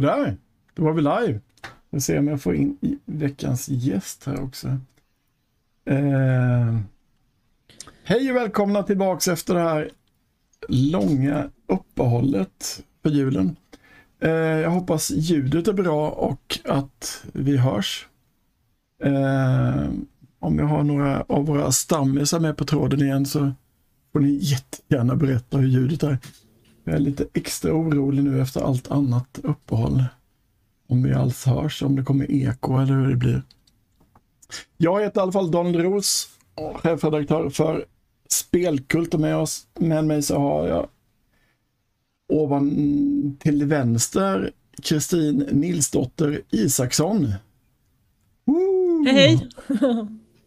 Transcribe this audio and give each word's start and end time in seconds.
Sådär, 0.00 0.36
då 0.74 0.84
var 0.84 0.92
vi 0.92 1.02
live. 1.02 1.40
Vi 1.90 2.00
ser 2.00 2.18
om 2.18 2.28
jag 2.28 2.42
får 2.42 2.54
in 2.54 2.78
i 2.80 2.98
veckans 3.04 3.68
gäst 3.68 4.24
här 4.26 4.42
också. 4.42 4.68
Eh, 5.84 6.78
hej 8.04 8.30
och 8.30 8.36
välkomna 8.36 8.82
tillbaks 8.82 9.28
efter 9.28 9.54
det 9.54 9.60
här 9.60 9.90
långa 10.68 11.50
uppehållet 11.66 12.82
för 13.02 13.10
julen. 13.10 13.56
Eh, 14.20 14.30
jag 14.30 14.70
hoppas 14.70 15.10
ljudet 15.10 15.68
är 15.68 15.72
bra 15.72 16.10
och 16.10 16.58
att 16.64 17.24
vi 17.32 17.56
hörs. 17.56 18.08
Eh, 19.02 19.88
om 20.38 20.58
jag 20.58 20.66
har 20.66 20.82
några 20.82 21.22
av 21.22 21.46
våra 21.46 21.72
stammisar 21.72 22.40
med 22.40 22.56
på 22.56 22.64
tråden 22.64 23.02
igen 23.02 23.26
så 23.26 23.52
får 24.12 24.20
ni 24.20 24.38
jättegärna 24.42 25.16
berätta 25.16 25.58
hur 25.58 25.68
ljudet 25.68 26.02
är. 26.02 26.18
Jag 26.84 26.94
är 26.94 26.98
lite 26.98 27.26
extra 27.32 27.72
orolig 27.72 28.24
nu 28.24 28.40
efter 28.40 28.60
allt 28.60 28.90
annat 28.90 29.40
uppehåll. 29.42 30.04
Om 30.88 31.02
vi 31.02 31.14
alls 31.14 31.44
hörs, 31.44 31.82
om 31.82 31.96
det 31.96 32.02
kommer 32.02 32.30
eko 32.30 32.78
eller 32.78 32.94
hur 32.94 33.08
det 33.08 33.16
blir. 33.16 33.42
Jag 34.76 35.02
heter 35.02 35.20
i 35.20 35.22
alla 35.22 35.32
fall 35.32 35.50
Daniel 35.50 35.82
Ros, 35.82 36.28
chefredaktör 36.74 37.50
för 37.50 37.84
Spelkult 38.30 39.14
och 39.14 39.20
med, 39.20 39.36
oss, 39.36 39.66
med 39.78 40.04
mig 40.04 40.22
så 40.22 40.38
har 40.38 40.68
jag 40.68 40.88
ovan 42.28 43.36
till 43.40 43.64
vänster 43.64 44.52
Kristin 44.82 45.48
Nilsdotter 45.50 46.42
Isaksson. 46.50 47.32
Woo! 48.44 49.04
Hej 49.06 49.14
hej! 49.14 49.48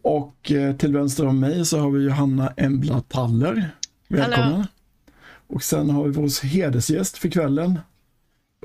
och 0.02 0.52
eh, 0.52 0.76
till 0.76 0.92
vänster 0.92 1.26
om 1.26 1.40
mig 1.40 1.66
så 1.66 1.78
har 1.78 1.90
vi 1.90 2.04
Johanna 2.04 2.48
Embla 2.56 3.00
Taller. 3.00 3.70
Välkommen! 4.08 4.52
Hallå. 4.52 4.64
Och 5.54 5.62
sen 5.62 5.90
har 5.90 6.04
vi 6.04 6.10
vår 6.10 6.46
hedersgäst 6.46 7.18
för 7.18 7.28
kvällen, 7.28 7.78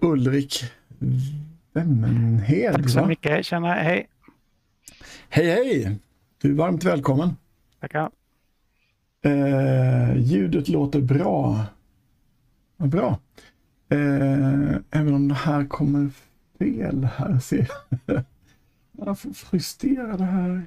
Ulrik 0.01 0.63
Wemmenhed. 1.73 2.73
Tack 2.73 2.89
så 2.89 3.05
mycket, 3.05 3.45
tjena, 3.45 3.73
hej. 3.73 4.09
Hej 5.29 5.45
hej! 5.45 5.99
Du 6.41 6.51
är 6.51 6.55
varmt 6.55 6.83
välkommen. 6.83 7.35
Tackar. 7.79 8.11
Eh, 9.21 10.17
ljudet 10.17 10.69
låter 10.69 11.01
bra. 11.01 11.65
Ja, 12.77 12.85
bra. 12.85 13.19
Eh, 13.89 14.75
även 14.91 15.13
om 15.13 15.27
det 15.27 15.35
här 15.35 15.65
kommer 15.65 16.09
fel 16.59 17.07
här 17.15 17.39
ser 17.39 17.69
jag. 18.05 18.23
Jag 19.05 19.19
får 19.19 19.33
justera 19.51 20.17
det 20.17 20.23
här. 20.23 20.63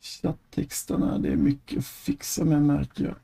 Chatttexterna, 0.00 1.18
det 1.18 1.28
är 1.28 1.36
mycket 1.36 1.78
att 1.78 1.86
fixa 1.86 2.44
med 2.44 2.62
märker 2.62 3.04
jag. 3.04 3.14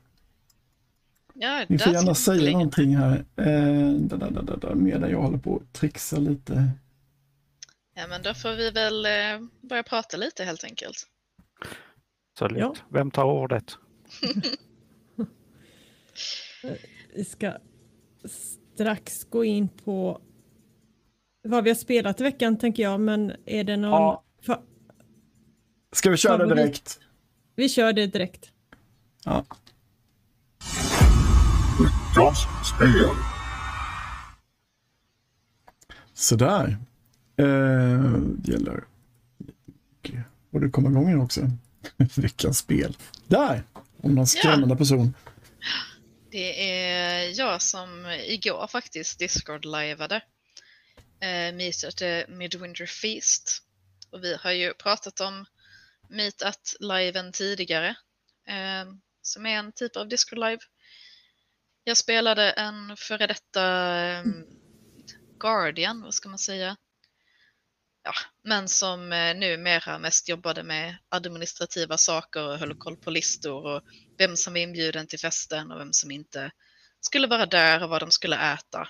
Ja, 1.37 1.65
Ni 1.69 1.77
får 1.77 1.93
gärna 1.93 2.15
säga 2.15 2.51
någonting 2.51 2.95
här 2.95 3.25
eh, 3.35 3.91
da, 3.91 4.17
da, 4.17 4.41
da, 4.41 4.55
da, 4.55 4.75
medan 4.75 5.09
jag 5.09 5.21
håller 5.21 5.37
på 5.37 5.55
att 5.55 5.73
trixa 5.73 6.17
lite. 6.17 6.69
Ja, 7.95 8.07
men 8.07 8.21
då 8.21 8.33
får 8.33 8.51
vi 8.55 8.71
väl 8.71 9.05
eh, 9.05 9.47
börja 9.61 9.83
prata 9.83 10.17
lite 10.17 10.43
helt 10.43 10.63
enkelt. 10.63 11.07
Så 12.39 12.49
ja. 12.55 12.75
Vem 12.89 13.11
tar 13.11 13.25
ordet? 13.25 13.77
vi 17.15 17.25
ska 17.25 17.53
strax 18.73 19.23
gå 19.23 19.43
in 19.43 19.67
på 19.67 20.21
vad 21.43 21.63
vi 21.63 21.69
har 21.69 21.75
spelat 21.75 22.19
i 22.19 22.23
veckan 22.23 22.57
tänker 22.57 22.83
jag, 22.83 22.99
men 22.99 23.33
är 23.45 23.63
det 23.63 23.77
någon... 23.77 23.91
Ja. 23.91 24.23
Ska 25.91 26.09
vi 26.09 26.17
köra 26.17 26.45
det 26.45 26.55
direkt? 26.55 26.99
Vi 27.55 27.69
kör 27.69 27.93
det 27.93 28.07
direkt. 28.07 28.51
Ja. 29.25 29.45
Veckans 32.15 32.47
spel. 32.75 33.09
Sådär. 36.13 36.77
Eh, 37.37 38.19
det 38.37 38.51
gäller 38.51 38.83
och 40.51 40.61
det 40.61 40.69
kommer 40.69 40.89
igång 40.89 41.21
också. 41.21 41.41
Veckans 42.15 42.57
spel. 42.57 42.97
Där! 43.27 43.63
Om 44.01 44.15
någon 44.15 44.27
skrämmande 44.27 44.73
ja. 44.73 44.77
person. 44.77 45.13
Det 46.31 46.71
är 46.71 47.39
jag 47.39 47.61
som 47.61 48.05
igår 48.25 48.67
faktiskt 48.67 49.19
Discord-liveade 49.19 50.21
eh, 51.19 51.55
Meet 51.55 51.83
at 51.83 52.29
Midwinter 52.29 52.85
Feast. 52.85 53.63
Och 54.11 54.23
vi 54.23 54.37
har 54.41 54.51
ju 54.51 54.73
pratat 54.73 55.19
om 55.19 55.45
Meet 56.09 56.41
at-liven 56.41 57.31
tidigare. 57.31 57.89
Eh, 58.47 58.93
som 59.21 59.45
är 59.45 59.57
en 59.57 59.71
typ 59.71 59.95
av 59.95 60.07
Discord-live 60.07 60.59
jag 61.87 61.97
spelade 61.97 62.51
en 62.51 62.97
före 62.97 63.27
detta 63.27 63.63
um, 64.21 64.45
Guardian, 65.39 66.01
vad 66.01 66.13
ska 66.13 66.29
man 66.29 66.39
säga? 66.39 66.77
Ja, 68.03 68.13
men 68.43 68.69
som 68.69 69.11
eh, 69.11 69.35
numera 69.35 69.99
mest 69.99 70.29
jobbade 70.29 70.63
med 70.63 70.97
administrativa 71.09 71.97
saker 71.97 72.47
och 72.47 72.57
höll 72.57 72.77
koll 72.77 72.97
på 72.97 73.11
listor 73.11 73.65
och 73.65 73.81
vem 74.17 74.35
som 74.35 74.53
var 74.53 74.59
inbjuden 74.59 75.07
till 75.07 75.19
festen 75.19 75.71
och 75.71 75.79
vem 75.79 75.93
som 75.93 76.11
inte 76.11 76.51
skulle 77.01 77.27
vara 77.27 77.45
där 77.45 77.83
och 77.83 77.89
vad 77.89 78.01
de 78.01 78.11
skulle 78.11 78.53
äta. 78.53 78.89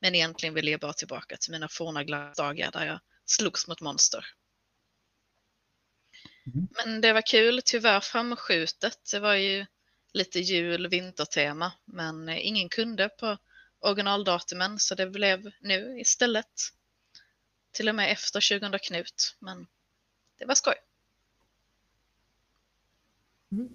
Men 0.00 0.14
egentligen 0.14 0.54
ville 0.54 0.70
jag 0.70 0.80
bara 0.80 0.92
tillbaka 0.92 1.36
till 1.36 1.52
mina 1.52 1.68
forna 1.68 2.04
glasdagar 2.04 2.70
där 2.70 2.86
jag 2.86 3.00
slogs 3.26 3.68
mot 3.68 3.80
monster. 3.80 4.26
Mm. 6.46 6.68
Men 6.70 7.00
det 7.00 7.12
var 7.12 7.22
kul, 7.26 7.60
tyvärr 7.64 8.00
framskjutet. 8.00 8.98
Det 9.12 9.20
var 9.20 9.34
ju 9.34 9.66
lite 10.12 10.40
jul 10.40 10.88
vintertema 10.88 11.72
men 11.84 12.28
ingen 12.28 12.68
kunde 12.68 13.08
på 13.08 13.36
originaldatumen 13.80 14.78
så 14.78 14.94
det 14.94 15.06
blev 15.06 15.50
nu 15.60 16.00
istället. 16.00 16.46
Till 17.72 17.88
och 17.88 17.94
med 17.94 18.12
efter 18.12 18.60
2000 18.60 18.78
Knut 18.78 19.36
men 19.38 19.66
det 20.38 20.44
var 20.44 20.54
skoj. 20.54 20.74
Mm. 23.52 23.68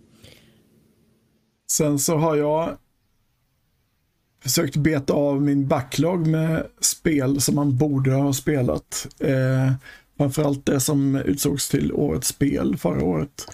Sen 1.67 1.99
så 1.99 2.17
har 2.17 2.35
jag 2.35 2.77
försökt 4.39 4.75
beta 4.75 5.13
av 5.13 5.41
min 5.41 5.67
backlog 5.67 6.27
med 6.27 6.67
spel 6.81 7.41
som 7.41 7.55
man 7.55 7.77
borde 7.77 8.11
ha 8.11 8.33
spelat. 8.33 9.07
Eh, 9.19 9.73
framförallt 10.17 10.65
det 10.65 10.79
som 10.79 11.15
utsågs 11.15 11.69
till 11.69 11.93
årets 11.93 12.27
spel 12.27 12.77
förra 12.77 13.03
året 13.03 13.47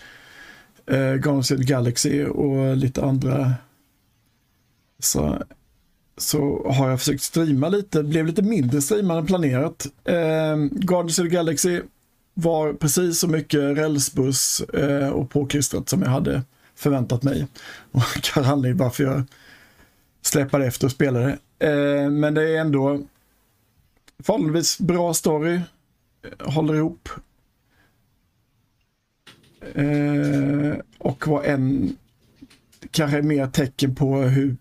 eh, 0.86 1.14
Guardians 1.14 1.52
of 1.52 1.58
the 1.58 1.64
Galaxy 1.64 2.24
och 2.26 2.78
lite 2.78 3.04
andra. 3.06 3.54
Så, 5.00 5.44
så 6.18 6.72
har 6.72 6.90
jag 6.90 7.00
försökt 7.00 7.24
streama 7.24 7.70
lite, 7.70 7.98
det 7.98 8.04
blev 8.04 8.28
lite 8.28 8.42
mindre 8.42 8.82
streamad 8.82 9.18
än 9.18 9.26
planerat. 9.26 9.88
Eh, 10.04 10.56
Guardians 10.72 11.20
of 11.20 11.26
the 11.26 11.36
Galaxy 11.36 11.82
var 12.34 12.74
precis 12.74 13.20
så 13.20 13.28
mycket 13.28 13.78
rälsbuss 13.78 14.62
eh, 14.62 15.10
och 15.10 15.30
påklistrat 15.30 15.90
som 15.90 16.02
jag 16.02 16.10
hade 16.10 16.42
förväntat 16.76 17.24
mig. 17.24 17.48
Och 17.92 18.04
kan 18.24 18.46
anledning 18.46 18.78
varför 18.78 19.04
jag 19.04 19.24
släpade 20.22 20.66
efter 20.66 20.86
och 20.86 20.92
spelade. 20.92 21.38
Eh, 21.60 22.10
men 22.10 22.34
det 22.34 22.50
är 22.50 22.62
ändå 22.62 23.02
förhållandevis 24.24 24.80
bra 24.80 25.14
story, 25.14 25.54
eh, 25.54 26.52
håller 26.52 26.76
ihop 26.76 27.10
Eh, 29.76 30.78
och 30.98 31.28
var 31.28 31.44
en, 31.44 31.96
kanske 32.92 33.22
mer 33.22 33.48
tecken 33.48 33.96
på 33.96 34.16
hur 34.16 34.56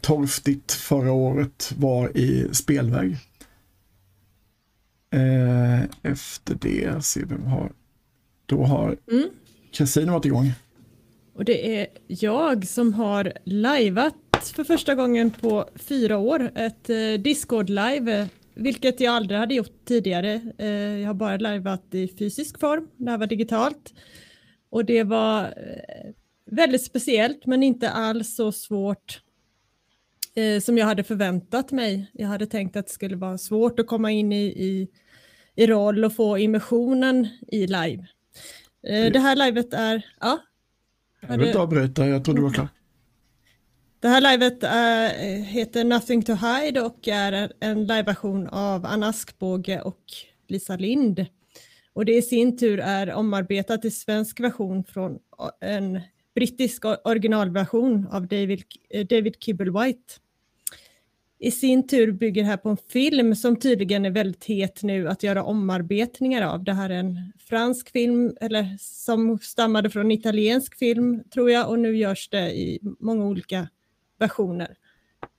torftigt 0.00 0.72
förra 0.72 1.12
året 1.12 1.72
var 1.78 2.16
i 2.16 2.48
spelväg. 2.52 3.16
Eh, 5.10 5.82
efter 6.02 6.54
det 6.60 7.04
ser 7.04 7.24
vi 7.24 7.34
har. 7.50 7.72
Då 8.46 8.64
har 8.64 8.96
mm. 9.10 9.28
Casino 9.72 10.12
varit 10.12 10.24
igång. 10.24 10.52
Och 11.34 11.44
det 11.44 11.80
är 11.80 11.86
jag 12.06 12.66
som 12.66 12.94
har 12.94 13.32
lajvat 13.44 14.14
för 14.54 14.64
första 14.64 14.94
gången 14.94 15.30
på 15.30 15.68
fyra 15.74 16.18
år. 16.18 16.50
Ett 16.54 16.90
eh, 16.90 16.94
Discord-live 16.94 18.28
vilket 18.58 19.00
jag 19.00 19.14
aldrig 19.14 19.40
hade 19.40 19.54
gjort 19.54 19.84
tidigare. 19.84 20.40
Eh, 20.58 20.68
jag 21.00 21.06
har 21.06 21.14
bara 21.14 21.36
liveat 21.36 21.94
i 21.94 22.08
fysisk 22.18 22.60
form, 22.60 22.88
det 22.96 23.10
här 23.10 23.18
var 23.18 23.26
digitalt. 23.26 23.94
Och 24.70 24.84
det 24.84 25.04
var 25.04 25.42
eh, 25.42 26.12
väldigt 26.50 26.84
speciellt 26.84 27.46
men 27.46 27.62
inte 27.62 27.90
alls 27.90 28.36
så 28.36 28.52
svårt 28.52 29.20
eh, 30.34 30.60
som 30.60 30.78
jag 30.78 30.86
hade 30.86 31.04
förväntat 31.04 31.72
mig. 31.72 32.10
Jag 32.12 32.28
hade 32.28 32.46
tänkt 32.46 32.76
att 32.76 32.86
det 32.86 32.92
skulle 32.92 33.16
vara 33.16 33.38
svårt 33.38 33.78
att 33.78 33.86
komma 33.86 34.10
in 34.10 34.32
i, 34.32 34.44
i, 34.46 34.88
i 35.54 35.66
roll 35.66 36.04
och 36.04 36.14
få 36.14 36.38
immersionen 36.38 37.28
i 37.48 37.66
live. 37.66 38.06
Det 38.82 39.18
här 39.18 39.36
livet 39.36 39.74
är... 39.74 40.06
Ja, 40.20 40.38
jag 41.20 41.38
vill 41.38 41.46
inte 41.46 41.58
avbryta, 41.58 42.08
jag 42.08 42.24
trodde 42.24 42.40
du 42.40 42.42
var 42.42 42.52
klar. 42.52 42.68
Det 44.00 44.08
här 44.08 44.20
livet 44.20 44.62
äh, 44.62 45.44
heter 45.44 45.84
Nothing 45.84 46.22
to 46.22 46.32
Hide 46.32 46.80
och 46.80 47.08
är 47.08 47.52
en 47.60 47.86
liveversion 47.86 48.46
av 48.48 48.86
Anna 48.86 49.08
Askbåge 49.08 49.80
och 49.80 50.02
Lisa 50.48 50.76
Lind. 50.76 51.26
Och 51.92 52.04
det 52.04 52.16
i 52.16 52.22
sin 52.22 52.56
tur 52.56 52.80
är 52.80 53.14
omarbetat 53.14 53.82
till 53.82 53.96
svensk 53.96 54.40
version 54.40 54.84
från 54.84 55.12
eh, 55.12 55.76
en 55.76 56.00
brittisk 56.34 56.84
originalversion 57.04 58.06
av 58.12 58.26
David, 58.26 58.62
eh, 58.90 59.06
David 59.06 59.34
Kibble-White. 59.36 60.18
i 61.38 61.50
sin 61.50 61.88
tur 61.88 62.12
bygger 62.12 62.42
det 62.42 62.48
här 62.48 62.56
på 62.56 62.68
en 62.68 62.76
film 62.76 63.36
som 63.36 63.56
tydligen 63.56 64.04
är 64.04 64.10
väldigt 64.10 64.44
het 64.44 64.82
nu 64.82 65.08
att 65.08 65.22
göra 65.22 65.44
omarbetningar 65.44 66.42
av. 66.42 66.64
Det 66.64 66.72
här 66.72 66.90
är 66.90 66.98
en 66.98 67.32
fransk 67.38 67.90
film 67.90 68.36
eller 68.40 68.76
som 68.80 69.38
stammade 69.38 69.90
från 69.90 70.06
en 70.06 70.12
italiensk 70.12 70.78
film 70.78 71.22
tror 71.34 71.50
jag 71.50 71.70
och 71.70 71.78
nu 71.78 71.96
görs 71.96 72.28
det 72.28 72.58
i 72.58 72.78
många 72.82 73.24
olika 73.24 73.68
versioner. 74.18 74.76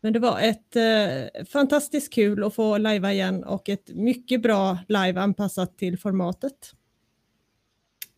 Men 0.01 0.13
det 0.13 0.19
var 0.19 0.39
ett 0.39 0.75
eh, 0.75 1.45
fantastiskt 1.45 2.13
kul 2.13 2.43
att 2.43 2.55
få 2.55 2.77
lajva 2.77 3.13
igen 3.13 3.43
och 3.43 3.69
ett 3.69 3.89
mycket 3.95 4.41
bra 4.41 4.77
live 4.87 5.21
anpassat 5.21 5.77
till 5.77 5.99
formatet. 5.99 6.73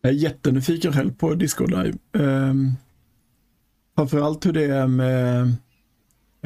Jag 0.00 0.12
är 0.12 0.16
jättenyfiken 0.16 0.92
själv 0.92 1.14
på 1.14 1.34
Discord 1.34 1.70
Live. 1.70 1.98
Um, 2.12 2.72
framförallt 3.96 4.46
hur 4.46 4.52
det 4.52 4.64
är 4.64 4.86
med 4.86 5.52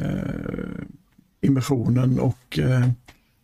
uh, 0.01 0.81
immersionen 1.41 2.19
och 2.19 2.59
uh, 2.59 2.89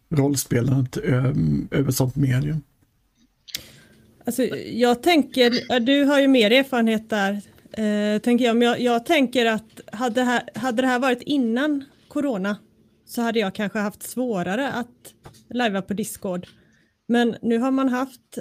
rollspelandet 0.10 0.98
um, 0.98 1.68
över 1.72 1.92
sånt 1.92 2.16
medium. 2.16 2.62
Alltså, 4.26 4.44
jag 4.58 5.04
tänker, 5.04 5.80
du 5.80 6.04
har 6.04 6.20
ju 6.20 6.28
mer 6.28 6.52
erfarenhet 6.52 7.10
där, 7.10 7.42
eh, 7.74 8.20
tänker 8.22 8.46
jag, 8.46 8.58
men 8.58 8.68
jag, 8.68 8.80
jag 8.80 9.06
tänker 9.06 9.46
att 9.46 9.82
hade, 9.92 10.24
här, 10.24 10.50
hade 10.56 10.82
det 10.82 10.88
här 10.88 11.00
varit 11.00 11.22
innan 11.22 11.86
corona 12.08 12.58
så 13.06 13.22
hade 13.22 13.40
jag 13.40 13.56
kanske 13.56 13.80
haft 13.80 14.04
svårare 14.04 14.72
att 14.72 15.14
lajva 15.50 15.82
på 15.82 15.94
Discord. 15.94 16.48
Men 17.08 17.36
nu 17.42 17.58
har 17.58 17.72
man 17.72 17.90
haft 17.90 18.38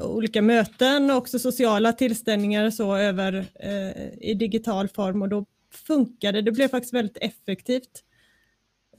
olika 0.00 0.42
möten 0.42 1.10
och 1.10 1.16
också 1.16 1.38
sociala 1.38 1.92
tillställningar 1.92 2.70
så 2.70 2.96
över 2.96 3.46
eh, 3.54 4.28
i 4.30 4.34
digital 4.34 4.88
form 4.88 5.22
och 5.22 5.28
då 5.28 5.46
funkade 5.86 6.42
det. 6.42 6.52
blev 6.52 6.68
faktiskt 6.68 6.94
väldigt 6.94 7.18
effektivt. 7.20 8.04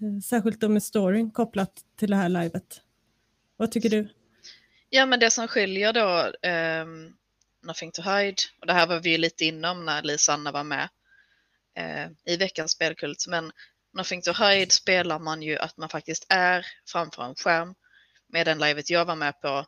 Eh, 0.01 0.21
särskilt 0.21 0.61
då 0.61 0.69
med 0.69 0.83
storyn 0.83 1.31
kopplat 1.31 1.73
till 1.99 2.09
det 2.09 2.15
här 2.15 2.29
livet. 2.29 2.81
Vad 3.57 3.71
tycker 3.71 3.89
du? 3.89 4.07
Ja, 4.89 5.05
men 5.05 5.19
det 5.19 5.31
som 5.31 5.47
skiljer 5.47 5.93
då 5.93 6.31
eh, 6.49 6.85
Nothing 7.67 7.91
to 7.91 8.01
Hide, 8.01 8.37
och 8.61 8.67
det 8.67 8.73
här 8.73 8.87
var 8.87 8.99
vi 8.99 9.17
lite 9.17 9.45
inom 9.45 9.85
när 9.85 10.01
Lisa 10.01 10.33
Anna 10.33 10.51
var 10.51 10.63
med 10.63 10.89
uh, 11.79 12.07
i 12.25 12.37
veckans 12.37 12.71
spelkult, 12.71 13.25
men 13.27 13.51
Nothing 13.93 14.21
to 14.21 14.31
Hide 14.31 14.71
spelar 14.71 15.19
man 15.19 15.41
ju 15.41 15.57
att 15.57 15.77
man 15.77 15.89
faktiskt 15.89 16.25
är 16.29 16.65
framför 16.87 17.23
en 17.23 17.35
skärm. 17.35 17.75
Medan 18.29 18.59
livet 18.59 18.89
jag 18.89 19.05
var 19.05 19.15
med 19.15 19.41
på, 19.41 19.65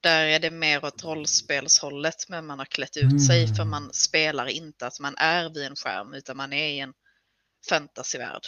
där 0.00 0.26
är 0.26 0.38
det 0.38 0.50
mer 0.50 0.84
åt 0.84 1.04
rollspelshållet, 1.04 2.28
men 2.28 2.46
man 2.46 2.58
har 2.58 2.66
klätt 2.66 2.96
ut 2.96 3.02
mm. 3.02 3.18
sig 3.18 3.54
för 3.54 3.64
man 3.64 3.92
spelar 3.92 4.46
inte 4.46 4.86
att 4.86 5.00
man 5.00 5.14
är 5.16 5.48
vid 5.48 5.64
en 5.64 5.76
skärm, 5.76 6.14
utan 6.14 6.36
man 6.36 6.52
är 6.52 6.68
i 6.68 6.78
en 6.78 6.92
fantasyvärld. 7.68 8.42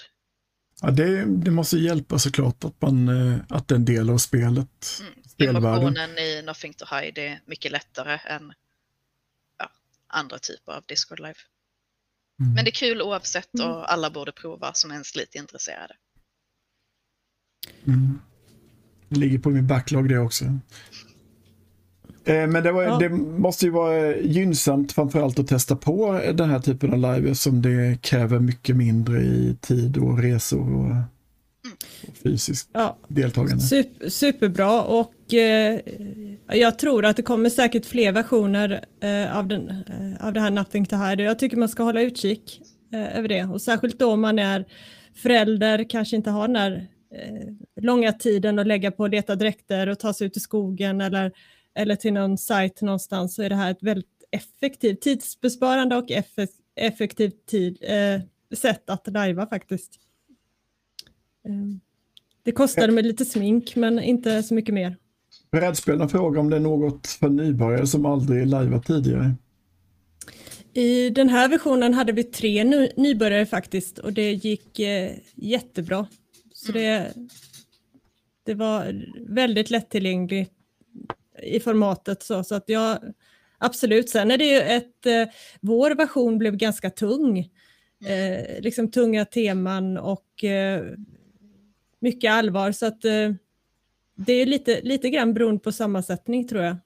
Ja, 0.81 0.91
det, 0.91 1.25
det 1.25 1.51
måste 1.51 1.79
hjälpa 1.79 2.19
såklart 2.19 2.65
att, 2.65 2.83
man, 2.83 3.09
eh, 3.09 3.41
att 3.49 3.69
det 3.69 3.75
är 3.75 3.77
en 3.77 3.85
del 3.85 4.11
av 4.11 4.19
spelet. 4.19 5.01
Mm. 5.01 5.57
Emotionen 5.57 6.19
i 6.19 6.43
Nothing 6.43 6.75
to 6.75 6.85
Hide 6.95 7.23
är 7.23 7.41
mycket 7.47 7.73
lättare 7.73 8.19
än 8.25 8.53
andra 10.09 10.39
typer 10.39 10.73
av 10.73 10.83
Discord 10.87 11.21
Live. 11.21 11.39
Mm. 12.41 12.55
Men 12.55 12.65
det 12.65 12.71
är 12.71 12.73
kul 12.73 13.03
oavsett 13.03 13.55
och 13.55 13.61
mm. 13.61 13.85
alla 13.87 14.11
borde 14.11 14.33
prova 14.33 14.75
som 14.75 14.93
ens 14.93 15.17
lite 15.17 15.39
intresserade. 15.39 15.95
Mm. 17.87 18.21
Det 19.09 19.21
ligger 19.21 19.39
på 19.39 19.51
min 19.51 19.67
backlog 19.67 20.09
det 20.09 20.19
också. 20.19 20.45
Eh, 22.25 22.47
men 22.47 22.63
det, 22.63 22.73
var, 22.73 22.83
ja. 22.83 22.99
det, 22.99 23.09
måste 23.09 23.65
ju 23.65 23.71
vara 23.71 24.17
gynnsamt 24.17 24.93
framförallt 24.93 25.39
att 25.39 25.49
testa 25.49 25.77
på 25.77 26.13
den 26.35 26.51
här 26.51 26.61
typen 26.61 26.93
av 26.93 26.99
live 26.99 27.35
som 27.35 27.63
det 27.63 28.03
kräver 28.03 28.39
mycket 28.39 28.77
mindre 28.77 29.21
i 29.21 29.57
tid 29.61 29.97
och 29.97 30.19
resor 30.19 30.75
och, 30.75 30.87
och 30.87 31.18
fysiskt 32.23 32.71
ja. 32.73 32.99
deltagande. 33.09 33.63
Super, 33.63 34.09
superbra 34.09 34.83
och 34.83 35.35
eh, 35.35 35.81
jag 36.47 36.79
tror 36.79 37.05
att 37.05 37.17
det 37.17 37.23
kommer 37.23 37.51
säkert 37.51 37.87
fler 37.87 38.13
versioner 38.13 38.85
eh, 39.01 39.37
av, 39.39 39.47
den, 39.49 39.69
eh, 39.69 40.27
av 40.27 40.33
det 40.33 40.41
här 40.41 40.51
Nothing 40.51 40.87
to 40.87 40.97
Hide. 40.97 41.23
Jag 41.23 41.39
tycker 41.39 41.57
man 41.57 41.69
ska 41.69 41.83
hålla 41.83 42.01
utkik 42.01 42.61
eh, 42.93 43.19
över 43.19 43.29
det 43.29 43.45
och 43.45 43.63
särskilt 43.63 43.99
då 43.99 44.17
man 44.17 44.39
är 44.39 44.65
förälder, 45.15 45.91
kanske 45.91 46.17
inte 46.17 46.31
har 46.31 46.49
den 46.49 46.55
där 46.55 46.89
eh, 47.15 47.83
långa 47.83 48.13
tiden 48.13 48.59
att 48.59 48.67
lägga 48.67 48.91
på 48.91 49.05
att 49.05 49.11
leta 49.11 49.37
dräkter 49.37 49.87
och 49.87 49.99
ta 49.99 50.15
sig 50.15 50.27
ut 50.27 50.37
i 50.37 50.41
skogen 50.41 51.01
eller, 51.01 51.33
eller 51.75 51.97
till 51.97 52.13
någon 52.13 52.39
sajt 52.39 52.83
någonstans 52.83 53.35
så 53.35 53.43
är 53.43 53.49
det 53.49 53.57
här 53.57 53.71
ett 53.71 53.83
väldigt 53.83 54.19
effektivt, 54.31 55.01
tidsbesparande 55.01 55.97
och 55.97 56.11
effektivt 56.75 57.47
tid, 57.47 57.79
eh, 57.81 58.21
sätt 58.57 58.91
att 58.91 59.07
lajva 59.07 59.47
faktiskt. 59.47 60.01
Det 62.43 62.53
kostade 62.53 62.93
mig 62.93 63.03
lite 63.03 63.25
smink 63.25 63.77
men 63.77 63.99
inte 63.99 64.43
så 64.43 64.55
mycket 64.55 64.75
mer. 64.75 64.97
Brädspelarna 65.53 66.09
frågar 66.09 66.41
om 66.41 66.51
det 66.51 66.57
är 66.57 66.61
något 66.61 67.07
för 67.07 67.29
nybörjare 67.29 67.87
som 67.87 68.07
aldrig 68.07 68.47
lajvat 68.47 68.87
tidigare. 68.87 69.35
I 70.73 71.11
den 71.11 71.29
här 71.29 71.49
versionen 71.49 71.95
hade 71.95 72.13
vi 72.13 72.25
tre 72.25 72.65
nybörjare 72.97 73.47
faktiskt 73.47 73.99
och 73.99 74.13
det 74.13 74.33
gick 74.33 74.79
eh, 74.79 75.13
jättebra. 75.35 76.07
Så 76.53 76.73
det, 76.73 77.13
det 78.47 78.55
var 78.55 79.05
väldigt 79.29 79.71
lättillgängligt 79.71 80.53
i 81.43 81.61
formatet 81.61 82.23
så, 82.23 82.45
så 82.45 82.55
att 82.55 82.65
jag 82.67 82.99
absolut. 83.59 84.11
Sen 84.11 84.31
är 84.31 84.39
det 84.39 84.45
ju 84.45 84.61
ett, 84.61 85.07
eh, 85.07 85.35
vår 85.61 85.91
version 85.91 86.39
blev 86.39 86.57
ganska 86.57 86.91
tung. 86.91 87.39
Eh, 88.07 88.61
liksom 88.61 88.91
tunga 88.91 89.25
teman 89.25 89.99
och 89.99 90.45
eh, 90.45 90.85
mycket 91.99 92.33
allvar 92.33 92.73
så 92.73 92.87
att 92.87 93.05
eh, 93.05 93.33
det 94.15 94.33
är 94.33 94.47
lite, 94.47 94.81
lite 94.81 95.11
grann 95.11 95.35
beroende 95.35 95.61
på 95.61 95.73
sammansättning 95.73 96.49
tror 96.49 96.63
jag. 96.63 96.77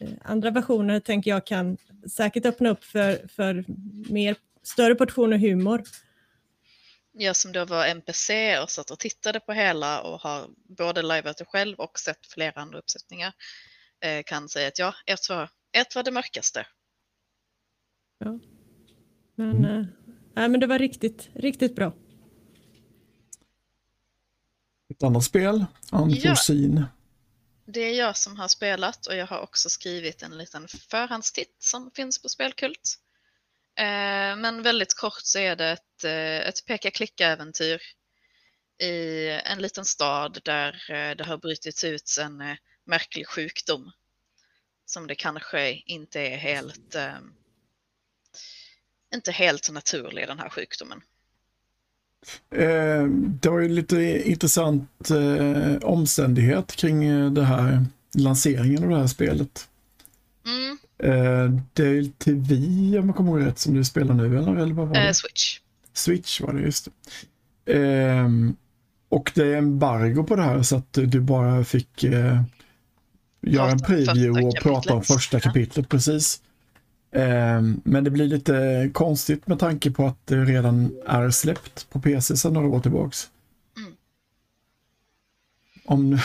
Eh, 0.00 0.10
andra 0.22 0.50
versioner 0.50 1.00
tänker 1.00 1.30
jag 1.30 1.46
kan 1.46 1.76
säkert 2.10 2.46
öppna 2.46 2.68
upp 2.68 2.84
för, 2.84 3.28
för 3.28 3.64
mer, 4.12 4.36
större 4.62 4.94
portioner 4.94 5.38
humor. 5.38 5.82
Jag 7.12 7.36
som 7.36 7.52
då 7.52 7.64
var 7.64 7.86
NPC 7.86 8.58
och 8.58 8.70
satt 8.70 8.90
och 8.90 8.98
tittade 8.98 9.40
på 9.40 9.52
hela 9.52 10.00
och 10.00 10.20
har 10.20 10.46
både 10.78 11.02
liveat 11.02 11.36
det 11.36 11.44
själv 11.44 11.78
och 11.78 11.98
sett 11.98 12.26
flera 12.26 12.60
andra 12.60 12.78
uppsättningar 12.78 13.32
eh, 14.00 14.22
kan 14.26 14.48
säga 14.48 14.68
att 14.68 14.78
ja, 14.78 14.94
ett 15.06 15.28
var, 15.28 15.50
ett 15.72 15.94
var 15.94 16.02
det 16.02 16.10
mörkaste. 16.10 16.66
Ja. 18.18 18.38
Men, 19.34 19.64
mm. 19.64 19.86
äh, 20.36 20.48
men 20.48 20.60
det 20.60 20.66
var 20.66 20.78
riktigt, 20.78 21.28
riktigt 21.34 21.76
bra. 21.76 21.92
Ett 24.98 25.02
annat 25.02 25.24
spel, 25.24 25.64
Unforeseen. 25.92 26.76
Ja, 26.76 26.86
det 27.66 27.80
är 27.80 27.98
jag 27.98 28.16
som 28.16 28.36
har 28.36 28.48
spelat 28.48 29.06
och 29.06 29.14
jag 29.14 29.26
har 29.26 29.40
också 29.40 29.70
skrivit 29.70 30.22
en 30.22 30.38
liten 30.38 30.68
förhandstitt 30.68 31.56
som 31.58 31.90
finns 31.90 32.22
på 32.22 32.28
Spelkult. 32.28 32.98
Eh, 33.78 34.36
men 34.36 34.62
väldigt 34.62 34.94
kort 34.94 35.20
så 35.22 35.38
är 35.38 35.56
det 35.56 35.70
ett, 35.70 36.04
eh, 36.04 36.48
ett 36.48 36.66
peka-klicka-äventyr 36.66 37.80
i 38.82 39.28
en 39.44 39.62
liten 39.62 39.84
stad 39.84 40.40
där 40.44 40.90
eh, 40.90 41.16
det 41.16 41.24
har 41.24 41.36
brutits 41.38 41.84
ut 41.84 42.16
en 42.20 42.56
märklig 42.84 43.28
sjukdom 43.28 43.92
som 44.84 45.06
det 45.06 45.14
kanske 45.14 45.72
inte 45.72 46.20
är 46.20 46.36
helt, 46.36 46.96
inte 49.14 49.32
helt 49.32 49.70
naturlig 49.70 50.26
den 50.26 50.38
här 50.38 50.48
sjukdomen. 50.50 51.02
Eh, 52.54 53.04
det 53.40 53.48
var 53.48 53.58
ju 53.58 53.68
lite 53.68 54.28
intressant 54.30 55.10
eh, 55.10 55.76
omständighet 55.82 56.76
kring 56.76 57.04
eh, 57.04 57.30
det 57.30 57.44
här 57.44 57.84
lanseringen 58.14 58.82
av 58.82 58.90
det 58.90 58.98
här 58.98 59.06
spelet. 59.06 59.68
Mm. 60.46 60.78
Det 61.72 61.82
är 61.82 62.10
till 62.18 62.34
vi, 62.34 62.98
om 62.98 63.06
jag 63.06 63.16
kommer 63.16 63.30
ihåg 63.30 63.46
rätt, 63.46 63.58
som 63.58 63.74
du 63.74 63.84
spelar 63.84 64.14
nu 64.14 64.38
eller, 64.38 64.56
eller 64.56 64.74
vad 64.74 64.88
var 64.88 64.94
det? 64.94 65.14
Switch. 65.14 65.58
Switch 65.92 66.40
var 66.40 66.52
det, 66.52 66.60
just 66.60 66.88
det. 67.64 68.52
Och 69.08 69.32
det 69.34 69.42
är 69.42 69.56
embargo 69.56 70.24
på 70.24 70.36
det 70.36 70.42
här 70.42 70.62
så 70.62 70.76
att 70.76 70.92
du 70.92 71.20
bara 71.20 71.64
fick 71.64 72.04
göra 73.42 73.70
en 73.70 73.78
preview 73.78 74.46
och 74.46 74.54
prata 74.62 74.94
om 74.94 75.02
första 75.02 75.40
kapitlet, 75.40 75.88
precis. 75.88 76.42
Ehm, 77.12 77.80
men 77.84 78.04
det 78.04 78.10
blir 78.10 78.26
lite 78.26 78.90
konstigt 78.94 79.46
med 79.46 79.58
tanke 79.58 79.90
på 79.90 80.06
att 80.06 80.26
det 80.26 80.44
redan 80.44 80.92
är 81.06 81.30
släppt 81.30 81.90
på 81.90 82.00
PC 82.00 82.36
sedan 82.36 82.52
några 82.52 82.68
år 82.68 82.80
tillbaks. 82.80 83.30
Mm. 83.76 83.92
Om, 85.84 86.18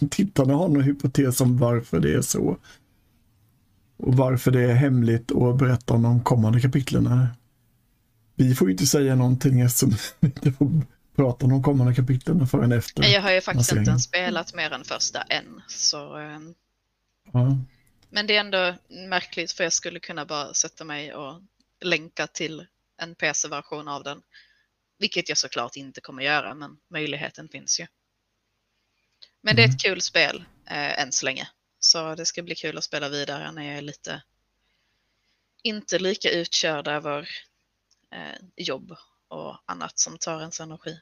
om 0.00 0.08
tittarna 0.10 0.54
har 0.54 0.68
någon 0.68 0.82
hypotes 0.82 1.40
om 1.40 1.58
varför 1.58 2.00
det 2.00 2.14
är 2.14 2.22
så. 2.22 2.56
Och 3.96 4.16
varför 4.16 4.50
det 4.50 4.62
är 4.62 4.74
hemligt 4.74 5.32
att 5.32 5.58
berätta 5.58 5.94
om 5.94 6.02
de 6.02 6.22
kommande 6.22 6.60
kapitlen. 6.60 7.26
Vi 8.34 8.54
får 8.54 8.68
ju 8.68 8.72
inte 8.72 8.86
säga 8.86 9.14
någonting 9.14 9.60
eftersom 9.60 9.90
vi 10.20 10.26
inte 10.26 10.52
får 10.52 10.70
prata 11.16 11.44
om 11.44 11.50
de 11.50 11.62
kommande 11.62 11.94
kapitlen 11.94 12.46
förrän 12.46 12.72
efter. 12.72 13.04
Jag 13.04 13.22
har 13.22 13.32
ju 13.32 13.40
faktiskt 13.40 13.72
inte 13.72 13.98
spelat 13.98 14.54
mer 14.54 14.70
än 14.72 14.84
första 14.84 15.22
än. 15.22 15.62
Så, 15.68 16.18
um... 16.18 16.54
ja. 17.32 17.58
Men 18.14 18.26
det 18.26 18.36
är 18.36 18.40
ändå 18.40 18.74
märkligt 18.88 19.52
för 19.52 19.64
jag 19.64 19.72
skulle 19.72 20.00
kunna 20.00 20.26
bara 20.26 20.54
sätta 20.54 20.84
mig 20.84 21.14
och 21.14 21.42
länka 21.80 22.26
till 22.26 22.66
en 22.96 23.14
PC-version 23.14 23.88
av 23.88 24.04
den. 24.04 24.22
Vilket 24.98 25.28
jag 25.28 25.38
såklart 25.38 25.76
inte 25.76 26.00
kommer 26.00 26.22
göra, 26.22 26.54
men 26.54 26.76
möjligheten 26.88 27.48
finns 27.48 27.80
ju. 27.80 27.86
Men 29.40 29.56
det 29.56 29.62
är 29.62 29.68
ett 29.68 29.82
kul 29.82 30.00
spel 30.00 30.44
eh, 30.66 31.00
än 31.00 31.12
så 31.12 31.26
länge. 31.26 31.48
Så 31.80 32.14
det 32.14 32.24
ska 32.24 32.42
bli 32.42 32.54
kul 32.54 32.78
att 32.78 32.84
spela 32.84 33.08
vidare 33.08 33.52
när 33.52 33.62
jag 33.62 33.76
är 33.76 33.82
lite 33.82 34.22
inte 35.62 35.98
lika 35.98 36.30
utkörd 36.30 36.88
över 36.88 37.28
eh, 38.10 38.46
jobb 38.56 38.92
och 39.28 39.56
annat 39.66 39.98
som 39.98 40.18
tar 40.18 40.40
ens 40.40 40.60
energi. 40.60 40.98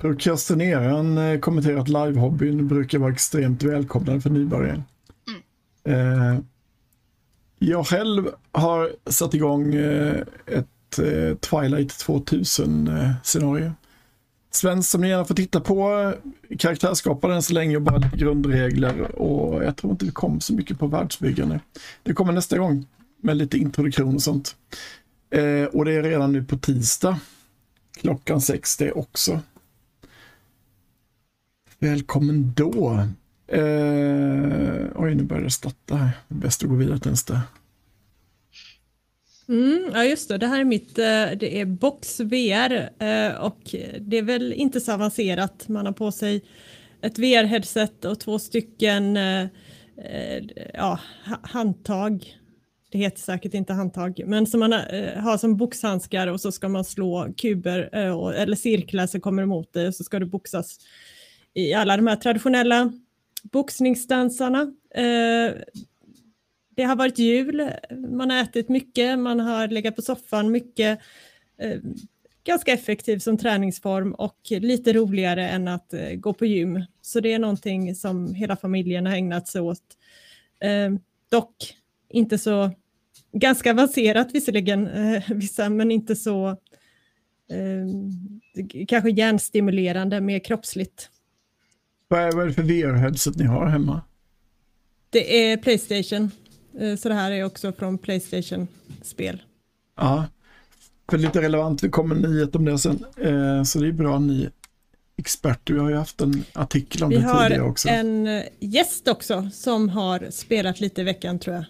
Prokrastineraren 0.00 1.18
eh, 1.18 1.40
kommenterar 1.40 1.76
att 1.76 1.88
livehobbyn 1.88 2.68
brukar 2.68 2.98
vara 2.98 3.12
extremt 3.12 3.62
välkomnande 3.62 4.20
för 4.20 4.30
nybörjare. 4.30 4.82
Eh, 5.84 6.38
jag 7.58 7.86
själv 7.86 8.30
har 8.52 8.92
satt 9.06 9.34
igång 9.34 9.74
eh, 9.74 10.22
ett 10.46 10.98
eh, 10.98 11.36
Twilight 11.36 11.92
2000-scenario. 11.92 13.72
Svenskt 14.50 14.90
som 14.90 15.00
ni 15.00 15.08
gärna 15.08 15.24
får 15.24 15.34
titta 15.34 15.60
på. 15.60 16.12
Karaktärsskaparen 16.58 17.42
så 17.42 17.54
länge 17.54 17.76
och 17.76 17.82
bara 17.82 17.98
lite 17.98 18.16
grundregler 18.16 19.18
och 19.18 19.64
jag 19.64 19.76
tror 19.76 19.92
inte 19.92 20.04
vi 20.04 20.10
kom 20.10 20.40
så 20.40 20.54
mycket 20.54 20.78
på 20.78 20.86
världsbyggande. 20.86 21.60
Det 22.02 22.12
kommer 22.12 22.32
nästa 22.32 22.58
gång 22.58 22.86
med 23.22 23.36
lite 23.36 23.58
introduktion 23.58 24.14
och 24.14 24.22
sånt. 24.22 24.56
Eh, 25.30 25.64
och 25.64 25.84
det 25.84 25.92
är 25.92 26.02
redan 26.02 26.32
nu 26.32 26.44
på 26.44 26.58
tisdag. 26.58 27.20
Klockan 27.96 28.40
sex 28.40 28.76
det 28.76 28.92
också. 28.92 29.40
Välkommen 31.78 32.52
då. 32.56 33.08
Eh, 33.54 34.86
oj, 34.94 35.14
nu 35.14 35.22
börjar 35.22 35.42
det 35.42 35.50
starta 35.50 35.94
här. 35.94 36.10
Bäst 36.28 36.62
att 36.62 36.68
gå 36.68 36.74
vidare 36.74 36.98
till 36.98 37.10
nästa. 37.10 37.40
Mm, 39.48 39.90
ja 39.94 40.04
just 40.04 40.28
det, 40.28 40.38
det 40.38 40.46
här 40.46 40.60
är 40.60 40.64
mitt, 40.64 40.98
eh, 40.98 41.04
det 41.36 41.60
är 41.60 41.64
Box 41.64 42.20
VR 42.20 42.90
eh, 42.98 43.34
och 43.34 43.60
det 44.00 44.18
är 44.18 44.22
väl 44.22 44.52
inte 44.52 44.80
så 44.80 44.92
avancerat. 44.92 45.68
Man 45.68 45.86
har 45.86 45.92
på 45.92 46.12
sig 46.12 46.44
ett 47.02 47.18
VR-headset 47.18 48.04
och 48.04 48.20
två 48.20 48.38
stycken 48.38 49.16
eh, 49.16 49.46
ja, 50.74 51.00
handtag. 51.42 52.36
Det 52.90 52.98
heter 52.98 53.20
säkert 53.20 53.54
inte 53.54 53.72
handtag, 53.72 54.20
men 54.26 54.46
som 54.46 54.60
man 54.60 54.72
har 55.16 55.38
som 55.38 55.56
boxhandskar 55.56 56.26
och 56.26 56.40
så 56.40 56.52
ska 56.52 56.68
man 56.68 56.84
slå 56.84 57.32
kuber 57.36 57.94
eller 58.34 58.56
cirklar 58.56 59.06
som 59.06 59.20
kommer 59.20 59.42
emot 59.42 59.72
dig 59.72 59.88
och 59.88 59.94
så 59.94 60.04
ska 60.04 60.18
du 60.18 60.26
boxas 60.26 60.78
i 61.54 61.74
alla 61.74 61.96
de 61.96 62.06
här 62.06 62.16
traditionella 62.16 62.92
boxningsdansarna 63.52 64.60
eh, 64.94 65.54
det 66.76 66.82
har 66.82 66.96
varit 66.96 67.18
jul, 67.18 67.70
man 68.08 68.30
har 68.30 68.42
ätit 68.42 68.68
mycket, 68.68 69.18
man 69.18 69.40
har 69.40 69.68
legat 69.68 69.96
på 69.96 70.02
soffan 70.02 70.50
mycket. 70.50 70.98
Eh, 71.58 71.78
ganska 72.44 72.72
effektiv 72.72 73.18
som 73.18 73.38
träningsform 73.38 74.14
och 74.14 74.38
lite 74.50 74.92
roligare 74.92 75.48
än 75.48 75.68
att 75.68 75.94
eh, 75.94 76.12
gå 76.14 76.32
på 76.32 76.46
gym. 76.46 76.84
Så 77.02 77.20
det 77.20 77.32
är 77.32 77.38
någonting 77.38 77.94
som 77.94 78.34
hela 78.34 78.56
familjen 78.56 79.06
har 79.06 79.14
ägnat 79.14 79.48
sig 79.48 79.60
åt. 79.60 79.82
Dock 81.30 81.74
inte 82.08 82.38
så, 82.38 82.70
ganska 83.32 83.70
avancerat 83.70 84.34
visserligen, 84.34 84.88
vissa, 85.28 85.68
men 85.68 85.90
inte 85.90 86.16
så 86.16 86.48
eh, 87.50 88.86
kanske 88.88 89.10
hjärnstimulerande, 89.10 90.20
mer 90.20 90.38
kroppsligt. 90.38 91.10
Vad 92.08 92.20
är 92.20 92.46
det 92.46 92.52
för 92.52 92.62
VR-headset 92.62 93.38
ni 93.38 93.44
har 93.44 93.66
hemma? 93.66 94.00
Det 95.10 95.52
är 95.52 95.56
Playstation. 95.56 96.30
Eh, 96.80 96.96
så 96.96 97.08
det 97.08 97.14
här 97.14 97.30
är 97.30 97.44
också 97.44 97.72
från 97.72 97.98
Playstation-spel. 97.98 99.42
Ja, 99.96 100.26
för 101.10 101.18
lite 101.18 101.42
relevant, 101.42 101.84
vi 101.84 101.88
kommer 101.88 102.14
en 102.14 102.22
nyhet 102.22 102.56
om 102.56 102.64
det 102.64 102.78
sen. 102.78 103.04
Eh, 103.16 103.62
så 103.62 103.78
det 103.78 103.88
är 103.88 103.92
bra 103.92 104.18
ni 104.18 104.50
experter, 105.16 105.74
vi 105.74 105.80
har 105.80 105.90
ju 105.90 105.96
haft 105.96 106.20
en 106.20 106.44
artikel 106.52 107.04
om 107.04 107.10
vi 107.10 107.16
det 107.16 107.22
tidigare 107.22 107.62
också. 107.62 107.88
Vi 107.88 107.94
har 107.94 108.00
en 108.00 108.26
eh, 108.26 108.42
gäst 108.58 109.08
också 109.08 109.50
som 109.52 109.88
har 109.88 110.30
spelat 110.30 110.80
lite 110.80 111.00
i 111.00 111.04
veckan 111.04 111.38
tror 111.38 111.56
jag. 111.56 111.64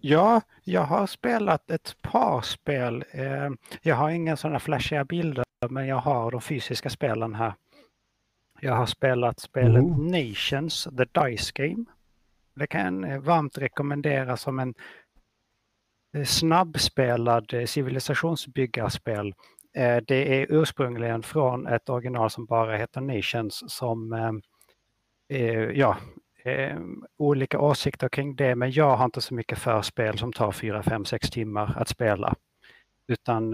Ja, 0.00 0.40
jag 0.64 0.84
har 0.84 1.06
spelat 1.06 1.70
ett 1.70 1.96
par 2.02 2.42
spel. 2.42 3.04
Jag 3.82 3.96
har 3.96 4.10
inga 4.10 4.36
sådana 4.36 4.60
flashiga 4.60 5.04
bilder, 5.04 5.44
men 5.70 5.86
jag 5.86 5.96
har 5.96 6.30
de 6.30 6.40
fysiska 6.40 6.90
spelen 6.90 7.34
här. 7.34 7.54
Jag 8.64 8.74
har 8.74 8.86
spelat 8.86 9.40
spelet 9.40 9.82
oh. 9.82 9.98
Nations, 9.98 10.88
The 10.98 11.20
Dice 11.20 11.52
Game. 11.54 11.84
Det 12.54 12.66
kan 12.66 13.02
jag 13.02 13.20
varmt 13.20 13.58
rekommendera 13.58 14.36
som 14.36 14.58
en 14.58 14.74
eh, 16.16 16.24
snabbspelad 16.24 17.54
eh, 17.54 17.66
civilisationsbyggarspel. 17.66 19.34
Eh, 19.76 19.96
det 19.96 20.40
är 20.40 20.46
ursprungligen 20.50 21.22
från 21.22 21.66
ett 21.66 21.88
original 21.88 22.30
som 22.30 22.46
bara 22.46 22.76
heter 22.76 23.00
Nations 23.00 23.64
som, 23.66 24.42
ja, 25.74 25.96
olika 27.18 27.60
åsikter 27.60 28.08
kring 28.08 28.36
det, 28.36 28.54
men 28.54 28.70
jag 28.70 28.96
har 28.96 29.04
inte 29.04 29.20
så 29.20 29.34
mycket 29.34 29.58
för 29.58 29.82
spel 29.82 30.18
som 30.18 30.32
tar 30.32 30.52
4, 30.52 30.82
5, 30.82 31.04
6 31.04 31.30
timmar 31.30 31.74
att 31.76 31.88
spela. 31.88 32.34
Utan 33.12 33.50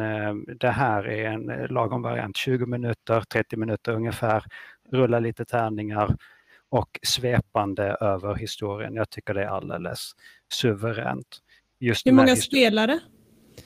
det 0.59 0.71
här 0.71 1.09
är 1.09 1.25
en 1.25 1.67
lagom 1.71 2.03
variant, 2.03 2.37
20 2.37 2.67
minuter, 2.67 3.21
30 3.21 3.57
minuter 3.57 3.93
ungefär, 3.93 4.45
rulla 4.91 5.19
lite 5.19 5.45
tärningar, 5.45 6.17
och 6.71 6.99
svepande 7.03 7.97
över 8.01 8.35
historien. 8.35 8.95
Jag 8.95 9.11
tycker 9.11 9.35
det 9.35 9.43
är 9.43 9.49
alldeles 9.49 10.13
suveränt. 10.53 11.39
Just 11.79 12.07
Hur 12.07 12.13
många 12.13 12.37
spelare? 12.37 13.01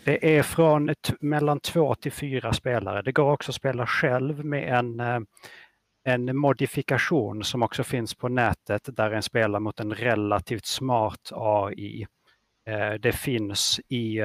Det 0.04 0.38
är 0.38 0.42
från 0.42 0.94
mellan 1.20 1.60
två 1.60 1.94
till 1.94 2.12
fyra 2.12 2.52
spelare. 2.52 3.02
Det 3.02 3.12
går 3.12 3.32
också 3.32 3.50
att 3.50 3.56
spela 3.56 3.86
själv 3.86 4.44
med 4.44 4.78
en, 4.78 5.00
eh, 5.00 5.20
en 6.04 6.36
modifikation 6.36 7.44
som 7.44 7.62
också 7.62 7.84
finns 7.84 8.14
på 8.14 8.28
nätet 8.28 8.88
där 8.96 9.10
en 9.10 9.22
spelar 9.22 9.60
mot 9.60 9.80
en 9.80 9.94
relativt 9.94 10.66
smart 10.66 11.30
AI. 11.32 12.06
Eh, 12.66 12.92
det 12.92 13.12
finns 13.12 13.80
i 13.88 14.20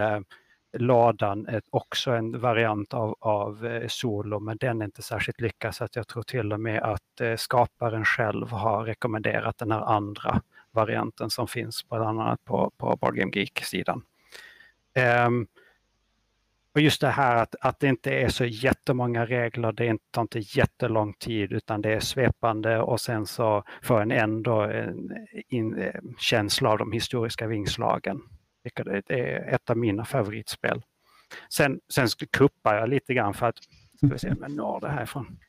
ladan 0.73 1.47
är 1.47 1.61
också 1.69 2.11
en 2.11 2.39
variant 2.39 2.93
av, 2.93 3.15
av 3.19 3.65
eh, 3.65 3.87
Solo, 3.87 4.39
men 4.39 4.57
den 4.57 4.81
är 4.81 4.85
inte 4.85 5.01
särskilt 5.01 5.41
lyckad 5.41 5.75
så 5.75 5.83
att 5.83 5.95
jag 5.95 6.07
tror 6.07 6.23
till 6.23 6.53
och 6.53 6.59
med 6.59 6.83
att 6.83 7.21
eh, 7.21 7.35
skaparen 7.35 8.05
själv 8.05 8.49
har 8.49 8.83
rekommenderat 8.83 9.57
den 9.57 9.71
här 9.71 9.81
andra 9.81 10.41
varianten 10.71 11.29
som 11.29 11.47
finns 11.47 11.89
bland 11.89 12.03
annat 12.03 12.45
på, 12.45 12.71
på 12.77 12.97
Boardgame 13.01 13.31
Geek-sidan. 13.35 14.01
Um, 15.25 15.47
och 16.75 16.81
just 16.81 17.01
det 17.01 17.09
här 17.09 17.35
att, 17.35 17.55
att 17.61 17.79
det 17.79 17.87
inte 17.87 18.11
är 18.11 18.29
så 18.29 18.45
jättemånga 18.45 19.25
regler, 19.25 19.71
det 19.71 19.97
tar 20.11 20.21
inte 20.21 20.39
jättelång 20.39 21.13
tid 21.13 21.51
utan 21.51 21.81
det 21.81 21.93
är 21.93 21.99
svepande 21.99 22.79
och 22.79 23.01
sen 23.01 23.25
så 23.25 23.63
får 23.81 24.01
en 24.01 24.11
ändå 24.11 24.61
en 24.61 25.11
eh, 25.11 25.57
en, 25.57 25.81
en 25.81 26.15
känsla 26.19 26.69
av 26.69 26.77
de 26.77 26.91
historiska 26.91 27.47
vingslagen 27.47 28.21
tycker 28.67 28.83
det 28.83 29.13
är 29.13 29.53
ett 29.53 29.69
av 29.69 29.77
mina 29.77 30.05
favoritspel. 30.05 30.81
Sen, 31.49 31.79
sen 31.93 32.07
kuppar 32.31 32.75
jag 32.75 32.89
lite 32.89 33.13
grann 33.13 33.33
för 33.33 33.47
att, 33.47 33.57
ska 33.97 34.07
vi 34.07 34.19
se 34.19 34.29
om 34.29 34.37
jag 34.41 34.51
når 34.51 34.79
det 34.81 34.89
härifrån. 34.89 35.39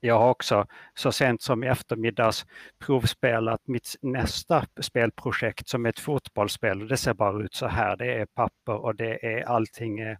Jag 0.00 0.18
har 0.18 0.30
också 0.30 0.66
så 0.94 1.12
sent 1.12 1.42
som 1.42 1.64
i 1.64 1.66
eftermiddags 1.66 2.46
provspelat 2.78 3.60
mitt 3.66 3.96
nästa 4.02 4.66
spelprojekt 4.80 5.68
som 5.68 5.86
är 5.86 5.88
ett 5.88 5.98
fotbollsspel. 5.98 6.88
Det 6.88 6.96
ser 6.96 7.14
bara 7.14 7.44
ut 7.44 7.54
så 7.54 7.66
här. 7.66 7.96
Det 7.96 8.14
är 8.14 8.26
papper 8.26 8.72
och 8.72 8.94
det 8.94 9.26
är 9.26 9.44
allting 9.44 10.00
är 10.00 10.18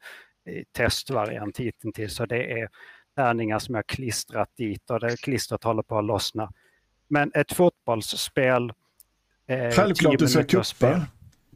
testvariant 0.72 1.58
hittills. 1.58 2.14
Så 2.14 2.26
det 2.26 2.60
är 2.60 2.68
tärningar 3.16 3.58
som 3.58 3.74
jag 3.74 3.86
klistrat 3.86 4.56
dit 4.56 4.90
och 4.90 5.00
det 5.00 5.20
klistret 5.20 5.64
håller 5.64 5.82
på 5.82 5.98
att 5.98 6.04
lossna. 6.04 6.52
Men 7.08 7.30
ett 7.34 7.52
fotbollsspel. 7.52 8.72
Eh, 9.46 9.70
Självklart 9.70 10.18
du 10.18 10.28
ska 10.28 10.44
kuppa. 10.44 11.06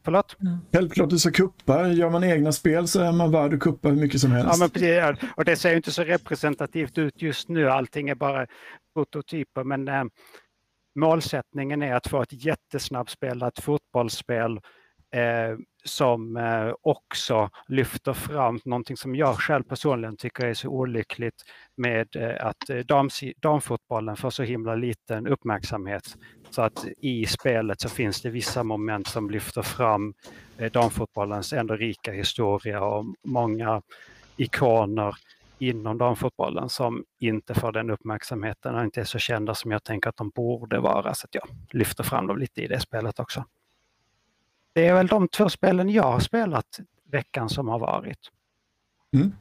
Förlåt? 0.04 0.36
Självklart 0.72 1.10
du 1.10 1.18
ska 1.18 1.30
kuppa. 1.30 1.88
Gör 1.88 2.10
man 2.10 2.24
egna 2.24 2.52
spel 2.52 2.88
så 2.88 3.00
är 3.00 3.12
man 3.12 3.30
värd 3.30 3.54
att 3.54 3.60
kuppa 3.60 3.88
hur 3.88 3.96
mycket 3.96 4.20
som 4.20 4.32
helst. 4.32 4.48
Ja, 4.52 4.56
men 4.58 4.70
precis. 4.70 5.30
Och 5.36 5.44
det 5.44 5.56
ser 5.56 5.76
inte 5.76 5.92
så 5.92 6.02
representativt 6.02 6.98
ut 6.98 7.22
just 7.22 7.48
nu. 7.48 7.70
Allting 7.70 8.08
är 8.08 8.14
bara 8.14 8.46
prototyper. 8.94 9.64
Men 9.64 9.88
eh, 9.88 10.04
målsättningen 10.98 11.82
är 11.82 11.94
att 11.94 12.06
få 12.06 12.22
ett 12.22 12.44
jättesnabbspelat 12.44 13.58
fotbollsspel 13.58 14.60
eh, 15.14 15.56
som 15.84 16.36
eh, 16.36 16.72
också 16.82 17.50
lyfter 17.68 18.12
fram 18.12 18.60
någonting 18.64 18.96
som 18.96 19.14
jag 19.14 19.36
själv 19.36 19.62
personligen 19.62 20.16
tycker 20.16 20.46
är 20.46 20.54
så 20.54 20.68
olyckligt 20.68 21.42
med 21.76 22.16
eh, 22.16 22.46
att 22.46 22.70
eh, 22.70 23.32
damfotbollen 23.40 24.16
får 24.16 24.30
så 24.30 24.42
himla 24.42 24.74
liten 24.74 25.26
uppmärksamhet. 25.26 26.16
Så 26.50 26.62
att 26.62 26.86
i 26.98 27.26
spelet 27.26 27.80
så 27.80 27.88
finns 27.88 28.22
det 28.22 28.30
vissa 28.30 28.64
moment 28.64 29.06
som 29.08 29.30
lyfter 29.30 29.62
fram 29.62 30.14
damfotbollens 30.72 31.52
ändå 31.52 31.76
rika 31.76 32.12
historia 32.12 32.84
och 32.84 33.04
många 33.24 33.82
ikoner 34.36 35.14
inom 35.58 35.98
damfotbollen 35.98 36.68
som 36.68 37.04
inte 37.18 37.54
får 37.54 37.72
den 37.72 37.90
uppmärksamheten 37.90 38.74
och 38.74 38.84
inte 38.84 39.00
är 39.00 39.04
så 39.04 39.18
kända 39.18 39.54
som 39.54 39.70
jag 39.70 39.84
tänker 39.84 40.08
att 40.08 40.16
de 40.16 40.30
borde 40.30 40.80
vara. 40.80 41.14
Så 41.14 41.24
att 41.24 41.34
jag 41.34 41.44
lyfter 41.72 42.04
fram 42.04 42.26
dem 42.26 42.38
lite 42.38 42.60
i 42.62 42.66
det 42.66 42.80
spelet 42.80 43.20
också. 43.20 43.44
Det 44.72 44.86
är 44.86 44.94
väl 44.94 45.06
de 45.06 45.28
två 45.28 45.48
spelen 45.48 45.90
jag 45.90 46.02
har 46.02 46.20
spelat 46.20 46.80
veckan 47.10 47.48
som 47.48 47.68
har 47.68 47.78
varit. 47.78 48.18
Mm. 49.16 49.32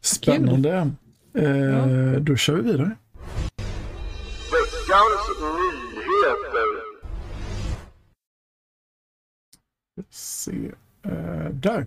Spännande. 0.00 0.90
Eh, 1.34 1.44
Ja. 1.44 2.18
Då 2.20 2.36
kör 2.36 2.54
vi 2.56 2.62
vidare. 2.62 2.96
Veckans 4.52 5.28
nyheter. 5.40 6.80
se. 10.10 10.72
eh, 11.02 11.48
där. 11.50 11.86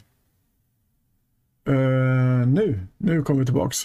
Eh, 1.67 2.47
nu, 2.47 2.87
nu 2.97 3.23
kommer 3.23 3.39
vi 3.39 3.45
tillbaks. 3.45 3.77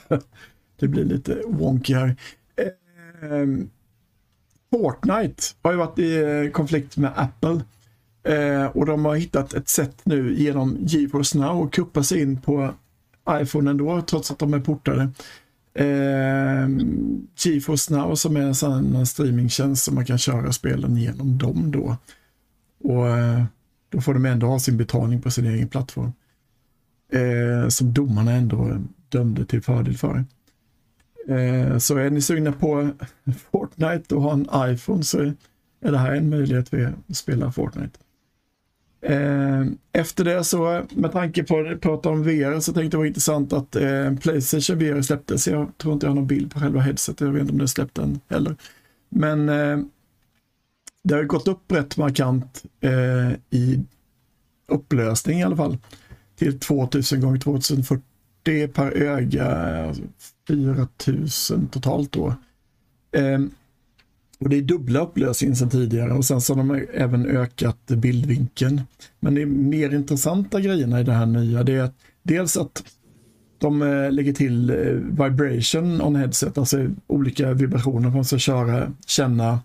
det 0.76 0.88
blir 0.88 1.04
lite 1.04 1.42
wonky 1.46 1.94
här. 1.94 2.16
Eh, 2.56 3.48
Fortnite 4.76 5.42
har 5.62 5.72
ju 5.72 5.78
varit 5.78 5.98
i 5.98 6.16
eh, 6.16 6.50
konflikt 6.50 6.96
med 6.96 7.12
Apple. 7.16 7.60
Eh, 8.22 8.66
och 8.66 8.86
de 8.86 9.04
har 9.04 9.16
hittat 9.16 9.54
ett 9.54 9.68
sätt 9.68 10.00
nu 10.04 10.34
genom 10.34 10.76
GeForce 10.80 11.38
Now 11.38 11.64
att 11.64 11.72
kuppa 11.72 12.02
sig 12.02 12.22
in 12.22 12.40
på 12.40 12.74
iPhone 13.30 13.70
ändå, 13.70 14.02
trots 14.02 14.30
att 14.30 14.38
de 14.38 14.54
är 14.54 14.60
portade. 14.60 15.08
Eh, 15.74 16.68
GeForce 17.36 17.94
Now 17.94 18.14
som 18.14 18.36
är 18.36 18.40
en 18.40 18.54
sån 18.54 19.06
streamingtjänst 19.06 19.84
som 19.84 19.94
man 19.94 20.04
kan 20.04 20.18
köra 20.18 20.52
spelen 20.52 20.96
genom 20.96 21.38
dem 21.38 21.70
då. 21.70 21.96
Och 22.84 23.08
eh, 23.08 23.44
då 23.88 24.00
får 24.00 24.14
de 24.14 24.26
ändå 24.26 24.46
ha 24.46 24.58
sin 24.58 24.76
betalning 24.76 25.22
på 25.22 25.30
sin 25.30 25.46
egen 25.46 25.68
plattform. 25.68 26.12
Eh, 27.12 27.68
som 27.68 27.92
domarna 27.92 28.32
ändå 28.32 28.78
dömde 29.08 29.44
till 29.44 29.62
fördel 29.62 29.96
för. 29.96 30.24
Eh, 31.28 31.78
så 31.78 31.96
är 31.96 32.10
ni 32.10 32.20
sugna 32.20 32.52
på 32.52 32.90
Fortnite 33.76 34.14
och 34.14 34.22
har 34.22 34.32
en 34.32 34.72
iPhone 34.72 35.04
så 35.04 35.18
är 35.80 35.92
det 35.92 35.98
här 35.98 36.14
en 36.14 36.30
möjlighet 36.30 36.68
för 36.68 36.76
er 36.76 36.94
att 37.08 37.16
spela 37.16 37.52
Fortnite. 37.52 37.98
Eh, 39.00 39.66
efter 39.92 40.24
det 40.24 40.44
så, 40.44 40.86
med 40.90 41.12
tanke 41.12 41.44
på 41.44 41.58
att 41.58 41.80
prata 41.80 42.08
om 42.08 42.22
VR, 42.22 42.60
så 42.60 42.72
tänkte 42.72 42.80
jag 42.82 42.90
det 42.90 42.96
var 42.96 43.04
intressant 43.04 43.52
att 43.52 43.76
eh, 43.76 44.14
Playstation 44.14 44.78
VR 44.78 45.02
släpptes. 45.02 45.48
Jag 45.48 45.78
tror 45.78 45.94
inte 45.94 46.06
jag 46.06 46.10
har 46.10 46.14
någon 46.14 46.26
bild 46.26 46.52
på 46.52 46.60
själva 46.60 46.80
headsetet, 46.80 47.20
jag 47.20 47.32
vet 47.32 47.40
inte 47.40 47.52
om 47.52 47.58
det 47.58 47.68
släppte 47.68 48.02
än 48.02 48.20
heller. 48.28 48.56
Men 49.08 49.48
eh, 49.48 49.78
det 51.02 51.14
har 51.14 51.22
gått 51.22 51.48
upp 51.48 51.72
rätt 51.72 51.96
markant 51.96 52.64
eh, 52.80 53.32
i 53.50 53.84
upplösning 54.68 55.40
i 55.40 55.42
alla 55.42 55.56
fall. 55.56 55.78
Till 56.36 56.58
2000 56.60 57.20
gånger 57.20 57.40
2040 57.40 58.02
per 58.74 58.90
öga, 58.90 59.46
alltså 59.86 60.02
4000 60.48 61.68
totalt 61.68 62.12
då. 62.12 62.34
Eh, 63.12 63.38
och 64.38 64.48
det 64.48 64.56
är 64.56 64.62
dubbla 64.62 65.00
upplösningen 65.00 65.56
sedan 65.56 65.70
tidigare 65.70 66.12
och 66.12 66.24
sen 66.24 66.40
så 66.40 66.54
har 66.54 66.64
de 66.64 66.86
även 66.94 67.26
ökat 67.26 67.86
bildvinkeln. 67.86 68.82
Men 69.20 69.34
det 69.34 69.46
mer 69.46 69.94
intressanta 69.94 70.60
grejerna 70.60 71.00
i 71.00 71.04
det 71.04 71.12
här 71.12 71.26
nya 71.26 71.62
det 71.62 71.74
är 71.76 71.82
att 71.82 71.94
dels 72.22 72.56
att 72.56 72.84
de 73.58 73.82
eh, 73.82 74.12
lägger 74.12 74.32
till 74.32 74.70
eh, 74.70 74.76
vibration 75.26 76.00
on 76.00 76.16
headset, 76.16 76.58
alltså 76.58 76.86
olika 77.06 77.52
vibrationer 77.52 78.10
man 78.10 78.24
ska 78.24 78.38
köra, 78.38 78.92
känna 79.06 79.60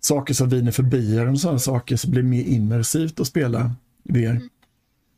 saker 0.00 0.34
som 0.34 0.48
viner 0.48 0.72
förbi 0.72 1.20
och 1.20 1.40
sådana 1.40 1.58
saker 1.58 1.96
så 1.96 2.10
blir 2.10 2.22
det 2.22 2.28
mer 2.28 2.44
immersivt 2.44 3.20
att 3.20 3.26
spela 3.26 3.72
VR. 4.04 4.40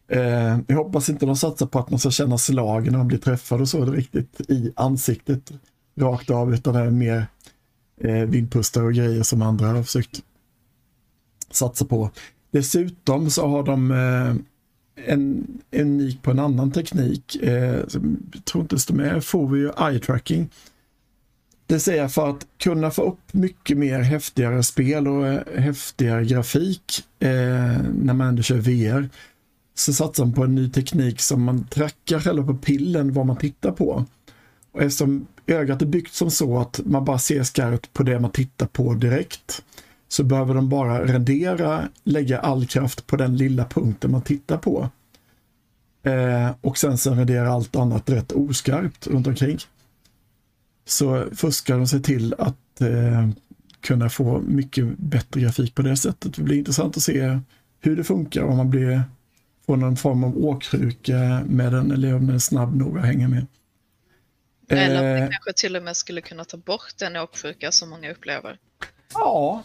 Eh, 0.08 0.58
jag 0.66 0.76
hoppas 0.76 1.08
inte 1.08 1.26
de 1.26 1.36
satsar 1.36 1.66
på 1.66 1.78
att 1.78 1.90
man 1.90 1.98
ska 1.98 2.10
känna 2.10 2.38
slagen 2.38 2.92
när 2.92 2.98
man 2.98 3.08
blir 3.08 3.18
träffad 3.18 3.60
och 3.60 3.68
så 3.68 3.84
riktigt 3.84 4.40
i 4.48 4.72
ansiktet 4.76 5.52
rakt 6.00 6.30
av 6.30 6.54
utan 6.54 6.74
det 6.74 6.80
är 6.80 6.90
mer 6.90 7.26
eh, 8.00 8.12
vindpustar 8.12 8.82
och 8.82 8.94
grejer 8.94 9.22
som 9.22 9.42
andra 9.42 9.66
har 9.66 9.82
försökt 9.82 10.22
satsa 11.50 11.84
på. 11.84 12.10
Dessutom 12.50 13.30
så 13.30 13.46
har 13.46 13.62
de 13.62 13.90
eh, 13.90 14.34
en 15.06 15.46
unik 15.72 16.22
på 16.22 16.30
en 16.30 16.38
annan 16.38 16.70
teknik. 16.70 17.36
Eh, 17.42 17.84
jag 18.32 18.44
tror 18.44 18.62
inte 18.62 18.76
det 18.76 18.92
med 18.92 19.24
får 19.24 19.48
vi 19.48 19.58
ju 19.58 19.70
eye 19.78 19.98
tracking. 19.98 20.50
Det 21.66 21.80
säger 21.80 22.08
för 22.08 22.30
att 22.30 22.46
kunna 22.58 22.90
få 22.90 23.02
upp 23.02 23.32
mycket 23.32 23.78
mer 23.78 24.00
häftigare 24.00 24.62
spel 24.62 25.08
och 25.08 25.26
eh, 25.26 25.60
häftigare 25.60 26.24
grafik 26.24 27.04
eh, 27.18 27.28
när 27.94 28.14
man 28.14 28.28
ändå 28.28 28.42
kör 28.42 28.56
VR 28.56 29.08
så 29.74 29.92
satsar 29.92 30.24
man 30.24 30.34
på 30.34 30.44
en 30.44 30.54
ny 30.54 30.70
teknik 30.70 31.20
som 31.20 31.42
man 31.42 31.64
trackar 31.64 32.20
själva 32.20 32.46
på 32.46 32.54
pillen 32.54 33.12
vad 33.12 33.26
man 33.26 33.36
tittar 33.36 33.72
på. 33.72 34.04
Och 34.72 34.82
eftersom 34.82 35.26
ögat 35.54 35.82
är 35.82 35.86
byggt 35.86 36.14
som 36.14 36.30
så 36.30 36.58
att 36.58 36.80
man 36.84 37.04
bara 37.04 37.18
ser 37.18 37.42
skarpt 37.42 37.92
på 37.92 38.02
det 38.02 38.20
man 38.20 38.30
tittar 38.30 38.66
på 38.66 38.94
direkt 38.94 39.62
så 40.08 40.24
behöver 40.24 40.54
de 40.54 40.68
bara 40.68 41.04
rendera, 41.04 41.88
lägga 42.04 42.38
all 42.38 42.66
kraft 42.66 43.06
på 43.06 43.16
den 43.16 43.36
lilla 43.36 43.64
punkten 43.64 44.10
man 44.10 44.22
tittar 44.22 44.58
på. 44.58 44.88
Eh, 46.02 46.50
och 46.60 46.78
sen 46.78 46.98
så 46.98 47.14
rendera 47.14 47.52
allt 47.52 47.76
annat 47.76 48.10
rätt 48.10 48.32
oskarpt 48.32 49.06
runt 49.06 49.26
omkring. 49.26 49.58
Så 50.84 51.26
fuskar 51.32 51.76
de 51.76 51.86
sig 51.86 52.02
till 52.02 52.34
att 52.38 52.80
eh, 52.80 53.28
kunna 53.80 54.08
få 54.08 54.40
mycket 54.40 54.98
bättre 54.98 55.40
grafik 55.40 55.74
på 55.74 55.82
det 55.82 55.96
sättet. 55.96 56.34
Det 56.34 56.42
blir 56.42 56.58
intressant 56.58 56.96
att 56.96 57.02
se 57.02 57.38
hur 57.80 57.96
det 57.96 58.04
funkar 58.04 58.42
om 58.42 58.56
man 58.56 58.70
blir, 58.70 59.02
får 59.66 59.76
någon 59.76 59.96
form 59.96 60.24
av 60.24 60.44
åkruka 60.44 61.42
med 61.46 61.72
den 61.72 61.90
eller 61.90 62.14
om 62.14 62.26
den 62.26 62.34
är 62.34 62.38
snabb 62.38 62.76
nog 62.76 62.98
att 62.98 63.04
hänga 63.04 63.28
med. 63.28 63.46
Eller 64.70 64.96
att 64.96 65.16
Eh, 65.16 65.20
man 65.20 65.30
kanske 65.30 65.52
till 65.52 65.76
och 65.76 65.82
med 65.82 65.96
skulle 65.96 66.20
kunna 66.20 66.44
ta 66.44 66.56
bort 66.56 66.94
den 66.98 67.16
åksjuka 67.16 67.72
som 67.72 67.90
många 67.90 68.10
upplever. 68.10 68.58
Ja, 69.14 69.64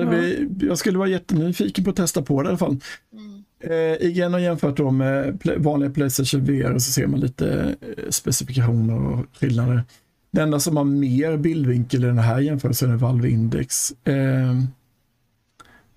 blir, 0.00 0.48
jag 0.60 0.78
skulle 0.78 0.98
vara 0.98 1.08
jättenyfiken 1.08 1.84
på 1.84 1.90
att 1.90 1.96
testa 1.96 2.22
på 2.22 2.42
det 2.42 2.46
i 2.46 2.48
alla 2.48 2.58
fall. 2.58 2.80
Mm. 3.12 3.44
Eh, 3.60 4.06
IGN 4.06 4.32
har 4.32 4.40
jämfört 4.40 4.76
då 4.76 4.90
med 4.90 5.38
vanliga 5.56 5.90
Playstation 5.90 6.44
VR 6.44 6.70
och 6.70 6.82
så 6.82 6.92
ser 6.92 7.06
man 7.06 7.20
lite 7.20 7.76
eh, 7.80 8.10
specifikationer 8.10 9.06
och 9.06 9.26
skillnader. 9.40 9.84
Det 10.30 10.42
enda 10.42 10.60
som 10.60 10.76
har 10.76 10.84
mer 10.84 11.36
bildvinkel 11.36 12.04
i 12.04 12.06
den 12.06 12.18
här 12.18 12.40
jämförelsen 12.40 12.90
är 12.90 12.96
Valve 12.96 13.28
Index. 13.28 13.92
Eh, 14.04 14.62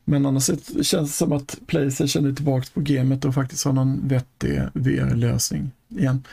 men 0.05 0.25
annars 0.25 0.45
känns 0.81 1.11
det 1.11 1.17
som 1.17 1.31
att 1.31 1.59
Playstation 1.67 2.25
är 2.25 2.33
tillbaka 2.33 2.67
på 2.73 2.79
gamet 2.81 3.25
och 3.25 3.33
faktiskt 3.33 3.65
har 3.65 3.73
någon 3.73 4.07
vettig 4.07 4.61
VR-lösning 4.73 5.71
igen. 5.89 6.23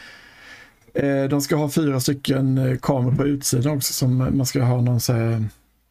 Eh, 0.94 1.24
de 1.24 1.40
ska 1.40 1.57
ha 1.57 1.70
fyra 1.70 2.00
stycken 2.00 2.59
eh, 2.59 2.78
kameror 2.78 3.16
på 3.16 3.26
utsidan 3.26 3.76
också 3.76 3.92
som 3.92 4.16
man 4.16 4.46
ska 4.46 4.62
ha 4.62 4.81
någon 4.81 5.00
så 5.00 5.12
här 5.12 5.44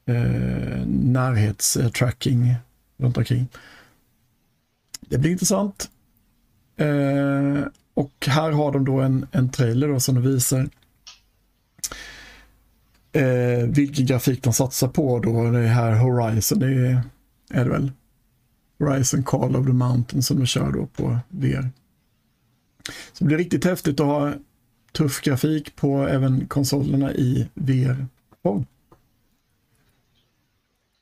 eh, 0.05 0.85
närhetstracking 0.87 2.55
runt 2.97 3.17
omkring. 3.17 3.47
Det 4.99 5.17
blir 5.17 5.31
intressant. 5.31 5.89
Eh, 6.77 7.67
och 7.93 8.27
här 8.27 8.51
har 8.51 8.71
de 8.71 8.85
då 8.85 8.99
en, 8.99 9.27
en 9.31 9.49
trailer 9.49 9.87
då 9.87 9.99
som 9.99 10.15
de 10.15 10.21
visar 10.21 10.69
eh, 13.11 13.67
vilken 13.67 14.05
grafik 14.05 14.43
de 14.43 14.53
satsar 14.53 14.87
på 14.87 15.19
då. 15.19 15.51
Det 15.51 15.59
är 15.59 15.67
här 15.67 15.91
Horizon, 15.91 16.59
det 16.59 16.67
är, 16.67 17.01
är 17.49 17.63
det 17.63 17.71
väl? 17.71 17.91
Horizon 18.79 19.23
Call 19.23 19.55
of 19.55 19.65
the 19.65 19.73
Mountain 19.73 20.23
som 20.23 20.39
de 20.39 20.45
kör 20.45 20.71
då 20.71 20.85
på 20.85 21.19
VR. 21.29 21.69
Så 23.13 23.23
det 23.23 23.25
blir 23.25 23.37
riktigt 23.37 23.65
häftigt 23.65 23.99
att 23.99 24.05
ha 24.05 24.33
tuff 24.91 25.21
grafik 25.21 25.75
på 25.75 26.07
även 26.07 26.47
konsolerna 26.47 27.13
i 27.13 27.49
VR-form. 27.53 28.65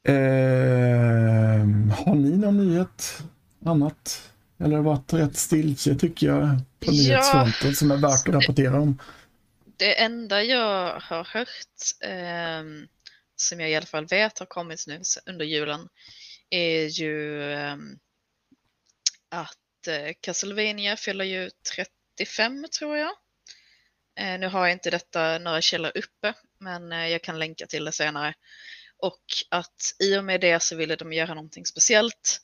Eh, 0.03 1.95
har 2.05 2.15
ni 2.15 2.37
någon 2.37 2.57
nyhet 2.67 3.23
annat? 3.65 4.31
Eller 4.57 4.69
har 4.77 4.83
det 4.83 4.89
varit 4.89 5.13
rätt 5.13 5.37
stiltje 5.37 5.95
tycker 5.95 6.27
jag 6.27 6.47
på 6.79 6.85
Ja. 6.85 6.91
nyhetsfronten 6.91 7.75
som 7.75 7.91
är 7.91 7.97
värt 7.97 8.27
att 8.27 8.35
rapportera 8.35 8.79
om? 8.81 8.99
Det 9.77 10.01
enda 10.01 10.43
jag 10.43 10.99
har 10.99 11.23
hört, 11.23 12.03
ehm, 12.05 12.87
som 13.35 13.59
jag 13.59 13.69
i 13.71 13.75
alla 13.75 13.85
fall 13.85 14.05
vet 14.07 14.39
har 14.39 14.45
kommit 14.45 14.87
nu 14.87 15.01
under 15.25 15.45
julen, 15.45 15.87
är 16.49 16.85
ju 17.01 17.43
ehm, 17.53 17.97
att 19.29 19.87
eh, 19.87 20.13
Castlevania 20.21 20.95
fyller 20.95 21.25
ju 21.25 21.49
35 22.17 22.65
tror 22.79 22.97
jag. 22.97 23.11
Eh, 24.19 24.39
nu 24.39 24.47
har 24.47 24.67
jag 24.67 24.71
inte 24.71 24.89
detta 24.89 25.37
några 25.37 25.61
källor 25.61 25.91
uppe, 25.95 26.33
men 26.59 26.91
eh, 26.91 27.07
jag 27.07 27.21
kan 27.21 27.39
länka 27.39 27.67
till 27.67 27.85
det 27.85 27.91
senare. 27.91 28.33
Och 28.97 29.23
att 29.49 29.95
i 29.99 30.17
och 30.17 30.25
med 30.25 30.41
det 30.41 30.63
så 30.63 30.75
ville 30.75 30.95
de 30.95 31.13
göra 31.13 31.33
någonting 31.33 31.65
speciellt. 31.65 32.39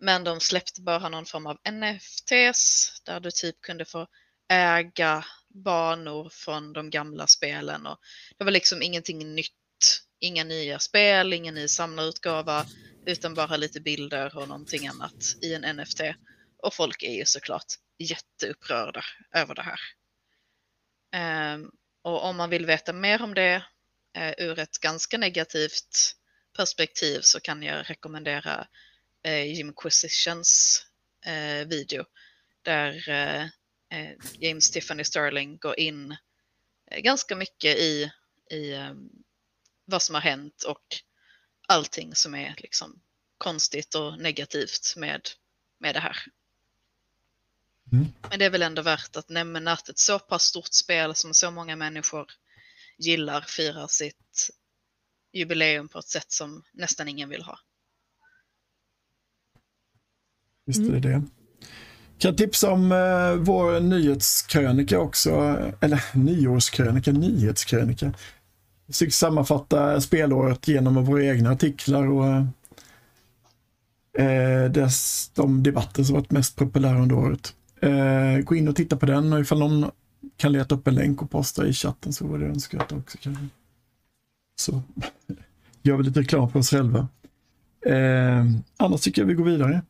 Men 0.00 0.24
de 0.24 0.40
släppte 0.40 0.82
bara 0.82 1.08
någon 1.08 1.26
form 1.26 1.46
av 1.46 1.58
NFTs 1.70 2.92
där 3.04 3.20
du 3.20 3.30
typ 3.30 3.60
kunde 3.60 3.84
få 3.84 4.06
äga 4.48 5.24
banor 5.64 6.28
från 6.32 6.72
de 6.72 6.90
gamla 6.90 7.26
spelen. 7.26 7.86
Och 7.86 7.98
det 8.38 8.44
var 8.44 8.50
liksom 8.50 8.82
ingenting 8.82 9.34
nytt. 9.34 9.52
Inga 10.20 10.44
nya 10.44 10.78
spel, 10.78 11.32
ingen 11.32 11.54
ny 11.54 11.68
samlarutgåva, 11.68 12.66
utan 13.06 13.34
bara 13.34 13.56
lite 13.56 13.80
bilder 13.80 14.36
och 14.36 14.48
någonting 14.48 14.86
annat 14.86 15.36
i 15.42 15.54
en 15.54 15.76
NFT. 15.76 16.00
Och 16.62 16.74
folk 16.74 17.02
är 17.02 17.12
ju 17.12 17.24
såklart 17.24 17.66
jätteupprörda 17.98 19.04
över 19.34 19.54
det 19.54 19.62
här. 19.62 19.80
Ehm, 21.12 21.70
och 22.02 22.24
om 22.24 22.36
man 22.36 22.50
vill 22.50 22.66
veta 22.66 22.92
mer 22.92 23.22
om 23.22 23.34
det 23.34 23.64
eh, 24.16 24.34
ur 24.38 24.58
ett 24.58 24.78
ganska 24.78 25.18
negativt 25.18 26.14
perspektiv 26.56 27.20
så 27.20 27.40
kan 27.40 27.62
jag 27.62 27.90
rekommendera 27.90 28.66
eh, 29.22 29.44
Jim 29.44 29.72
Quisitions 29.72 30.82
eh, 31.26 31.68
video 31.68 32.04
där 32.62 33.04
James 34.38 34.70
Tiffany 34.70 35.04
Sterling 35.04 35.58
går 35.58 35.78
in 35.78 36.16
ganska 36.96 37.36
mycket 37.36 37.76
i, 37.76 38.10
i 38.50 38.74
ehm, 38.74 39.10
vad 39.84 40.02
som 40.02 40.14
har 40.14 40.22
hänt 40.22 40.62
och 40.62 40.84
allting 41.68 42.14
som 42.14 42.34
är 42.34 42.54
liksom 42.58 43.00
konstigt 43.38 43.94
och 43.94 44.18
negativt 44.18 44.94
med, 44.96 45.28
med 45.78 45.94
det 45.94 46.00
här. 46.00 46.16
Mm. 47.92 48.06
Men 48.30 48.38
det 48.38 48.44
är 48.44 48.50
väl 48.50 48.62
ändå 48.62 48.82
värt 48.82 49.16
att 49.16 49.28
nämna 49.28 49.72
att 49.72 49.88
ett 49.88 49.98
så 49.98 50.18
pass 50.18 50.42
stort 50.42 50.72
spel 50.72 51.14
som 51.14 51.34
så 51.34 51.50
många 51.50 51.76
människor 51.76 52.26
gillar 52.98 53.40
firar 53.40 53.86
sitt 53.86 54.50
jubileum 55.32 55.88
på 55.88 55.98
ett 55.98 56.08
sätt 56.08 56.32
som 56.32 56.62
nästan 56.72 57.08
ingen 57.08 57.28
vill 57.28 57.42
ha. 57.42 57.58
Visst 60.66 60.80
är 60.80 60.92
det 60.92 61.00
det. 61.00 61.22
Kan 62.18 62.36
tipsa 62.36 62.70
om 62.70 62.92
eh, 62.92 63.34
vår 63.34 63.80
nyhetskrönika 63.80 64.98
också, 64.98 65.30
eller 65.80 66.02
nyårskrönika, 66.14 67.12
nyhetskrönika. 67.12 68.12
Vi 68.86 68.92
försöker 68.92 69.12
sammanfatta 69.12 70.00
spelåret 70.00 70.68
genom 70.68 71.04
våra 71.04 71.24
egna 71.24 71.50
artiklar 71.50 72.06
och 72.06 72.26
eh, 74.22 74.70
dess, 74.70 75.30
de 75.34 75.62
debatter 75.62 76.02
som 76.02 76.14
varit 76.14 76.30
mest 76.30 76.56
populära 76.56 76.98
under 77.02 77.16
året. 77.16 77.54
Eh, 77.80 78.38
gå 78.38 78.54
in 78.54 78.68
och 78.68 78.76
titta 78.76 78.96
på 78.96 79.06
den 79.06 79.32
och 79.32 79.40
ifall 79.40 79.58
någon 79.58 79.90
kan 80.36 80.52
leta 80.52 80.74
upp 80.74 80.86
en 80.86 80.94
länk 80.94 81.22
och 81.22 81.30
posta 81.30 81.66
i 81.66 81.72
chatten 81.72 82.12
så 82.12 82.26
vore 82.26 82.44
det 82.44 82.50
önskvärt 82.50 82.92
också. 82.92 83.18
Kanske. 83.20 83.44
Så 84.56 84.82
gör 85.82 85.96
vi 85.96 86.02
lite 86.02 86.20
reklam 86.20 86.50
för 86.50 86.58
oss 86.58 86.70
själva. 86.70 87.08
Eh, 87.86 88.44
annars 88.76 89.00
tycker 89.00 89.22
jag 89.22 89.26
vi 89.26 89.34
går 89.34 89.44
vidare. 89.44 89.82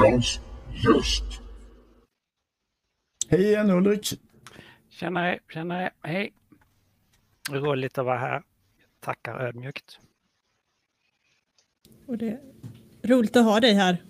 Veckans 0.00 0.40
gäst. 0.72 1.24
Hej 3.28 3.42
igen 3.42 3.70
Ulrik! 3.70 4.20
Tjenare, 4.90 5.38
tjenare, 5.52 5.90
hej! 6.02 6.32
Roligt 7.50 7.98
att 7.98 8.04
vara 8.04 8.18
här. 8.18 8.42
Tackar 9.00 9.40
ödmjukt. 9.40 9.98
Och 12.06 12.18
det 12.18 12.40
roligt 13.02 13.36
att 13.36 13.44
ha 13.44 13.60
dig 13.60 13.74
här. 13.74 14.02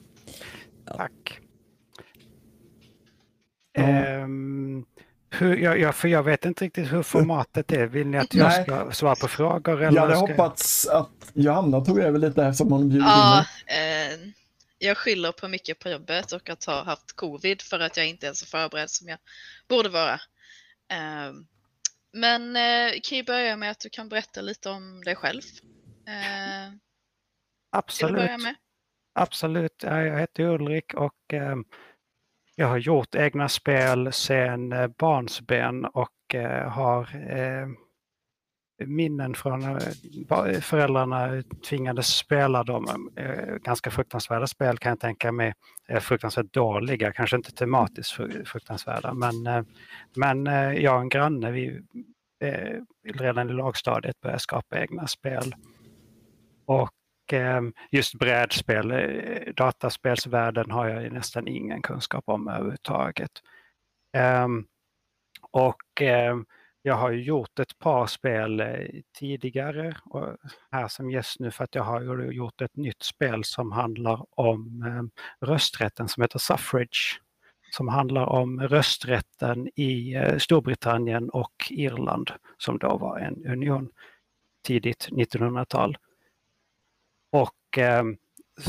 Tack. 0.87 1.41
Ja. 3.73 3.83
Ehm, 3.83 4.85
hur, 5.31 5.57
jag, 5.57 5.81
jag, 5.81 5.95
för 5.95 6.09
jag 6.09 6.23
vet 6.23 6.45
inte 6.45 6.65
riktigt 6.65 6.93
hur 6.93 7.03
formatet 7.03 7.73
är. 7.73 7.87
Vill 7.87 8.07
ni 8.07 8.19
att 8.19 8.35
jag 8.35 8.49
Nej. 8.49 8.65
ska 8.65 8.93
svara 8.93 9.15
på 9.15 9.29
frågor? 9.29 9.83
Eller 9.83 9.97
Jag 9.97 10.03
hade 10.03 10.17
ska... 10.17 10.27
hoppats 10.27 10.87
att 10.87 11.33
Johanna 11.35 11.81
tog 11.81 11.99
över 11.99 12.19
lite 12.19 12.45
eftersom 12.45 12.73
hon 12.73 12.89
bjudit 12.89 13.07
Ja, 13.07 13.45
in 13.69 14.25
eh, 14.25 14.33
jag 14.79 14.97
skyller 14.97 15.33
på 15.33 15.49
mycket 15.49 15.79
på 15.79 15.89
jobbet 15.89 16.33
och 16.33 16.51
att 16.51 16.65
ha 16.65 16.85
haft 16.85 17.13
covid 17.13 17.63
för 17.63 17.81
att 17.81 17.97
jag 17.97 18.09
inte 18.09 18.29
är 18.29 18.33
så 18.33 18.47
förberedd 18.47 18.91
som 18.91 19.09
jag 19.09 19.19
borde 19.69 19.89
vara. 19.89 20.15
Eh, 20.93 21.33
men 22.13 22.57
eh, 22.57 22.93
kan 23.03 23.19
ju 23.19 23.25
börja 23.25 23.57
med 23.57 23.71
att 23.71 23.81
du 23.81 23.89
kan 23.91 24.09
berätta 24.09 24.41
lite 24.41 24.71
om 24.71 25.05
dig 25.05 25.17
själv. 25.17 25.43
Eh, 26.09 26.73
till 27.97 28.07
att 28.07 28.15
börja 28.15 28.35
Absolut. 28.35 28.57
Absolut. 29.21 29.83
Jag 29.83 30.19
heter 30.19 30.45
Ulrik 30.45 30.95
och 30.95 31.35
eh, 31.35 31.57
jag 32.57 32.67
har 32.67 32.79
gjort 32.79 33.15
egna 33.15 33.49
spel 33.49 34.13
sedan 34.13 34.73
eh, 34.73 34.87
barnsben 34.99 35.85
och 35.85 36.35
eh, 36.35 36.69
har 36.69 37.09
minnen 38.87 39.35
från 39.35 39.81
föräldrarna 40.61 41.43
tvingades 41.69 42.17
spela 42.17 42.65
dem. 42.65 43.11
Ganska 43.63 43.91
fruktansvärda 43.91 44.47
spel 44.47 44.79
kan 44.79 44.91
jag 44.91 45.01
tänka 45.01 45.33
mig. 45.33 45.53
Fruktansvärt 46.01 46.53
dåliga, 46.53 47.13
kanske 47.13 47.37
inte 47.37 47.53
tematiskt 47.53 48.13
fruktansvärda. 48.47 49.15
Men, 49.15 49.67
men 50.17 50.47
jag 50.83 50.95
och 50.95 51.01
en 51.01 51.09
granne, 51.09 51.51
vi 51.51 51.83
redan 53.15 53.51
i 53.51 53.53
lågstadiet 53.53 54.21
började 54.21 54.41
skapa 54.41 54.81
egna 54.81 55.07
spel. 55.07 55.55
Och 56.67 56.91
Ehm, 57.33 57.73
just 57.91 58.15
brädspel, 58.15 58.91
eh, 58.91 59.55
dataspelsvärlden 59.57 60.71
har 60.71 60.89
jag 60.89 61.03
ju 61.03 61.11
nästan 61.11 61.49
ingen 61.49 61.83
kunskap 61.83 62.25
om 62.27 62.49
överhuvudtaget. 62.49 63.31
Ehm, 64.13 64.67
och 65.51 66.03
ehm, 66.03 66.47
jag 66.83 66.95
har 66.95 67.11
ju 67.11 67.23
gjort 67.23 67.59
ett 67.59 67.79
par 67.79 68.07
spel 68.07 68.61
eh, 68.61 68.87
tidigare 69.19 69.97
och 70.05 70.37
här 70.73 70.89
som 70.89 71.11
gäst 71.11 71.41
nu 71.41 71.51
för 71.51 71.65
att 71.65 71.75
jag 71.75 71.83
har 71.83 72.03
gjort 72.33 72.61
ett 72.61 72.77
nytt 72.77 73.03
spel 73.03 73.45
som 73.45 73.73
handlar 73.73 74.27
om 74.41 75.11
rösträtten 75.41 76.09
som 76.09 76.23
heter 76.23 76.39
Suffrage. 76.39 77.21
Som 77.71 77.89
handlar 77.89 78.27
om 78.27 78.61
rösträtten 78.61 79.69
i 79.77 80.15
eh, 80.15 80.39
Storbritannien 80.39 81.31
och 81.31 81.53
Irland 81.71 82.31
som 82.59 82.79
då 82.79 82.97
var 82.97 83.19
en 83.19 83.47
union 83.47 83.91
tidigt 84.67 85.09
1900-tal. 85.11 85.97
Och 87.71 87.79
eh, 87.79 88.05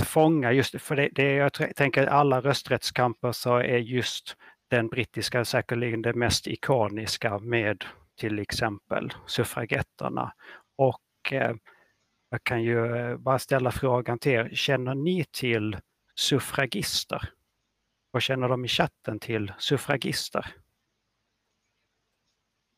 fånga 0.06 0.52
just, 0.52 0.82
för 0.82 0.96
det, 0.96 1.10
det 1.12 1.34
jag 1.34 1.76
tänker 1.76 2.08
alla 2.08 2.42
rösträttskamper 2.42 3.32
så 3.32 3.58
är 3.58 3.78
just 3.78 4.36
den 4.70 4.88
brittiska 4.88 5.46
säkerligen 5.46 6.02
det 6.02 6.14
mest 6.14 6.48
ikoniska 6.48 7.40
med 7.40 7.86
till 8.20 8.40
exempel 8.40 9.14
suffragetterna. 9.28 10.34
Och 10.78 11.34
eh, 11.34 11.56
jag 12.30 12.44
kan 12.44 12.64
ju 12.64 12.96
eh, 12.96 13.18
bara 13.18 13.40
ställa 13.40 13.72
frågan 13.72 14.20
till 14.20 14.32
er, 14.32 14.50
känner 14.54 14.96
ni 14.96 15.26
till 15.32 15.78
suffragister? 16.16 17.30
Vad 18.12 18.22
känner 18.22 18.50
de 18.50 18.66
i 18.66 18.68
chatten 18.68 19.20
till 19.20 19.54
suffragister? 19.58 20.56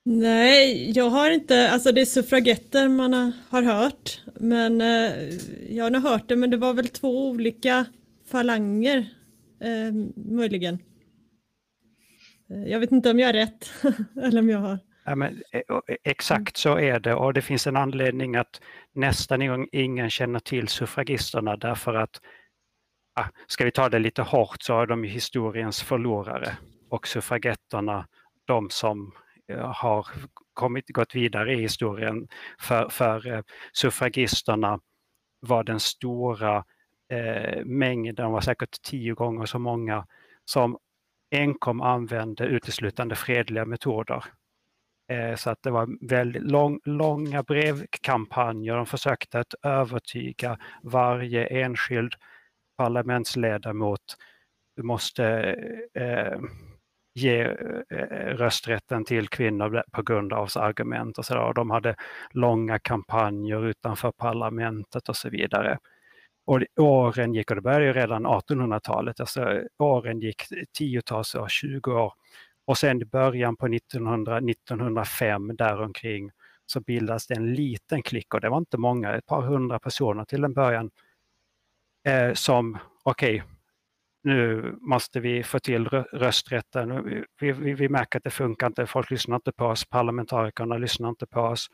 Nej, 0.06 0.92
jag 0.92 1.10
har 1.10 1.32
inte, 1.32 1.70
alltså 1.72 1.92
det 1.92 2.02
är 2.02 2.06
suffragetter 2.06 2.90
man 2.90 3.14
har, 3.50 3.62
hört, 3.62 4.22
men 4.36 4.82
eh, 4.82 5.12
jag 5.70 5.84
har 5.84 5.90
nog 5.90 6.02
hört 6.02 6.28
det, 6.28 6.36
men 6.36 6.50
det 6.50 6.58
var 6.58 6.74
väl 6.74 6.88
två 6.88 7.30
olika 7.30 7.86
falanger, 8.32 8.98
eh, 9.62 9.94
möjligen. 10.16 10.80
Eh, 12.50 12.64
jag 12.64 12.80
vet 12.80 12.92
inte 12.92 13.12
om 13.12 13.20
jag 13.20 13.28
har 13.28 13.34
rätt, 13.34 13.72
eller 14.24 14.40
om 14.40 14.50
jag 14.50 14.60
har. 14.60 14.80
Ja, 15.06 15.16
men, 15.16 15.42
eh, 15.52 15.62
exakt 16.04 16.58
så 16.58 16.80
är 16.80 17.00
det 17.00 17.14
och 17.14 17.34
det 17.34 17.42
finns 17.42 17.68
en 17.68 17.76
anledning 17.76 18.36
att 18.36 18.62
nästan 18.94 19.68
ingen, 19.72 20.10
känner 20.10 20.40
till 20.40 20.68
suffragisterna 20.68 21.58
därför 21.58 21.94
att 21.94 22.22
ska 23.48 23.66
vi 23.66 23.72
ta 23.72 23.90
det 23.90 24.00
lite 24.00 24.22
hårt 24.22 24.62
så 24.62 24.82
är 24.82 24.88
de 24.88 25.04
historiens 25.04 25.82
förlorare 25.82 26.58
och 26.90 27.08
suffragetterna 27.08 28.08
de 28.46 28.70
som 28.70 29.12
Eh, 29.48 29.72
har 29.72 30.08
kommit, 30.54 30.90
gått 30.90 31.16
vidare 31.16 31.54
i 31.54 31.62
historien 31.62 32.28
för, 32.60 32.90
för 32.90 33.28
eh, 33.28 33.42
suffragisterna 33.74 34.80
var 35.40 35.64
den 35.64 35.80
stora 35.80 36.66
eh, 37.10 37.66
mängden, 37.66 38.16
de 38.16 38.32
var 38.32 38.42
säkert 38.42 38.82
tio 38.82 39.14
gånger 39.14 39.46
så 39.46 39.60
många 39.60 40.08
som 40.46 40.78
enkom 41.32 41.82
använde 41.82 42.46
uteslutande 42.46 43.16
fredliga 43.16 43.66
metoder. 43.66 44.24
Eh, 45.12 45.36
Så 45.36 45.50
att 45.50 45.64
det 45.64 45.72
var 45.72 46.08
väldigt 46.08 46.44
lång, 46.44 46.80
långa 46.86 47.44
brevkampanjer. 47.44 48.76
De 48.76 48.86
försökte 48.86 49.40
att 49.40 49.54
övertyga 49.64 50.60
varje 50.84 51.46
enskild 51.48 52.14
parlamentsledamot 52.78 54.18
du 54.76 54.84
måste 54.84 55.26
eh, 55.94 56.40
ge 57.16 57.42
eh, 57.42 57.52
eh, 57.90 58.36
rösträtten 58.38 59.06
till 59.06 59.28
kvinnor 59.30 59.84
på 59.92 60.02
grund 60.02 60.34
av 60.34 60.50
argument 60.56 61.18
och 61.18 61.26
så 61.26 61.34
där. 61.34 61.44
Och 61.44 61.54
De 61.54 61.70
hade 61.72 61.96
långa 62.32 62.80
kampanjer 62.80 63.66
utanför 63.68 64.12
parlamentet 64.12 65.10
och 65.10 65.16
så 65.18 65.30
vidare. 65.30 65.78
Och 66.46 66.60
det- 66.60 66.68
åren 66.82 67.34
gick, 67.34 67.50
och 67.52 67.56
det 67.56 67.62
började 67.62 67.86
ju 67.86 67.94
redan 67.94 68.26
1800-talet, 68.26 69.20
alltså 69.20 69.62
åren 69.80 70.20
gick 70.20 70.44
tiotals 70.78 71.36
år, 71.36 71.48
20 71.48 71.92
år. 71.94 72.14
Och 72.66 72.78
sen 72.78 73.02
i 73.02 73.06
början 73.06 73.56
på 73.56 73.68
1900, 73.68 74.40
1905 74.40 75.56
däromkring 75.56 76.32
så 76.66 76.80
bildas 76.82 77.28
det 77.28 77.34
en 77.36 77.54
liten 77.54 78.04
klick 78.04 78.34
och 78.34 78.42
det 78.42 78.50
var 78.50 78.58
inte 78.58 78.78
många, 78.78 79.14
ett 79.16 79.26
par 79.26 79.42
hundra 79.42 79.80
personer 79.80 80.26
till 80.26 80.44
en 80.44 80.54
början 80.54 80.92
eh, 82.08 82.34
som, 82.34 82.78
okej, 83.04 83.44
nu 84.24 84.76
måste 84.82 85.20
vi 85.20 85.44
få 85.44 85.60
till 85.60 85.88
rösträtten. 85.88 87.04
Vi, 87.40 87.52
vi, 87.52 87.74
vi 87.74 87.90
märker 87.90 88.20
att 88.20 88.24
det 88.24 88.30
funkar 88.30 88.68
inte, 88.68 88.86
folk 88.86 89.12
lyssnar 89.12 89.36
inte 89.36 89.52
på 89.52 89.66
oss, 89.66 89.86
parlamentarikerna 89.86 90.78
lyssnar 90.78 91.10
inte 91.10 91.28
på 91.28 91.42
oss. 91.42 91.68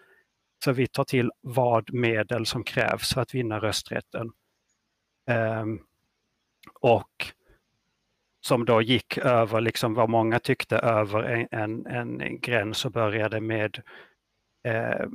Så 0.63 0.71
vi 0.71 0.87
tar 0.87 1.03
till 1.03 1.31
vad 1.41 1.93
medel 1.93 2.45
som 2.45 2.63
krävs 2.63 3.13
för 3.13 3.21
att 3.21 3.35
vinna 3.35 3.59
rösträtten. 3.59 4.31
Um, 5.61 5.81
och 6.79 7.33
som 8.41 8.65
då 8.65 8.81
gick 8.81 9.17
över 9.17 9.61
liksom 9.61 9.93
vad 9.93 10.09
många 10.09 10.39
tyckte 10.39 10.77
över 10.77 11.23
en, 11.23 11.85
en, 11.85 12.21
en 12.21 12.39
gräns 12.39 12.85
och 12.85 12.91
började 12.91 13.41
med 13.41 13.81
eh, 14.63 15.07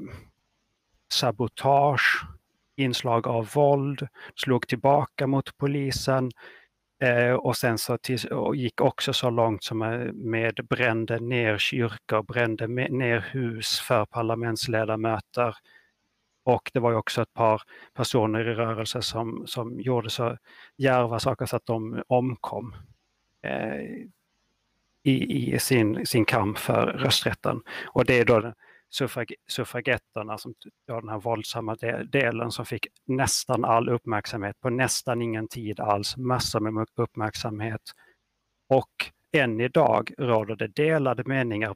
sabotage, 1.13 2.27
inslag 2.77 3.27
av 3.27 3.51
våld, 3.55 4.09
slog 4.35 4.69
tillbaka 4.69 5.27
mot 5.27 5.57
polisen 5.57 6.31
Eh, 6.99 7.33
och 7.33 7.57
sen 7.57 7.79
så 7.79 7.99
till, 7.99 8.29
och 8.29 8.57
gick 8.57 8.81
också 8.81 9.13
så 9.13 9.31
långt 9.31 9.65
som 9.65 9.83
eh, 9.83 10.13
med 10.13 10.61
brände 10.69 11.21
ner 11.21 11.59
kyrkor, 11.59 12.23
brände 12.23 12.67
ner 12.67 13.21
hus 13.31 13.81
för 13.81 14.07
parlamentsledamöter. 14.07 15.57
Och 16.45 16.71
det 16.75 16.81
var 16.81 16.91
ju 16.91 16.97
också 16.97 17.23
ett 17.23 17.35
par 17.35 17.63
personer 17.95 18.49
i 18.49 18.55
rörelsen 18.55 19.03
som, 19.03 19.45
som 19.47 19.81
gjorde 19.81 20.11
så 20.11 20.39
djärva 20.77 21.19
saker 21.19 21.47
så 21.47 21.57
att 21.57 21.67
de 21.67 22.03
omkom 22.07 22.75
eh, 23.43 23.81
i, 25.03 25.55
i 25.55 25.59
sin, 25.59 26.07
sin 26.07 26.25
kamp 26.25 26.59
för 26.59 26.87
rösträtten. 26.87 27.63
Och 27.87 28.05
det 28.05 28.19
är 28.19 28.25
då 28.25 28.53
suffrag, 28.95 29.33
suffragetterna, 29.49 30.39
som, 30.39 30.55
ja, 30.87 31.01
den 31.01 31.09
här 31.09 31.19
våldsamma 31.19 31.75
delen 32.13 32.51
som 32.51 32.67
fick 32.67 32.87
nästan 33.07 33.65
all 33.65 33.89
uppmärksamhet 33.89 34.61
på 34.61 34.71
nästan 34.71 35.23
ingen 35.23 35.49
tid 35.49 35.81
alls, 35.81 36.17
massor 36.17 36.61
med 36.61 36.87
uppmärksamhet. 36.97 37.83
Och 38.69 39.11
än 39.33 39.61
idag 39.61 40.13
råder 40.19 40.57
det 40.57 40.69
delade 40.69 41.25
meningar, 41.27 41.75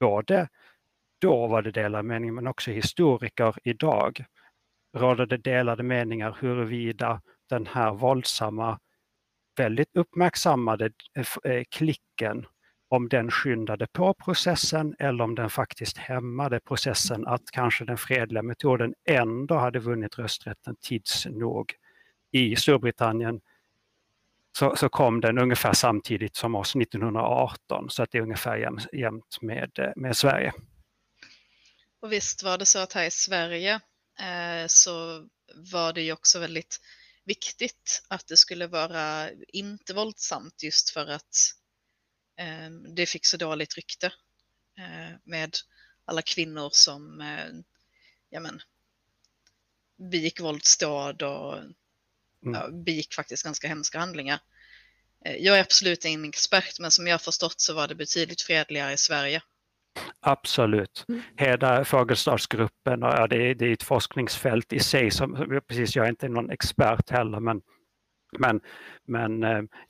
både 0.00 0.48
då 1.20 1.46
var 1.46 1.62
det 1.62 1.70
delade 1.70 2.02
meningar 2.02 2.32
men 2.32 2.46
också 2.46 2.70
historiker 2.70 3.54
idag 3.64 4.24
råder 4.96 5.26
det 5.26 5.36
delade 5.36 5.82
meningar 5.82 6.36
huruvida 6.40 7.22
den 7.48 7.66
här 7.66 7.92
våldsamma, 7.92 8.78
väldigt 9.56 9.96
uppmärksammade 9.96 10.90
eh, 11.16 11.52
eh, 11.52 11.64
klicken 11.70 12.46
om 12.92 13.08
den 13.08 13.30
skyndade 13.30 13.86
på 13.86 14.14
processen 14.14 14.94
eller 14.98 15.24
om 15.24 15.34
den 15.34 15.50
faktiskt 15.50 15.98
hämmade 15.98 16.60
processen 16.60 17.26
att 17.26 17.50
kanske 17.50 17.84
den 17.84 17.98
fredliga 17.98 18.42
metoden 18.42 18.94
ändå 19.08 19.54
hade 19.54 19.78
vunnit 19.78 20.18
rösträtten 20.18 20.76
tids 20.80 21.26
nog. 21.26 21.74
I 22.32 22.56
Storbritannien 22.56 23.40
så, 24.58 24.76
så 24.76 24.88
kom 24.88 25.20
den 25.20 25.38
ungefär 25.38 25.72
samtidigt 25.72 26.36
som 26.36 26.54
oss 26.54 26.76
1918 26.76 27.90
så 27.90 28.02
att 28.02 28.10
det 28.10 28.18
är 28.18 28.22
ungefär 28.22 28.78
jämnt 28.92 29.42
med, 29.42 29.78
eh, 29.78 29.92
med 29.96 30.16
Sverige. 30.16 30.52
Och 32.02 32.12
visst 32.12 32.42
var 32.42 32.58
det 32.58 32.66
så 32.66 32.78
att 32.78 32.92
här 32.92 33.06
i 33.06 33.10
Sverige 33.10 33.74
eh, 34.20 34.66
så 34.66 35.26
var 35.54 35.92
det 35.92 36.02
ju 36.02 36.12
också 36.12 36.38
väldigt 36.38 36.80
viktigt 37.24 38.02
att 38.08 38.26
det 38.26 38.36
skulle 38.36 38.66
vara 38.66 39.30
inte 39.48 39.94
våldsamt 39.94 40.62
just 40.62 40.90
för 40.90 41.06
att 41.06 41.61
det 42.94 43.06
fick 43.06 43.26
så 43.26 43.36
dåligt 43.36 43.76
rykte 43.76 44.06
eh, 44.78 45.16
med 45.24 45.56
alla 46.04 46.22
kvinnor 46.22 46.70
som 46.72 47.20
eh, 47.20 47.48
ja, 48.30 48.40
men, 48.40 48.60
begick 50.10 50.40
våldsdåd 50.40 51.22
och 51.22 51.58
mm. 51.58 51.74
ja, 52.42 52.68
begick 52.70 53.14
faktiskt 53.14 53.44
ganska 53.44 53.68
hemska 53.68 53.98
handlingar. 53.98 54.40
Eh, 55.24 55.36
jag 55.36 55.58
är 55.58 55.60
absolut 55.60 56.04
ingen 56.04 56.24
expert, 56.24 56.80
men 56.80 56.90
som 56.90 57.06
jag 57.06 57.22
förstått 57.22 57.60
så 57.60 57.74
var 57.74 57.88
det 57.88 57.94
betydligt 57.94 58.42
fredligare 58.42 58.92
i 58.92 58.98
Sverige. 58.98 59.42
Absolut. 60.20 61.04
Mm. 61.08 61.22
Hela 61.36 61.84
Fagerstadsgruppen, 61.84 63.00
det, 63.00 63.06
är, 63.06 63.54
det 63.54 63.66
är 63.66 63.72
ett 63.72 63.82
forskningsfält 63.82 64.72
i 64.72 64.80
sig. 64.80 65.10
Som, 65.10 65.60
precis, 65.68 65.96
jag 65.96 66.06
är 66.06 66.10
inte 66.10 66.28
någon 66.28 66.50
expert 66.50 67.10
heller, 67.10 67.40
men, 67.40 67.60
men, 68.38 68.60
men 69.06 69.44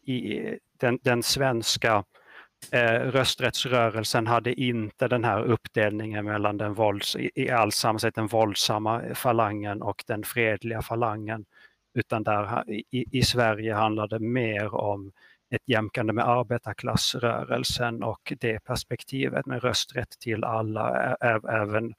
i 0.07 0.43
den, 0.81 0.99
den 1.03 1.23
svenska 1.23 2.05
eh, 2.71 3.01
rösträttsrörelsen 3.01 4.27
hade 4.27 4.61
inte 4.61 5.09
den 5.09 5.25
här 5.25 5.43
uppdelningen 5.43 6.25
mellan 6.25 6.57
den 6.57 6.75
vålds, 6.75 7.17
i 7.17 7.51
all 7.51 7.73
sammansätt 7.73 8.15
den 8.15 8.27
våldsamma 8.27 9.03
falangen 9.15 9.83
och 9.83 10.05
den 10.07 10.23
fredliga 10.25 10.83
falangen. 10.83 11.45
Utan 11.95 12.23
där 12.23 12.71
i, 12.71 13.19
i 13.19 13.23
Sverige 13.23 13.75
handlade 13.75 14.19
det 14.19 14.25
mer 14.25 14.75
om 14.75 15.13
ett 15.51 15.63
jämkande 15.67 16.13
med 16.13 16.29
arbetarklassrörelsen 16.29 18.03
och 18.03 18.33
det 18.41 18.65
perspektivet 18.65 19.47
med 19.47 19.63
rösträtt 19.63 20.19
till 20.21 20.45
alla, 20.45 21.17
även 21.49 21.95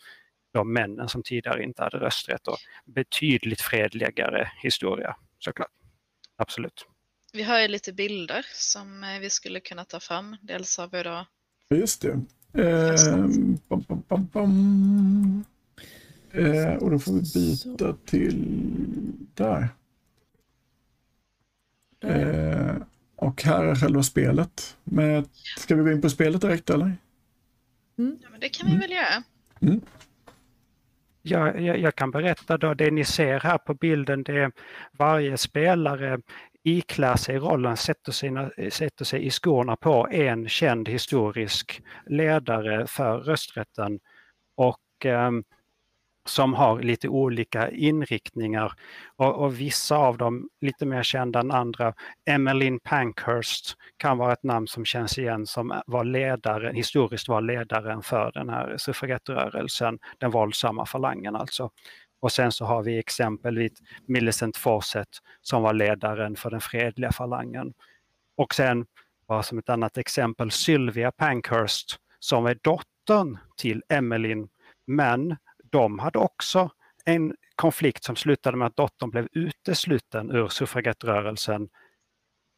de 0.54 0.74
männen 0.74 1.10
som 1.10 1.24
tidigare 1.24 1.64
inte 1.64 1.84
hade 1.84 1.98
rösträtt. 1.98 2.48
Och 2.48 2.58
betydligt 2.86 3.62
fredligare 3.62 4.52
historia 4.64 5.16
såklart. 5.40 5.72
Absolut. 6.36 6.88
Vi 7.36 7.44
har 7.44 7.60
ju 7.60 7.68
lite 7.68 7.94
bilder 7.94 8.46
som 8.54 9.04
eh, 9.04 9.20
vi 9.20 9.30
skulle 9.30 9.60
kunna 9.60 9.86
ta 9.86 10.00
fram. 10.00 10.38
Dels 10.42 10.78
har 10.78 10.88
vi 10.88 11.04
då... 11.04 11.26
Just 11.70 12.02
det. 12.02 12.12
Eh, 12.62 13.28
bam, 13.68 14.04
bam, 14.08 14.28
bam, 14.34 15.46
eh, 16.32 16.74
och 16.74 16.92
då 16.92 17.00
får 17.00 17.14
vi 17.14 17.22
byta 17.34 17.96
till 18.06 18.46
där. 19.34 19.70
Eh, 22.04 22.76
och 23.16 23.44
här 23.44 23.64
är 23.64 23.76
själva 23.76 24.04
spelet. 24.04 24.78
Men 24.84 25.26
ska 25.58 25.76
vi 25.76 25.84
gå 25.84 25.92
in 25.92 26.02
på 26.02 26.10
spelet 26.10 26.42
direkt 26.42 26.70
eller? 26.70 26.98
Mm. 27.98 28.18
Ja, 28.22 28.28
men 28.32 28.40
det 28.40 28.50
kan 28.50 28.68
vi 28.68 28.74
mm. 28.74 28.82
väl 28.82 28.92
göra. 28.92 29.24
Mm. 29.62 29.82
Ja, 31.22 31.58
jag, 31.58 31.80
jag, 31.80 31.96
kan 31.96 32.12
berätta 32.12 32.58
då, 32.58 32.74
det 32.74 32.92
ni 32.92 33.06
ser 33.06 33.40
här 33.40 33.58
på 33.58 33.74
bilden, 33.74 34.24
det 34.24 34.40
är 34.40 34.52
varje 34.92 35.38
spelare 35.38 36.20
iklär 36.64 37.16
sig 37.16 37.38
rollen, 37.38 37.78
sätter, 37.78 38.12
sina, 38.12 38.52
sätter 38.70 39.06
sig 39.06 39.26
i 39.26 39.30
skorna 39.30 39.76
på 39.76 40.08
en 40.12 40.50
känd 40.50 40.90
historisk 40.90 41.82
ledare 42.06 42.88
för 42.88 43.18
rösträtten 43.18 44.00
och 44.56 45.06
eh, 45.06 45.32
som 46.26 46.54
har 46.54 46.82
lite 46.82 47.10
olika 47.10 47.72
inriktningar 47.72 48.74
och, 49.16 49.44
och, 49.44 49.60
vissa 49.60 49.98
av 49.98 50.18
dem 50.18 50.50
lite 50.62 50.86
mer 50.86 51.04
kända 51.04 51.40
än 51.40 51.52
andra. 51.52 51.94
Emmeline 52.26 52.80
Pankhurst 52.84 53.78
kan 53.98 54.18
vara 54.18 54.34
ett 54.34 54.44
namn 54.44 54.68
som 54.68 54.86
känns 54.86 55.18
igen 55.18 55.46
som 55.46 55.82
var 55.86 56.04
ledare, 56.04 56.72
historiskt 56.76 57.28
var 57.28 57.42
ledaren 57.42 58.02
för 58.02 58.32
den 58.34 58.50
här 58.50 58.78
suffragettrörelsen, 58.78 60.00
den 60.18 60.32
våldsamma 60.32 60.86
falangen 60.86 61.36
alltså. 61.36 61.70
Och 62.24 62.32
sen 62.32 62.52
så 62.52 62.66
har 62.66 62.84
vi 62.84 63.00
exempelvis 63.00 63.72
Millicent 64.06 64.58
Fawcett 64.58 65.08
som 65.42 65.62
var 65.62 65.74
ledaren 65.74 66.36
för 66.36 66.52
den 66.52 66.62
fredliga 66.62 67.12
falangen. 67.12 67.74
Och 68.38 68.54
sen, 68.54 68.86
bara 69.28 69.44
som 69.44 69.58
ett 69.58 69.70
annat 69.70 69.98
exempel, 69.98 70.52
Sylvia 70.52 71.12
Pankhurst 71.12 71.98
som 72.20 72.46
är 72.46 72.60
dottern 72.62 73.38
till 73.58 73.84
Emmeline. 73.90 74.50
Men 74.88 75.36
de 75.72 76.00
hade 76.00 76.20
också 76.20 76.70
en 77.06 77.36
konflikt 77.56 78.04
som 78.04 78.16
slutade 78.16 78.58
med 78.58 78.68
att 78.68 78.76
dottern 78.76 79.10
blev 79.10 79.28
utesluten 79.32 80.32
ur 80.32 80.48
suffragettrörelsen 80.48 81.70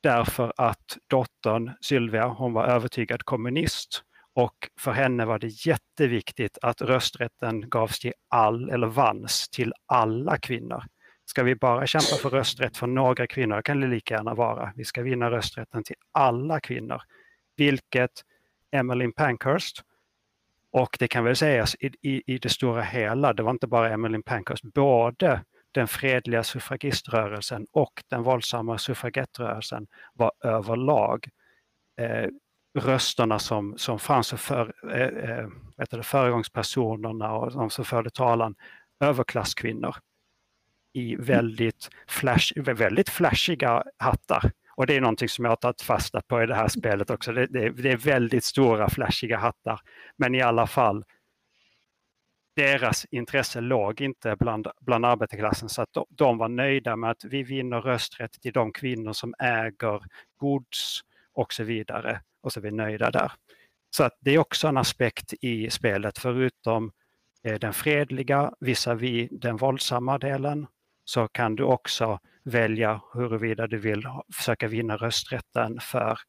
därför 0.04 0.54
att 0.58 0.98
dottern 1.08 1.72
Sylvia, 1.82 2.28
hon 2.28 2.54
var 2.54 2.66
övertygad 2.66 3.24
kommunist 3.24 4.04
och 4.36 4.70
för 4.80 4.92
henne 4.92 5.26
var 5.26 5.40
det 5.40 5.66
jätteviktigt 5.66 6.58
att 6.62 6.82
rösträtten 6.82 7.70
gavs 7.70 8.00
till 8.00 8.14
all, 8.28 8.70
eller 8.70 8.88
vanns 8.88 9.50
till 9.50 9.74
alla 9.86 10.38
kvinnor. 10.38 10.84
Ska 11.26 11.44
vi 11.44 11.56
bara 11.56 11.88
kämpa 11.88 12.16
för 12.22 12.30
rösträtt 12.30 12.78
för 12.78 12.88
några 12.88 13.28
kvinnor, 13.28 13.62
kan 13.62 13.80
det 13.80 13.88
lika 13.88 14.14
gärna 14.14 14.34
vara. 14.34 14.74
Vi 14.76 14.86
ska 14.86 15.02
vinna 15.02 15.32
rösträtten 15.32 15.84
till 15.84 15.96
alla 16.12 16.60
kvinnor. 16.60 17.02
Vilket 17.58 18.12
Emmeline 18.72 19.14
Pankhurst, 19.14 19.82
och 20.72 20.98
det 21.00 21.08
kan 21.08 21.24
väl 21.24 21.36
sägas 21.36 21.76
i, 21.76 21.92
i, 22.02 22.34
i 22.34 22.38
det 22.38 22.50
stora 22.50 22.82
hela, 22.82 23.34
det 23.34 23.44
var 23.44 23.52
inte 23.52 23.68
bara 23.68 23.90
Emmeline 23.94 24.24
Pankhurst, 24.24 24.64
både 24.64 25.42
den 25.72 25.88
fredliga 25.88 26.44
suffragiströrelsen 26.44 27.68
och 27.72 28.04
den 28.10 28.24
våldsamma 28.24 28.78
suffragettrörelsen 28.78 29.88
var 30.14 30.32
överlag 30.44 31.28
eh, 32.02 32.30
rösterna 32.76 33.40
som, 33.40 33.78
som 33.78 34.00
fanns 34.00 34.34
för 34.34 34.74
eh, 34.92 35.30
eh 35.30 35.48
det, 35.90 36.04
föregångspersonerna 36.04 37.34
och 37.34 37.52
de 37.52 37.70
som 37.70 37.86
förde 37.86 38.10
talan, 38.10 38.56
överklasskvinnor 39.00 39.96
i 40.94 41.16
väldigt, 41.16 41.90
flash, 42.08 42.54
väldigt 42.56 43.10
flashiga 43.10 43.84
hattar. 43.98 44.52
Och 44.76 44.88
det 44.88 44.96
är 44.96 45.02
någonting 45.02 45.30
som 45.30 45.46
jag 45.46 45.52
har 45.52 45.56
tagit 45.56 45.82
fasta 45.82 46.22
på 46.22 46.44
i 46.44 46.46
det 46.46 46.56
här 46.56 46.68
spelet 46.68 47.10
också. 47.10 47.32
Det, 47.32 47.46
det, 47.46 47.70
det 47.70 47.92
är 47.92 47.98
väldigt 47.98 48.44
stora 48.44 48.90
flashiga 48.90 49.38
hattar. 49.38 49.80
Men 50.18 50.36
i 50.36 50.42
alla 50.42 50.68
fall, 50.68 51.06
deras 52.56 53.06
intresse 53.06 53.62
låg 53.62 54.02
inte 54.02 54.36
bland, 54.36 54.68
bland 54.82 55.06
arbetarklassen 55.06 55.70
så 55.70 55.82
att 55.82 55.94
de, 55.94 56.06
de 56.10 56.38
var 56.38 56.50
nöjda 56.50 56.96
med 56.96 57.12
att 57.12 57.24
vi 57.24 57.44
vinner 57.44 57.82
rösträtt 57.82 58.42
till 58.42 58.54
de 58.54 58.72
kvinnor 58.72 59.14
som 59.14 59.36
äger 59.40 60.02
gods 60.38 61.02
och 61.34 61.54
så 61.54 61.64
vidare 61.64 62.22
och 62.46 62.54
så 62.54 62.60
är 62.60 62.64
vi 62.64 62.72
nöjda 62.72 63.12
där. 63.12 63.32
Så 63.90 64.04
att 64.04 64.18
det 64.20 64.32
är 64.32 64.38
också 64.38 64.68
en 64.68 64.78
aspekt 64.78 65.34
i 65.42 65.70
spelet, 65.70 66.20
förutom 66.20 66.92
eh, 67.44 67.60
den 67.60 67.74
fredliga 67.74 68.52
visavi 68.60 69.30
den 69.32 69.58
våldsamma 69.58 70.18
delen, 70.18 70.68
så 71.06 71.28
kan 71.28 71.56
du 71.56 71.64
också 71.64 72.20
välja 72.44 73.02
huruvida 73.14 73.68
du 73.68 73.78
vill 73.78 74.04
försöka 74.34 74.68
vinna 74.68 74.98
rösträtten 74.98 75.80
för 75.82 76.20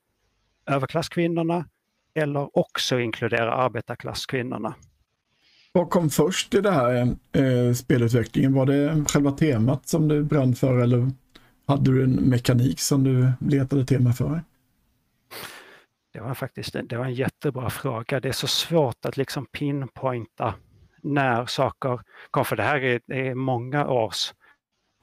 överklasskvinnorna 0.66 1.68
eller 2.14 2.58
också 2.58 3.00
inkludera 3.00 3.52
arbetarklasskvinnorna. 3.52 4.74
Vad 5.72 5.90
kom 5.90 6.10
först 6.10 6.54
i 6.54 6.60
det 6.60 6.70
här 6.70 7.16
eh, 7.32 7.72
spelutvecklingen? 7.74 8.54
Var 8.54 8.66
det 8.66 9.04
själva 9.08 9.30
temat 9.30 9.88
som 9.88 10.08
du 10.08 10.22
brann 10.22 10.54
för 10.54 10.78
eller 10.78 11.10
hade 11.66 11.92
du 11.92 12.04
en 12.04 12.14
mekanik 12.14 12.80
som 12.80 13.04
du 13.04 13.32
letade 13.50 13.86
tema 13.86 14.12
för? 14.12 14.42
Det 16.16 16.22
var 16.22 16.34
faktiskt 16.34 16.76
det 16.84 16.96
var 16.96 17.04
en 17.04 17.14
jättebra 17.14 17.70
fråga. 17.70 18.20
Det 18.20 18.28
är 18.28 18.32
så 18.32 18.46
svårt 18.46 19.04
att 19.04 19.16
liksom 19.16 19.46
pinpointa 19.46 20.54
när 21.02 21.46
saker 21.46 22.00
kom. 22.30 22.44
För 22.44 22.56
det 22.56 22.62
här 22.62 22.84
är, 22.84 23.12
är 23.12 23.34
många 23.34 23.88
års 23.88 24.34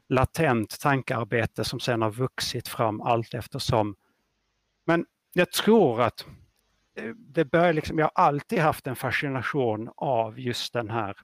latent 0.09 0.79
tankearbete 0.79 1.63
som 1.63 1.79
sedan 1.79 2.01
har 2.01 2.11
vuxit 2.11 2.67
fram 2.67 3.01
allt 3.01 3.33
eftersom. 3.33 3.95
Men 4.85 5.05
jag 5.33 5.51
tror 5.51 6.01
att 6.01 6.25
eh, 6.97 7.09
det 7.15 7.45
börjar 7.45 7.73
liksom, 7.73 7.99
jag 7.99 8.05
har 8.05 8.23
alltid 8.23 8.59
haft 8.59 8.87
en 8.87 8.95
fascination 8.95 9.89
av 9.95 10.39
just 10.39 10.73
den 10.73 10.89
här, 10.89 11.17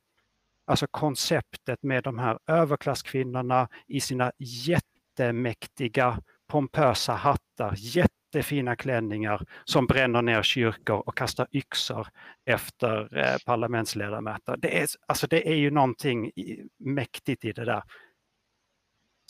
alltså 0.66 0.88
konceptet 0.92 1.84
med 1.84 2.04
de 2.04 2.20
här 2.20 2.40
överklasskvinnorna 2.48 3.68
i 3.88 4.02
sina 4.02 4.32
jättemäktiga 4.38 6.22
pompösa 6.48 7.14
hattar, 7.14 7.76
jättefina 8.30 8.76
klänningar 8.76 9.46
som 9.66 9.88
bränner 9.88 10.22
ner 10.22 10.44
kyrkor 10.44 11.04
och 11.08 11.18
kastar 11.18 11.48
yxor 11.52 12.08
efter 12.46 13.18
eh, 13.18 13.38
parlamentsledamöter. 13.46 14.58
Det 14.58 14.82
är, 14.82 14.88
alltså 15.08 15.28
det 15.28 15.50
är 15.50 15.56
ju 15.56 15.72
någonting 15.72 16.32
mäktigt 16.80 17.46
i 17.46 17.52
det 17.52 17.66
där. 17.66 17.84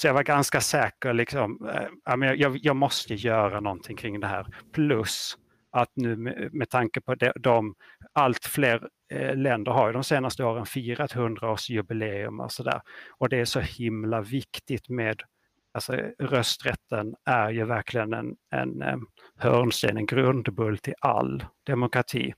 Så 0.02 0.08
jag 0.08 0.14
var 0.14 0.24
ganska 0.24 0.62
säker, 0.62 1.14
liksom, 1.14 1.70
eh, 1.70 2.16
jag, 2.36 2.58
jag 2.58 2.76
måste 2.76 3.14
göra 3.14 3.60
någonting 3.60 3.98
kring 3.98 4.20
det 4.20 4.28
här. 4.28 4.48
Plus 4.74 5.38
att 5.72 5.92
nu 5.96 6.16
med, 6.16 6.54
med 6.54 6.70
tanke 6.70 7.02
på 7.02 7.16
de, 7.16 7.32
de 7.36 7.76
allt 8.14 8.46
fler 8.46 8.88
eh, 9.14 9.36
länder 9.36 9.72
har 9.72 9.88
ju 9.88 9.94
de 9.94 10.04
senaste 10.04 10.44
åren 10.44 10.66
firat 10.66 11.14
100-årsjubileum 11.14 12.44
och 12.44 12.52
sådär. 12.52 12.82
Och 13.10 13.30
det 13.30 13.38
är 13.38 13.46
så 13.46 13.60
himla 13.60 14.22
viktigt 14.22 14.90
med 14.90 15.22
Alltså 15.80 15.94
rösträtten 16.20 17.16
är 17.26 17.50
ju 17.50 17.66
verkligen 17.66 18.14
en, 18.14 18.36
en, 18.56 18.82
en 18.82 19.06
hörnsten, 19.38 19.98
en 19.98 20.06
grundbult 20.06 20.88
i 20.88 20.94
all 21.02 21.44
demokrati. 21.66 22.34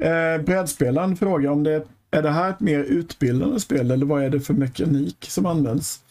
Eh, 0.00 0.42
brädspelaren 0.42 1.16
frågar 1.16 1.50
om 1.50 1.62
det 1.62 1.86
är 2.10 2.22
det 2.22 2.30
här 2.30 2.50
ett 2.50 2.60
mer 2.60 2.78
utbildande 2.78 3.60
spel 3.60 3.90
eller 3.90 4.06
vad 4.06 4.24
är 4.24 4.30
det 4.30 4.40
för 4.40 4.54
mekanik 4.54 5.16
som 5.20 5.46
används? 5.46 6.04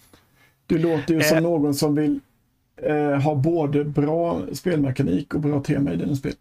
Du 0.65 0.78
låter 0.78 1.13
ju 1.13 1.21
som 1.21 1.38
eh, 1.38 1.43
någon 1.43 1.73
som 1.73 1.95
vill 1.95 2.19
eh, 2.78 3.21
ha 3.21 3.36
både 3.36 3.84
bra 3.84 4.41
spelmekanik 4.54 5.34
och 5.34 5.41
bra 5.41 5.63
tema 5.63 5.93
i 5.93 5.95
dina 5.95 6.15
spel. 6.15 6.34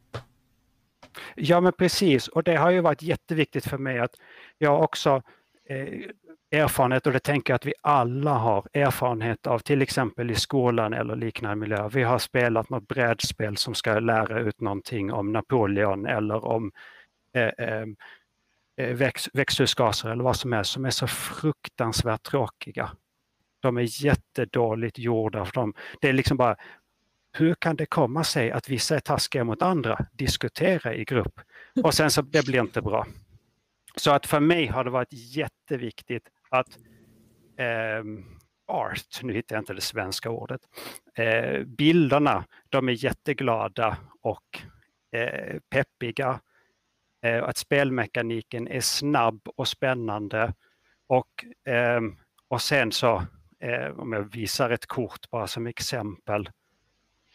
Ja 1.34 1.60
men 1.60 1.72
precis 1.72 2.28
och 2.28 2.42
det 2.42 2.56
har 2.56 2.70
ju 2.70 2.80
varit 2.80 3.02
jätteviktigt 3.02 3.66
för 3.66 3.78
mig 3.78 3.98
att 3.98 4.14
jag 4.58 4.82
också 4.82 5.22
eh, 5.68 5.88
erfarenhet 6.52 7.06
och 7.06 7.12
det 7.12 7.20
tänker 7.20 7.52
jag 7.52 7.56
att 7.56 7.66
vi 7.66 7.74
alla 7.80 8.34
har 8.34 8.68
erfarenhet 8.72 9.46
av 9.46 9.58
till 9.58 9.82
exempel 9.82 10.30
i 10.30 10.34
skolan 10.34 10.92
eller 10.92 11.16
liknande 11.16 11.56
miljö. 11.56 11.88
Vi 11.88 12.02
har 12.02 12.18
spelat 12.18 12.70
något 12.70 12.88
brädspel 12.88 13.56
som 13.56 13.74
ska 13.74 13.98
lära 13.98 14.40
ut 14.40 14.60
någonting 14.60 15.12
om 15.12 15.32
Napoleon 15.32 16.06
eller 16.06 16.44
om 16.44 16.72
eh, 17.34 17.66
eh, 17.66 17.84
eh 18.76 18.94
väx, 18.94 19.28
växthusgaser 19.32 20.10
eller 20.10 20.24
vad 20.24 20.36
som 20.36 20.52
helst 20.52 20.72
som 20.72 20.84
är 20.84 20.90
så 20.90 21.06
fruktansvärt 21.06 22.22
tråkiga. 22.22 22.90
De 23.60 23.76
är 23.76 24.04
jättedåligt 24.04 24.98
gjorda. 24.98 25.44
för 25.44 25.52
De, 25.52 25.74
det 26.00 26.08
är 26.08 26.12
liksom 26.12 26.36
bara, 26.36 26.56
hur 27.32 27.54
kan 27.54 27.76
det 27.76 27.86
komma 27.86 28.24
sig 28.24 28.50
att 28.50 28.68
vissa 28.68 28.96
är 28.96 29.00
taskiga 29.00 29.44
mot 29.44 29.62
andra? 29.62 30.06
Diskutera 30.12 30.94
i 30.94 31.04
grupp. 31.04 31.40
Och 31.84 31.94
sen 31.94 32.10
så, 32.10 32.22
det 32.22 32.46
blir 32.46 32.60
inte 32.60 32.82
bra. 32.82 33.06
Så 33.96 34.10
att 34.10 34.26
för 34.26 34.40
mig 34.40 34.66
har 34.66 34.84
det 34.84 34.90
varit 34.90 35.12
jätteviktigt 35.12 36.28
att 36.52 36.78
eh, 37.56 38.04
art, 38.66 39.22
nu 39.22 39.32
hittar 39.32 39.56
jag 39.56 39.62
inte 39.62 39.74
det 39.74 39.80
svenska 39.80 40.30
ordet, 40.30 40.60
eh, 41.14 41.64
bilderna, 41.64 42.44
de 42.68 42.88
är 42.88 43.04
jätteglada 43.04 43.96
och 44.20 44.62
eh, 45.12 45.58
peppiga. 45.70 46.40
Eh, 47.24 47.44
att 47.44 47.56
spelmekaniken 47.56 48.68
är 48.68 48.80
snabb 48.80 49.48
och 49.56 49.68
spännande 49.68 50.54
och, 51.06 51.44
ehm, 51.66 52.16
och 52.48 52.62
sen 52.62 52.92
så 52.92 53.22
eh, 53.60 53.90
om 53.98 54.12
jag 54.12 54.32
visar 54.32 54.70
ett 54.70 54.86
kort 54.86 55.30
bara 55.30 55.46
som 55.46 55.66
exempel. 55.66 56.50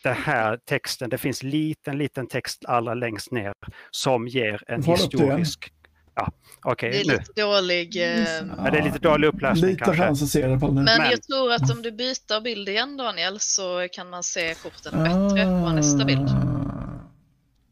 Det 0.04 0.12
här 0.12 0.58
texten, 0.58 1.10
det 1.10 1.18
finns 1.18 1.44
liten, 1.44 1.98
liten 1.98 2.28
text 2.28 2.66
allra 2.66 2.94
längst 2.94 3.32
ner 3.32 3.54
som 3.92 4.28
ger 4.28 4.64
en 4.68 4.84
historisk... 4.84 5.74
Ja, 6.18 6.32
okay, 6.64 6.92
det 6.92 7.02
är 7.02 7.06
nu. 7.06 7.14
lite 7.14 7.42
dålig... 7.42 7.96
Eh... 7.96 8.20
Ja, 8.58 8.72
det 8.72 8.78
är 8.78 8.84
lite 8.84 9.00
dålig 9.00 9.28
upplösning 9.28 9.72
lite 9.72 9.84
kanske. 9.84 10.60
På 10.60 10.72
Men, 10.72 10.84
Men 10.84 11.12
jag 11.12 11.24
tror 11.24 11.54
att 11.54 11.72
om 11.72 11.82
du 11.82 11.92
byter 11.92 12.42
bild 12.42 12.70
igen 12.70 12.98
Daniel 12.98 13.40
så 13.40 13.88
kan 13.92 14.10
man 14.10 14.24
se 14.24 14.54
korten 14.54 15.04
bättre 15.04 15.46
på 15.46 15.70
nästa 15.70 16.06
bild. 16.06 16.30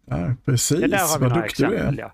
Ja, 0.05 0.33
precis, 0.45 0.79
det 0.79 0.87
där 0.87 0.97
har 0.97 1.19
vad 1.19 1.33
duktig 1.33 1.67
du 1.69 1.75
är. 1.75 1.95
Ja. 1.97 2.13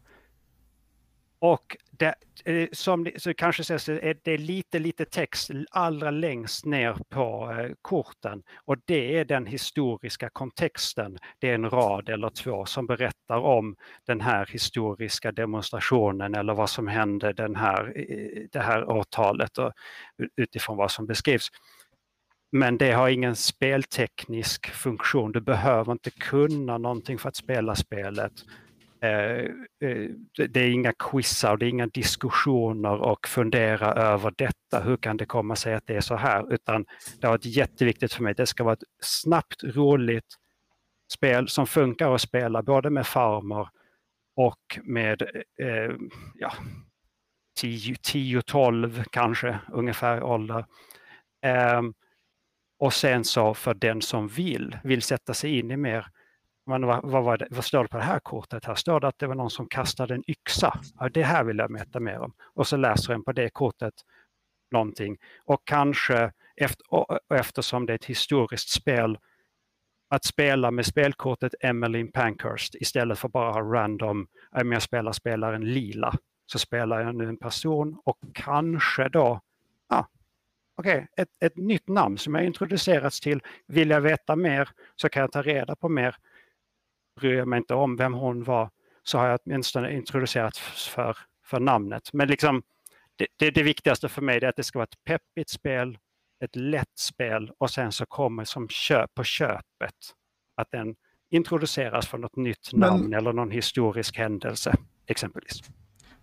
Och 1.39 1.77
det, 2.01 2.15
eh, 2.45 2.67
som 2.71 3.07
så 3.17 3.33
kanske 3.33 3.63
sägs, 3.63 3.89
eh, 3.89 4.15
det 4.23 4.31
är 4.31 4.37
lite, 4.37 4.79
lite 4.79 5.05
text 5.05 5.51
allra 5.71 6.11
längst 6.11 6.65
ner 6.65 6.97
på 7.09 7.51
eh, 7.51 7.71
korten 7.81 8.43
och 8.65 8.77
det 8.85 9.17
är 9.17 9.25
den 9.25 9.45
historiska 9.45 10.29
kontexten. 10.29 11.17
Det 11.39 11.49
är 11.49 11.55
en 11.55 11.69
rad 11.69 12.09
eller 12.09 12.29
två 12.29 12.65
som 12.65 12.87
berättar 12.87 13.37
om 13.37 13.75
den 14.07 14.21
här 14.21 14.45
historiska 14.45 15.31
demonstrationen 15.31 16.35
eller 16.35 16.53
vad 16.53 16.69
som 16.69 16.87
hände 16.87 17.33
den 17.33 17.55
här, 17.55 17.93
det 18.51 18.59
här 18.59 18.89
årtalet 18.89 19.57
och 19.57 19.71
utifrån 20.35 20.77
vad 20.77 20.91
som 20.91 21.05
beskrivs. 21.05 21.49
Men 22.51 22.77
det 22.77 22.91
har 22.91 23.09
ingen 23.09 23.35
spelteknisk 23.35 24.67
funktion. 24.67 25.31
Du 25.31 25.41
behöver 25.41 25.91
inte 25.91 26.11
kunna 26.11 26.77
någonting 26.77 27.17
för 27.17 27.29
att 27.29 27.35
spela 27.35 27.75
spelet. 27.75 28.33
Eh, 29.03 29.45
eh, 29.89 30.09
det 30.49 30.59
är 30.59 30.69
inga 30.69 30.93
quizar, 30.93 31.57
det 31.57 31.65
är 31.65 31.69
inga 31.69 31.87
diskussioner 31.87 33.01
och 33.01 33.27
fundera 33.27 33.93
över 33.93 34.33
detta. 34.37 34.79
Hur 34.83 34.97
kan 34.97 35.17
det 35.17 35.25
komma 35.25 35.55
sig 35.55 35.73
att 35.73 35.87
det 35.87 35.95
är 35.95 36.01
så 36.01 36.15
här? 36.15 36.53
Utan 36.53 36.85
det 37.19 37.27
har 37.27 37.33
varit 37.33 37.45
jätteviktigt 37.45 38.13
för 38.13 38.23
mig. 38.23 38.33
Det 38.33 38.45
ska 38.45 38.63
vara 38.63 38.73
ett 38.73 38.83
snabbt, 38.99 39.63
roligt 39.63 40.35
spel 41.13 41.47
som 41.47 41.67
funkar 41.67 42.15
att 42.15 42.21
spela 42.21 42.63
både 42.63 42.89
med 42.89 43.07
farmor 43.07 43.69
och 44.35 44.79
med 44.83 45.21
eh, 45.21 45.67
eh 45.67 45.91
ja, 46.35 46.53
10-12 47.61 49.03
kanske 49.11 49.59
ungefär 49.71 50.23
ålder. 50.23 50.65
Eh, 51.45 51.81
och 52.79 52.93
sen 52.93 53.23
så 53.23 53.53
för 53.53 53.73
den 53.73 54.01
som 54.01 54.27
vill, 54.27 54.77
vill 54.83 55.01
sätta 55.01 55.33
sig 55.33 55.59
in 55.59 55.71
i 55.71 55.77
mer 55.77 56.07
men 56.71 56.85
vad, 56.85 57.03
vad, 57.03 57.23
vad, 57.23 57.43
vad, 57.49 57.65
står 57.65 57.83
det 57.83 57.89
på 57.89 57.97
det 57.97 58.03
här 58.03 58.19
kortet? 58.19 58.65
Här 58.65 58.75
står 58.75 58.99
det 58.99 59.07
att 59.07 59.19
det 59.19 59.27
var 59.27 59.35
någon 59.35 59.49
som 59.49 59.67
kastade 59.67 60.13
en 60.13 60.23
yxa. 60.29 60.79
Ja, 60.99 61.09
det 61.09 61.23
här 61.23 61.43
vill 61.43 61.57
jag 61.57 61.73
veta 61.73 61.99
mer 61.99 62.19
om. 62.19 62.33
Och 62.41 62.67
så 62.67 62.77
läser 62.77 63.13
en 63.13 63.23
på 63.23 63.31
det 63.31 63.49
kortet 63.49 63.93
någonting. 64.71 65.17
Och 65.45 65.61
kanske, 65.63 66.31
efter, 66.55 66.93
och 66.93 67.35
eftersom 67.35 67.85
det 67.85 67.93
är 67.93 67.95
ett 67.95 68.05
historiskt 68.05 68.69
spel, 68.69 69.17
att 70.09 70.25
spela 70.25 70.71
med 70.71 70.85
spelkortet 70.85 71.53
Emmeline 71.59 72.11
Pankhurst 72.11 72.75
istället 72.75 73.19
för 73.19 73.27
bara 73.27 73.51
ha 73.51 73.61
random, 73.61 74.27
om 74.51 74.71
jag 74.71 74.81
spelar 74.81 75.11
spelaren 75.11 75.73
lila, 75.73 76.13
så 76.45 76.59
spelar 76.59 77.01
jag 77.01 77.15
nu 77.15 77.29
en 77.29 77.37
person 77.37 78.01
och 78.03 78.17
kanske 78.33 79.09
då, 79.09 79.41
ja, 79.89 80.07
okej, 80.75 80.95
okay, 80.95 81.07
ett, 81.17 81.29
ett 81.39 81.57
nytt 81.57 81.87
namn 81.87 82.17
som 82.17 82.35
jag 82.35 82.45
introducerats 82.45 83.19
till. 83.19 83.41
Vill 83.67 83.89
jag 83.89 84.01
veta 84.01 84.35
mer 84.35 84.69
så 84.95 85.09
kan 85.09 85.21
jag 85.21 85.31
ta 85.31 85.41
reda 85.41 85.75
på 85.75 85.89
mer 85.89 86.15
bryr 87.21 87.37
jag 87.37 87.47
mig 87.47 87.57
inte 87.57 87.73
om 87.73 87.95
vem 87.95 88.13
hon 88.13 88.43
var 88.43 88.69
så 89.03 89.17
har 89.17 89.27
jag 89.27 89.39
åtminstone 89.45 89.93
introducerat 89.93 90.57
för, 90.57 91.17
för 91.45 91.59
namnet. 91.59 92.09
Men 92.13 92.27
liksom, 92.27 92.61
det, 93.15 93.27
det, 93.39 93.51
det 93.51 93.63
viktigaste 93.63 94.09
för 94.09 94.21
mig 94.21 94.37
är 94.37 94.47
att 94.47 94.55
det 94.55 94.63
ska 94.63 94.79
vara 94.79 94.83
ett 94.91 95.03
peppigt 95.03 95.49
spel, 95.49 95.97
ett 96.43 96.55
lätt 96.55 96.97
spel 96.99 97.51
och 97.57 97.69
sen 97.69 97.91
så 97.91 98.05
kommer 98.05 98.45
som 98.45 98.69
köp 98.69 99.13
på 99.13 99.23
köpet 99.23 99.95
att 100.55 100.71
den 100.71 100.95
introduceras 101.31 102.07
för 102.07 102.17
något 102.17 102.35
nytt 102.35 102.73
namn 102.73 103.03
Men, 103.03 103.13
eller 103.13 103.33
någon 103.33 103.51
historisk 103.51 104.17
händelse 104.17 104.75
exempelvis. 105.07 105.61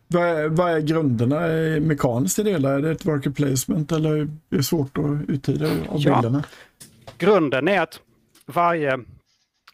Vad 0.06 0.22
är, 0.22 0.48
vad 0.48 0.72
är 0.72 0.80
grunderna 0.80 1.40
mekaniskt 1.86 2.38
i 2.38 2.42
det 2.42 2.50
hela? 2.50 2.70
Är 2.70 2.82
det 2.82 2.90
ett 2.90 3.06
worker 3.06 3.30
placement 3.30 3.92
eller 3.92 4.16
är 4.16 4.28
det 4.48 4.62
svårt 4.62 4.98
att 4.98 5.28
uttyda 5.28 5.66
av 5.66 5.98
ja, 5.98 6.14
bilderna? 6.14 6.44
Grunden 7.18 7.68
är 7.68 7.80
att 7.80 8.00
varje 8.46 8.98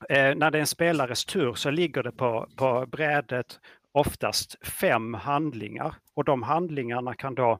Eh, 0.08 0.34
när 0.34 0.50
det 0.50 0.58
är 0.58 0.60
en 0.60 0.66
spelares 0.66 1.24
tur 1.24 1.54
så 1.54 1.70
ligger 1.70 2.02
det 2.02 2.12
på, 2.12 2.48
på 2.56 2.86
brädet 2.86 3.60
oftast 3.92 4.66
fem 4.66 5.14
handlingar 5.14 5.94
och 6.14 6.24
de 6.24 6.42
handlingarna 6.42 7.14
kan 7.14 7.34
då, 7.34 7.58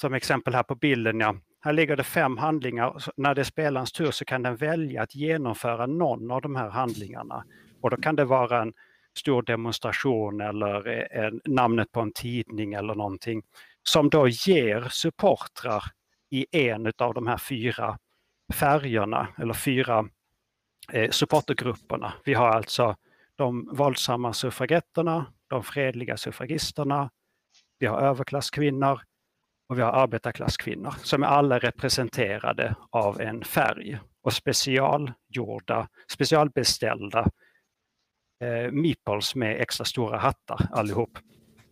som 0.00 0.14
exempel 0.14 0.54
här 0.54 0.62
på 0.62 0.74
bilden, 0.74 1.20
ja, 1.20 1.36
här 1.60 1.72
ligger 1.72 1.96
det 1.96 2.04
fem 2.04 2.38
handlingar. 2.38 3.02
När 3.16 3.34
det 3.34 3.42
är 3.42 3.44
spelarens 3.44 3.92
tur 3.92 4.10
så 4.10 4.24
kan 4.24 4.42
den 4.42 4.56
välja 4.56 5.02
att 5.02 5.14
genomföra 5.14 5.86
någon 5.86 6.30
av 6.30 6.40
de 6.40 6.56
här 6.56 6.70
handlingarna. 6.70 7.44
Och 7.80 7.90
då 7.90 7.96
kan 7.96 8.16
det 8.16 8.24
vara 8.24 8.62
en 8.62 8.72
stor 9.18 9.42
demonstration 9.42 10.40
eller 10.40 10.88
eh, 10.88 11.24
en, 11.24 11.40
namnet 11.44 11.92
på 11.92 12.00
en 12.00 12.12
tidning 12.12 12.74
eller 12.74 12.94
någonting 12.94 13.42
som 13.82 14.10
då 14.10 14.28
ger 14.28 14.88
supportrar 14.90 15.84
i 16.30 16.46
en 16.52 16.92
av 16.98 17.14
de 17.14 17.26
här 17.26 17.38
fyra 17.38 17.98
färgerna 18.54 19.28
eller 19.38 19.54
fyra 19.54 20.08
eh, 20.92 21.10
supportergrupperna. 21.10 22.12
Vi 22.24 22.34
har 22.34 22.48
alltså 22.48 22.96
de 23.36 23.68
våldsamma 23.72 24.32
suffragetterna, 24.32 25.26
de 25.48 25.64
fredliga 25.64 26.16
suffragisterna, 26.16 27.10
vi 27.78 27.86
har 27.86 28.00
överklasskvinnor 28.00 29.00
och 29.68 29.78
vi 29.78 29.82
har 29.82 29.92
arbetarklasskvinnor 29.92 30.94
som 31.02 31.22
är 31.22 31.26
alla 31.26 31.58
representerade 31.58 32.74
av 32.90 33.20
en 33.20 33.44
färg 33.44 33.98
och 34.22 34.32
specialgjorda, 34.32 35.88
specialbeställda 36.12 37.30
eh, 38.44 38.72
meeples 38.72 39.34
med 39.34 39.60
extra 39.60 39.84
stora 39.84 40.18
hattar 40.18 40.68
allihop. 40.72 41.18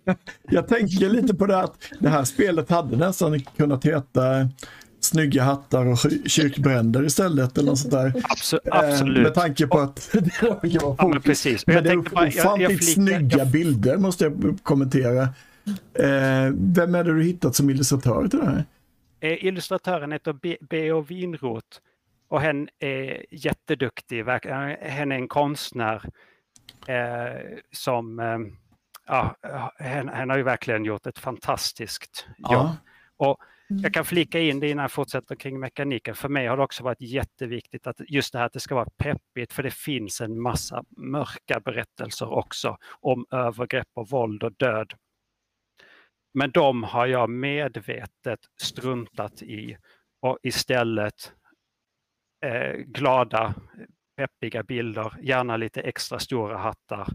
Jag 0.42 0.68
tänker 0.68 1.08
lite 1.08 1.34
på 1.34 1.46
det 1.46 1.58
att 1.60 1.92
det 2.00 2.08
här 2.08 2.24
spelet 2.24 2.70
hade 2.70 2.96
nästan 2.96 3.40
kunnat 3.40 3.84
heta 3.84 4.48
snygga 5.08 5.42
hattar 5.42 5.86
och 5.86 5.98
kyrkbränder 6.26 7.04
istället 7.04 7.58
eller 7.58 7.68
något 7.68 7.78
sånt 7.78 7.92
där. 7.92 8.12
Absolut. 8.24 8.62
absolut. 8.70 9.22
Med 9.22 9.34
tanke 9.34 9.66
på 9.66 9.78
att 9.78 10.08
det 10.12 10.42
råkar 10.42 10.80
vara 10.80 10.96
ja, 10.98 11.08
men 11.08 11.22
precis. 11.22 11.66
Men 11.66 11.84
det 11.84 11.90
är 11.90 11.98
ofantligt 11.98 12.92
snygga 12.92 13.38
jag... 13.38 13.48
bilder 13.48 13.96
måste 13.96 14.24
jag 14.24 14.58
kommentera. 14.62 15.22
Eh, 15.94 16.52
vem 16.54 16.94
är 16.94 17.04
det 17.04 17.14
du 17.14 17.22
hittat 17.22 17.54
som 17.54 17.70
illustratör 17.70 18.28
till 18.28 18.38
det 18.38 18.46
här? 18.46 18.64
Eh, 19.20 19.44
illustratören 19.44 20.12
heter 20.12 20.32
B.O. 20.70 21.00
Winroth 21.00 21.78
och 22.28 22.40
hen 22.40 22.68
är 22.78 23.24
jätteduktig. 23.30 24.24
Hen 24.80 25.12
är 25.12 25.16
en 25.16 25.28
konstnär 25.28 26.02
eh, 26.86 27.58
som 27.72 28.18
eh, 28.18 28.38
ja, 29.06 29.36
hen, 29.78 30.08
hen, 30.08 30.30
har 30.30 30.36
ju 30.36 30.42
verkligen 30.42 30.84
gjort 30.84 31.06
ett 31.06 31.18
fantastiskt 31.18 32.26
jobb. 32.38 32.52
Ja. 32.52 32.76
Och 33.16 33.38
Mm. 33.70 33.82
jag 33.82 33.94
kan 33.94 34.04
flika 34.04 34.40
in 34.40 34.60
det 34.60 34.70
innan 34.70 34.82
jag 34.82 34.92
fortsätter 34.92 35.34
kring 35.34 35.60
mekaniken. 35.60 36.14
För 36.14 36.28
mig 36.28 36.46
har 36.46 36.56
det 36.56 36.62
också 36.62 36.84
varit 36.84 37.00
jätteviktigt 37.00 37.86
att 37.86 38.00
just 38.08 38.32
det 38.32 38.38
här 38.38 38.46
att 38.46 38.52
det 38.52 38.60
ska 38.60 38.74
vara 38.74 38.90
peppigt 38.96 39.52
för 39.52 39.62
det 39.62 39.74
finns 39.74 40.20
en 40.20 40.40
massa 40.40 40.84
mörka 40.96 41.60
berättelser 41.60 42.28
också 42.28 42.78
om 43.00 43.26
övergrepp 43.30 43.88
och 43.94 44.08
våld 44.08 44.42
och 44.42 44.52
död. 44.52 44.92
Men 46.34 46.50
de 46.50 46.82
har 46.82 47.06
jag 47.06 47.30
medvetet 47.30 48.40
struntat 48.60 49.42
i 49.42 49.76
och 50.20 50.38
istället 50.42 51.32
eh, 52.44 52.72
glada, 52.72 53.54
peppiga 54.16 54.62
bilder, 54.62 55.14
gärna 55.22 55.56
lite 55.56 55.80
extra 55.80 56.18
stora 56.18 56.58
hattar. 56.58 57.08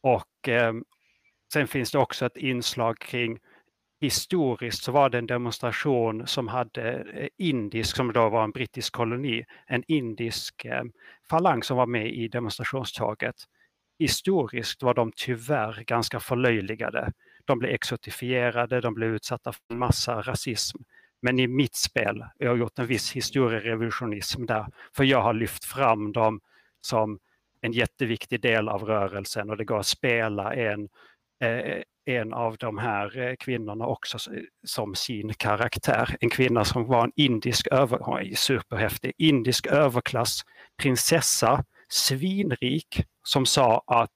Och 0.00 0.48
eh, 0.48 0.72
sen 1.52 1.66
finns 1.68 1.90
det 1.90 1.98
också 1.98 2.26
ett 2.26 2.36
inslag 2.36 2.98
kring 2.98 3.38
historiskt 4.00 4.82
så 4.82 4.92
var 4.92 5.10
det 5.10 5.18
en 5.18 5.26
demonstration 5.26 6.26
som 6.26 6.48
hade 6.48 6.92
eh, 6.92 7.28
indisk, 7.38 7.96
som 7.96 8.12
då 8.12 8.28
var 8.28 8.44
en 8.44 8.50
brittisk 8.50 8.92
koloni, 8.92 9.44
en 9.66 9.84
indisk 9.88 10.64
eh, 10.64 10.82
falang 11.30 11.62
som 11.62 11.76
var 11.76 11.86
med 11.86 12.14
i 12.14 12.28
demonstrationståget. 12.28 13.36
Historiskt 13.98 14.82
var 14.82 14.94
de 14.94 15.12
tyvärr 15.16 15.84
ganska 15.86 16.20
förlöjligade. 16.20 17.12
De 17.44 17.58
blev 17.58 17.70
exotifierade, 17.70 18.80
de 18.80 18.94
blev 18.94 19.14
utsatta 19.14 19.52
för 19.52 19.62
en 19.68 19.78
massa 19.78 20.22
rasism. 20.22 20.78
Men 21.22 21.38
i 21.38 21.46
mitt 21.46 21.74
spel, 21.74 22.24
jag 22.38 22.50
har 22.50 22.56
gjort 22.56 22.78
en 22.78 22.86
viss 22.86 23.12
historierevisionism 23.12 24.46
där, 24.46 24.66
för 24.96 25.04
jag 25.04 25.22
har 25.22 25.34
lyft 25.34 25.64
fram 25.64 26.12
dem 26.12 26.40
som 26.80 27.18
en 27.60 27.72
jätteviktig 27.72 28.40
del 28.40 28.68
av 28.68 28.84
rörelsen 28.84 29.50
och 29.50 29.56
det 29.56 29.64
går 29.64 29.78
att 29.78 29.86
spela 29.86 30.54
en, 30.54 30.88
eh, 31.40 31.82
en 32.04 32.32
av 32.32 32.56
de 32.56 32.78
här 32.78 33.18
eh, 33.18 33.34
kvinnorna 33.36 33.86
också 33.86 34.18
som 34.66 34.94
sin 34.94 35.34
karaktär. 35.34 36.16
En 36.20 36.30
kvinna 36.30 36.64
som 36.64 36.86
var 36.86 37.04
en 37.04 37.12
indisk 37.16 37.66
över, 37.66 38.34
superhäftig, 38.34 39.12
indisk 39.18 39.66
överklass 39.66 40.42
prinsessa, 40.82 41.64
svinrik, 41.88 43.04
som 43.22 43.46
sa 43.46 43.82
att 43.86 44.14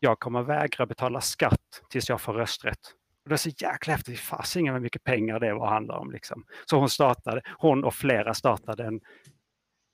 jag 0.00 0.20
kommer 0.20 0.42
vägra 0.42 0.86
betala 0.86 1.20
skatt 1.20 1.82
tills 1.90 2.08
jag 2.08 2.20
får 2.20 2.32
rösträtt. 2.32 2.78
Och 3.24 3.28
det 3.28 3.34
är 3.34 3.36
så 3.36 3.50
jäkla 3.58 3.92
häftigt, 3.92 4.20
fasiken 4.20 4.72
vad 4.72 4.82
mycket 4.82 5.04
pengar 5.04 5.40
det 5.40 5.54
var 5.54 5.68
handlar 5.68 5.96
om. 5.96 6.10
Liksom. 6.10 6.44
Så 6.70 6.78
hon 6.78 6.88
startade, 6.90 7.42
hon 7.58 7.84
och 7.84 7.94
flera 7.94 8.34
startade 8.34 8.84
en, 8.84 9.00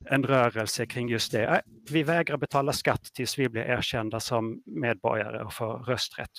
en 0.06 0.24
rörelse 0.24 0.86
kring 0.86 1.08
just 1.08 1.32
det. 1.32 1.46
Äh, 1.46 1.58
vi 1.90 2.02
vägrar 2.02 2.36
betala 2.36 2.72
skatt 2.72 3.02
tills 3.14 3.38
vi 3.38 3.48
blir 3.48 3.62
erkända 3.62 4.20
som 4.20 4.62
medborgare 4.66 5.44
och 5.44 5.54
får 5.54 5.78
rösträtt. 5.78 6.30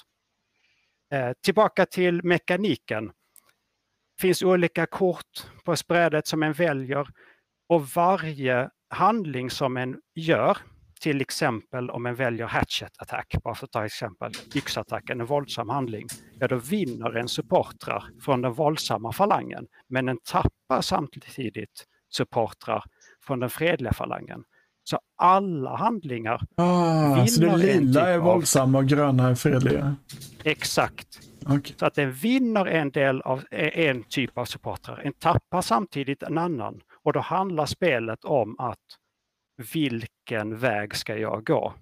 Eh, 1.11 1.31
tillbaka 1.43 1.85
till 1.85 2.23
mekaniken. 2.23 3.05
Det 3.05 4.21
finns 4.21 4.43
olika 4.43 4.85
kort 4.85 5.47
på 5.65 5.75
spreadet 5.75 6.27
som 6.27 6.43
en 6.43 6.53
väljer 6.53 7.07
och 7.69 7.87
varje 7.87 8.69
handling 8.89 9.49
som 9.49 9.77
en 9.77 10.01
gör 10.15 10.57
till 11.01 11.21
exempel 11.21 11.89
om 11.89 12.05
en 12.05 12.15
väljer 12.15 12.47
hatchet 12.47 12.91
attack, 12.97 13.35
bara 13.43 13.55
för 13.55 13.65
att 13.65 13.71
ta 13.71 13.85
exempel, 13.85 14.31
yxattacken, 14.55 15.21
en 15.21 15.25
våldsam 15.25 15.69
handling, 15.69 16.07
ja 16.39 16.47
då 16.47 16.55
vinner 16.55 17.17
en 17.17 17.27
supportrar 17.27 18.03
från 18.21 18.41
den 18.41 18.53
våldsamma 18.53 19.11
falangen, 19.11 19.67
men 19.87 20.05
den 20.05 20.17
tappar 20.23 20.81
samtidigt 20.81 21.85
supportrar 22.09 22.83
från 23.23 23.39
den 23.39 23.49
fredliga 23.49 23.93
falangen. 23.93 24.43
Så 24.89 24.99
alla 25.15 25.75
handlingar 25.75 26.41
ah, 26.55 27.27
Så 27.27 27.41
det 27.41 27.57
lila 27.57 28.09
är 28.09 28.17
våldsamma 28.17 28.77
och 28.77 28.87
gröna 28.87 29.29
är 29.29 29.35
fredliga? 29.35 29.95
Exakt. 30.43 31.07
Okay. 31.45 31.73
Så 31.77 31.85
att 31.85 31.93
den 31.93 32.11
vinner 32.11 32.65
en 32.65 32.91
del 32.91 33.21
av 33.21 33.43
en 33.51 34.03
typ 34.03 34.37
av 34.37 34.45
supportrar, 34.45 35.01
en 35.03 35.13
tappar 35.13 35.61
samtidigt 35.61 36.23
en 36.23 36.37
annan. 36.37 36.81
Och 37.03 37.13
då 37.13 37.19
handlar 37.19 37.65
spelet 37.65 38.23
om 38.25 38.55
att 38.59 38.79
vilken 39.73 40.57
väg 40.57 40.95
ska 40.95 41.17
jag 41.17 41.45
gå? 41.45 41.73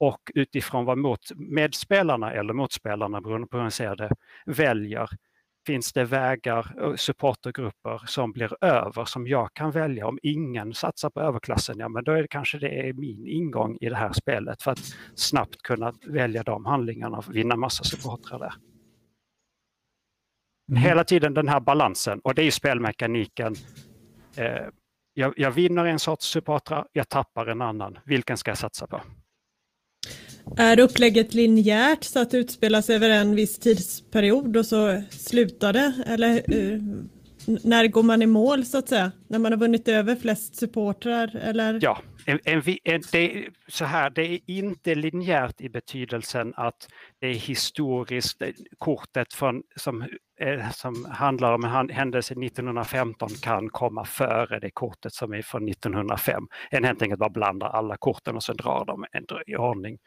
Och 0.00 0.30
utifrån 0.34 0.84
vad 0.84 0.98
mot, 0.98 1.20
medspelarna 1.36 2.32
eller 2.32 2.52
motspelarna, 2.52 3.20
beroende 3.20 3.46
på 3.46 3.56
hur 3.56 3.64
man 3.64 3.70
ser 3.70 3.96
det, 3.96 4.10
väljer, 4.46 5.08
finns 5.66 5.92
det 5.92 6.04
vägar 6.04 6.82
och 6.82 7.00
supportergrupper 7.00 8.02
som 8.06 8.32
blir 8.32 8.64
över 8.64 9.04
som 9.04 9.26
jag 9.26 9.54
kan 9.54 9.70
välja. 9.70 10.06
Om 10.06 10.18
ingen 10.22 10.74
satsar 10.74 11.10
på 11.10 11.20
överklassen, 11.20 11.78
ja 11.78 11.88
men 11.88 12.04
då 12.04 12.12
är 12.12 12.22
det 12.22 12.28
kanske 12.28 12.58
det 12.58 12.88
är 12.88 12.92
min 12.92 13.26
ingång 13.26 13.78
i 13.80 13.88
det 13.88 13.96
här 13.96 14.12
spelet 14.12 14.62
för 14.62 14.70
att 14.70 14.94
snabbt 15.14 15.62
kunna 15.62 15.92
välja 16.06 16.42
de 16.42 16.64
handlingarna 16.64 17.18
och 17.18 17.36
vinna 17.36 17.56
massa 17.56 17.84
supportrar 17.84 18.38
där. 18.38 18.54
Mm. 20.70 20.82
Hela 20.82 21.04
tiden 21.04 21.34
den 21.34 21.48
här 21.48 21.60
balansen 21.60 22.20
och 22.20 22.34
det 22.34 22.42
är 22.42 22.50
spelmekaniken. 22.50 23.54
Eh, 24.36 24.66
jag, 25.14 25.34
jag 25.36 25.50
vinner 25.50 25.84
en 25.84 25.98
sorts 25.98 26.26
supportrar, 26.26 26.86
jag 26.92 27.08
tappar 27.08 27.46
en 27.46 27.62
annan. 27.62 27.98
Vilken 28.04 28.36
ska 28.36 28.50
jag 28.50 28.58
satsa 28.58 28.86
på? 28.86 29.00
Är 30.56 30.80
upplägget 30.80 31.34
linjärt 31.34 32.04
så 32.04 32.18
att 32.18 32.30
det 32.30 32.38
utspelas 32.38 32.90
över 32.90 33.10
en 33.10 33.34
viss 33.34 33.58
tidsperiod 33.58 34.56
och 34.56 34.66
så 34.66 35.02
slutar 35.10 35.72
det? 35.72 35.92
Eller 36.06 36.54
uh, 36.54 36.82
när 37.46 37.86
går 37.86 38.02
man 38.02 38.22
i 38.22 38.26
mål 38.26 38.64
så 38.64 38.78
att 38.78 38.88
säga? 38.88 39.12
När 39.28 39.38
man 39.38 39.52
har 39.52 39.58
vunnit 39.58 39.88
över 39.88 40.16
flest 40.16 40.56
supportrar? 40.56 41.36
Eller? 41.36 41.78
Ja, 41.82 41.98
en, 42.26 42.38
en, 42.44 42.62
en, 42.84 43.02
det, 43.12 43.48
så 43.68 43.84
här, 43.84 44.10
det 44.10 44.22
är 44.22 44.40
inte 44.46 44.94
linjärt 44.94 45.60
i 45.60 45.68
betydelsen 45.68 46.54
att 46.56 46.88
det 47.20 47.26
är 47.26 47.34
historiskt. 47.34 48.42
Kortet 48.78 49.34
från, 49.34 49.62
som, 49.76 50.02
eh, 50.40 50.70
som 50.70 51.04
handlar 51.10 51.54
om 51.54 51.64
en 51.64 51.88
händelse 51.88 52.34
1915 52.34 53.28
kan 53.28 53.68
komma 53.68 54.04
före 54.04 54.60
det 54.60 54.70
kortet 54.70 55.12
som 55.12 55.32
är 55.32 55.42
från 55.42 55.68
1905. 55.68 56.46
En 56.70 56.84
helt 56.84 57.02
enkelt 57.02 57.18
bara 57.18 57.30
blandar 57.30 57.68
alla 57.68 57.96
korten 57.96 58.36
och 58.36 58.42
så 58.42 58.52
drar 58.52 58.84
de 58.84 59.04
en 59.12 59.24
i 59.46 59.56
ordning. 59.56 59.98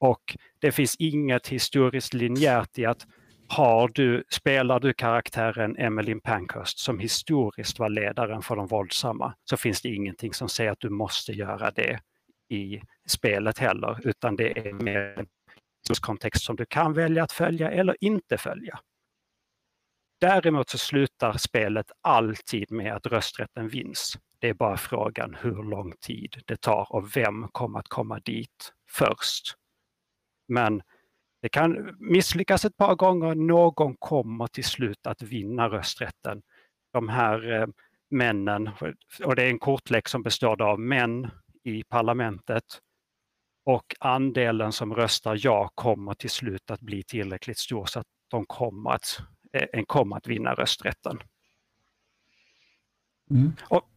Och 0.00 0.36
det 0.58 0.72
finns 0.72 0.96
inget 0.98 1.48
historiskt 1.48 2.14
linjärt 2.14 2.78
i 2.78 2.86
att 2.86 3.06
har 3.48 3.88
du, 3.88 4.24
spelar 4.28 4.80
du 4.80 4.92
karaktären 4.92 5.76
Emmeline 5.76 6.20
Pankhurst 6.20 6.78
som 6.78 6.98
historiskt 6.98 7.78
var 7.78 7.88
ledaren 7.88 8.42
för 8.42 8.56
de 8.56 8.66
våldsamma 8.66 9.34
så 9.44 9.56
finns 9.56 9.82
det 9.82 9.88
ingenting 9.88 10.34
som 10.34 10.48
säger 10.48 10.70
att 10.70 10.80
du 10.80 10.90
måste 10.90 11.32
göra 11.32 11.70
det 11.70 12.00
i 12.48 12.80
spelet 13.06 13.58
heller 13.58 14.00
utan 14.04 14.36
det 14.36 14.68
är 14.68 14.72
mer 14.72 15.18
en 15.88 15.94
kontext 16.00 16.44
som 16.44 16.56
du 16.56 16.66
kan 16.66 16.92
välja 16.92 17.22
att 17.22 17.32
följa 17.32 17.70
eller 17.70 17.96
inte 18.00 18.38
följa. 18.38 18.80
Däremot 20.20 20.70
så 20.70 20.78
slutar 20.78 21.32
spelet 21.32 21.86
alltid 22.00 22.72
med 22.72 22.96
att 22.96 23.06
rösträtten 23.06 23.68
vinns. 23.68 24.18
Det 24.38 24.48
är 24.48 24.54
bara 24.54 24.76
frågan 24.76 25.36
hur 25.40 25.62
lång 25.62 25.92
tid 26.00 26.42
det 26.46 26.56
tar 26.56 26.86
och 26.90 27.16
vem 27.16 27.48
kommer 27.48 27.78
att 27.78 27.88
komma 27.88 28.20
dit 28.20 28.72
först. 28.90 29.54
Men 30.48 30.82
det 31.44 31.48
kan 31.48 31.96
misslyckas 31.98 32.64
ett 32.64 32.76
par 32.76 32.94
gånger, 32.94 33.34
någon 33.34 33.96
kommer 33.96 34.46
till 34.46 34.64
slut 34.64 35.06
att 35.06 35.22
vinna 35.22 35.68
rösträtten. 35.68 36.42
De 36.92 37.08
här 37.08 37.52
eh, 37.52 37.66
männen, 38.10 38.70
och 39.24 39.36
det 39.36 39.42
är 39.42 39.50
en 39.50 39.58
kortlek 39.58 40.08
som 40.08 40.22
består 40.22 40.62
av 40.62 40.80
män 40.80 41.30
i 41.64 41.82
parlamentet 41.84 42.64
Och 43.64 43.94
andelen 44.00 44.72
som 44.72 44.94
röstar 44.94 45.38
ja 45.40 45.70
kommer 45.74 46.14
till 46.14 46.30
slut 46.30 46.70
att 46.70 46.80
bli 46.80 47.02
tillräckligt 47.02 47.58
stor 47.58 47.86
så 47.86 48.00
att 48.00 48.06
de 48.28 48.46
kommer 48.46 48.90
att, 48.90 49.18
en 49.52 49.86
kommer 49.86 50.16
att 50.16 50.26
vinna 50.26 50.54
rösträtten. 50.54 51.18
Mm. 53.30 53.52
Och, 53.62 53.88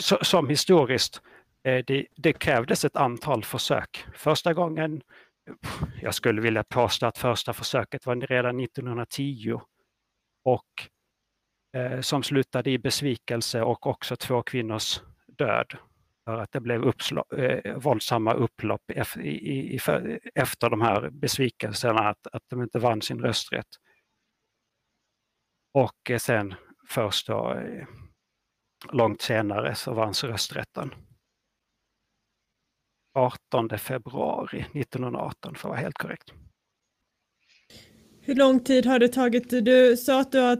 som 0.00 0.48
historiskt, 0.48 1.22
det, 1.62 2.06
det 2.16 2.32
krävdes 2.32 2.84
ett 2.84 2.96
antal 2.96 3.44
försök. 3.44 4.04
Första 4.14 4.54
gången, 4.54 5.02
jag 6.02 6.14
skulle 6.14 6.40
vilja 6.40 6.64
påstå 6.64 7.06
att 7.06 7.18
första 7.18 7.52
försöket 7.52 8.06
var 8.06 8.16
redan 8.16 8.60
1910 8.60 9.60
och 10.44 10.88
eh, 11.76 12.00
som 12.00 12.22
slutade 12.22 12.70
i 12.70 12.78
besvikelse 12.78 13.62
och 13.62 13.86
också 13.86 14.16
två 14.16 14.42
kvinnors 14.42 15.00
död. 15.26 15.72
För 16.24 16.38
att 16.38 16.52
det 16.52 16.60
blev 16.60 16.92
eh, 17.36 17.76
våldsamma 17.76 18.34
upplopp 18.34 18.90
i, 18.90 19.28
i, 19.28 19.74
i, 19.74 19.78
för, 19.78 20.20
efter 20.34 20.70
de 20.70 20.80
här 20.80 21.10
besvikelserna 21.10 22.08
att, 22.08 22.26
att 22.32 22.42
de 22.48 22.62
inte 22.62 22.78
vann 22.78 23.02
sin 23.02 23.20
rösträtt. 23.20 23.68
Och 25.72 26.10
eh, 26.10 26.18
sen 26.18 26.54
först 26.88 27.26
då, 27.26 27.54
eh, 27.54 27.86
långt 28.92 29.22
senare 29.22 29.74
så 29.74 29.94
vanns 29.94 30.24
rösträtten. 30.24 30.94
18 33.14 33.78
februari 33.78 34.60
1918 34.60 35.54
för 35.54 35.68
att 35.68 35.70
vara 35.70 35.80
helt 35.80 35.98
korrekt. 35.98 36.32
Hur 38.20 38.34
lång 38.34 38.60
tid 38.60 38.86
har 38.86 38.98
det 38.98 39.08
tagit? 39.08 39.50
Du 39.50 39.96
sa 39.96 40.20
att 40.20 40.32
du 40.32 40.38
har 40.38 40.58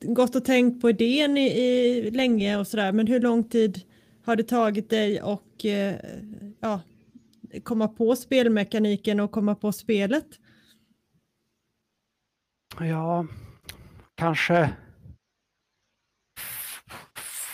gått 0.00 0.36
och 0.36 0.44
tänkt 0.44 0.80
på 0.80 0.90
idén 0.90 1.38
i, 1.38 1.46
i 1.46 2.10
länge 2.10 2.56
och 2.56 2.66
sådär, 2.66 2.92
men 2.92 3.06
hur 3.06 3.20
lång 3.20 3.44
tid 3.44 3.82
har 4.24 4.36
det 4.36 4.42
tagit 4.42 4.90
dig 4.90 5.22
och 5.22 5.64
eh, 5.64 5.96
ja, 6.60 6.80
komma 7.62 7.88
på 7.88 8.16
spelmekaniken 8.16 9.20
och 9.20 9.32
komma 9.32 9.54
på 9.54 9.72
spelet? 9.72 10.26
Ja, 12.80 13.26
kanske 14.14 14.70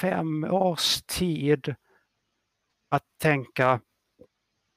fem 0.00 0.44
års 0.44 1.02
tid 1.02 1.74
att 2.88 3.04
tänka 3.18 3.80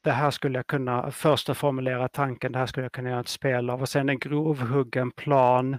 det 0.07 0.13
här 0.13 0.31
skulle 0.31 0.59
jag 0.59 0.67
kunna, 0.67 1.11
först 1.11 1.49
att 1.49 1.57
formulera 1.57 2.07
tanken, 2.07 2.51
det 2.51 2.59
här 2.59 2.65
skulle 2.65 2.85
jag 2.85 2.91
kunna 2.91 3.09
göra 3.09 3.19
ett 3.19 3.27
spel 3.27 3.69
av. 3.69 3.81
Och 3.81 3.89
sen 3.89 4.09
en 4.09 4.19
grovhuggen 4.19 5.11
plan. 5.11 5.73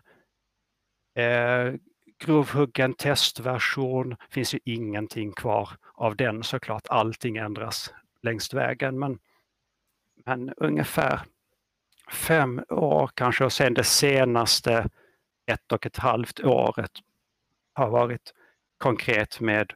Eh, 1.15 1.75
grovhuggen 2.19 2.95
testversion, 2.95 4.17
finns 4.31 4.55
ju 4.55 4.59
ingenting 4.65 5.33
kvar 5.33 5.71
av 5.95 6.17
den 6.17 6.43
såklart, 6.43 6.87
allting 6.89 7.37
ändras 7.37 7.95
längs 8.23 8.55
vägen 8.55 8.99
men, 8.99 9.19
men 10.25 10.53
ungefär 10.57 11.21
fem 12.13 12.65
år 12.69 13.11
kanske. 13.15 13.45
Och 13.45 13.53
sen 13.53 13.75
det 13.75 13.85
senaste 13.85 14.89
ett 15.47 15.73
och 15.73 15.87
ett 15.87 15.99
halvt 15.99 16.41
året 16.41 16.93
har 17.75 17.91
varit 17.91 18.35
konkret 18.79 19.41
med 19.41 19.73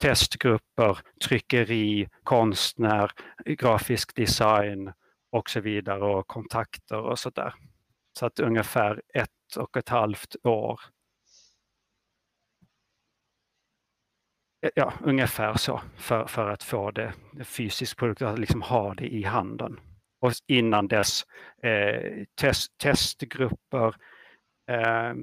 testgrupper, 0.00 0.98
tryckeri, 1.24 2.08
konstnär, 2.22 3.10
grafisk 3.44 4.14
design 4.16 4.92
och 5.30 5.50
så 5.50 5.60
vidare 5.60 6.04
och 6.04 6.26
kontakter 6.26 7.00
och 7.00 7.18
så 7.18 7.30
där. 7.30 7.54
Så 8.18 8.26
att 8.26 8.40
ungefär 8.40 9.02
ett 9.14 9.56
och 9.56 9.76
ett 9.76 9.88
halvt 9.88 10.36
år. 10.42 10.80
Ja, 14.74 14.92
ungefär 15.02 15.54
så 15.54 15.80
för, 15.96 16.26
för 16.26 16.50
att 16.50 16.62
få 16.62 16.90
det 16.90 17.12
fysiskt, 17.44 17.96
produkt, 17.96 18.22
att 18.22 18.38
liksom 18.38 18.62
ha 18.62 18.94
det 18.94 19.14
i 19.14 19.22
handen. 19.22 19.80
Och 20.20 20.32
innan 20.46 20.88
dess 20.88 21.22
eh, 21.62 22.24
test, 22.34 22.78
testgrupper, 22.78 23.96
eh, 24.70 25.14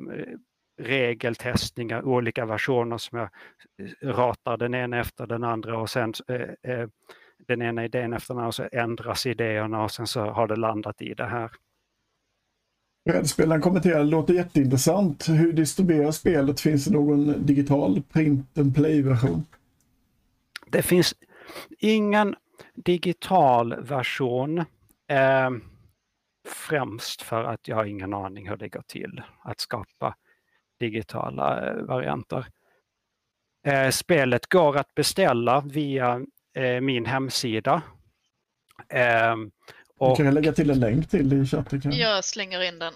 regeltestningar, 0.78 2.05
olika 2.05 2.45
versioner 2.45 2.97
som 2.97 3.19
jag 3.19 3.30
eh, 3.78 4.07
ratar 4.07 4.57
den 4.57 4.73
ena 4.75 4.99
efter 4.99 5.28
den 5.28 5.43
andra 5.43 5.80
och 5.80 5.89
sen 5.89 6.13
eh, 6.28 6.71
eh, 6.73 6.88
den 7.47 7.61
ena 7.61 7.86
idén 7.86 8.13
efter 8.13 8.34
den 8.34 8.39
andra 8.39 8.47
och 8.47 8.55
så 8.55 8.67
ändras 8.71 9.25
idéerna 9.25 9.84
och 9.84 9.91
sen 9.91 10.07
så 10.07 10.21
har 10.21 10.47
det 10.47 10.55
landat 10.55 11.01
i 11.01 11.13
det 11.13 11.25
här. 11.25 11.51
Brädspelaren 13.05 13.61
kommenterar, 13.61 13.99
det 13.99 14.09
låter 14.09 14.34
jätteintressant. 14.34 15.30
Hur 15.30 15.53
distribueras 15.53 16.17
spelet? 16.17 16.59
Finns 16.59 16.86
det 16.86 16.93
någon 16.93 17.45
digital 17.45 18.01
print 18.01 18.57
and 18.57 18.75
play-version? 18.75 19.45
Det 20.67 20.82
finns 20.82 21.15
ingen 21.80 22.36
digital 22.75 23.75
version. 23.82 24.57
Eh, 25.07 25.49
främst 26.47 27.21
för 27.21 27.43
att 27.43 27.67
jag 27.67 27.75
har 27.75 27.86
ingen 27.86 28.13
aning 28.13 28.49
hur 28.49 28.57
det 28.57 28.69
går 28.69 28.84
till 28.88 29.21
att 29.43 29.59
skapa 29.59 30.15
digitala 30.80 31.69
eh, 31.69 31.75
varianter. 31.75 32.45
Eh, 33.67 33.89
spelet 33.89 34.49
går 34.49 34.78
att 34.78 34.95
beställa 34.95 35.61
via 35.61 36.21
eh, 36.53 36.82
min 36.82 37.05
hemsida. 37.05 37.82
Ehm, 38.89 39.51
och... 39.97 40.09
Du 40.09 40.15
kan 40.15 40.25
jag 40.25 40.34
lägga 40.34 40.53
till 40.53 40.69
en 40.69 40.80
länk 40.80 41.09
till 41.09 41.34
i 41.34 41.45
chatten. 41.45 41.82
Kan... 41.82 41.91
Jag 41.91 42.25
slänger 42.25 42.63
in 42.63 42.80
den. 42.80 42.93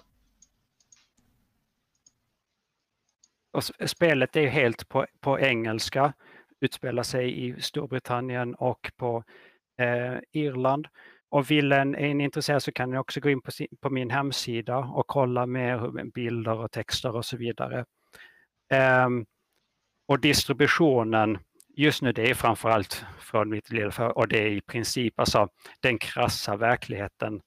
Och 3.52 3.64
spelet 3.90 4.36
är 4.36 4.46
helt 4.46 4.88
på, 4.88 5.06
på 5.20 5.40
engelska, 5.40 6.12
utspelar 6.60 7.02
sig 7.02 7.46
i 7.46 7.60
Storbritannien 7.60 8.54
och 8.54 8.92
på 8.96 9.24
eh, 9.78 10.18
Irland. 10.32 10.88
Och 11.32 11.50
vill 11.50 11.72
en, 11.72 11.94
är 11.94 12.08
intresserad 12.20 12.62
så 12.62 12.72
kan 12.72 12.90
ni 12.90 12.98
också 12.98 13.20
gå 13.20 13.30
in 13.30 13.42
på, 13.42 13.50
sin, 13.50 13.66
på 13.80 13.90
min 13.90 14.10
hemsida 14.10 14.76
och 14.78 15.06
kolla 15.06 15.46
mer 15.46 16.10
bilder 16.14 16.58
och 16.58 16.70
texter 16.70 17.16
och 17.16 17.24
så 17.24 17.36
vidare. 17.36 17.84
Um, 19.04 19.26
och 20.08 20.20
distributionen, 20.20 21.38
just 21.76 22.02
nu 22.02 22.12
det 22.12 22.30
är 22.30 22.34
framförallt 22.34 23.04
från 23.18 23.50
mitt 23.50 23.70
lilla 23.70 24.12
och 24.12 24.28
det 24.28 24.38
är 24.38 24.50
i 24.50 24.60
princip 24.60 25.20
alltså 25.20 25.48
den 25.80 25.98
krassa 25.98 26.56
verkligheten 26.56 27.40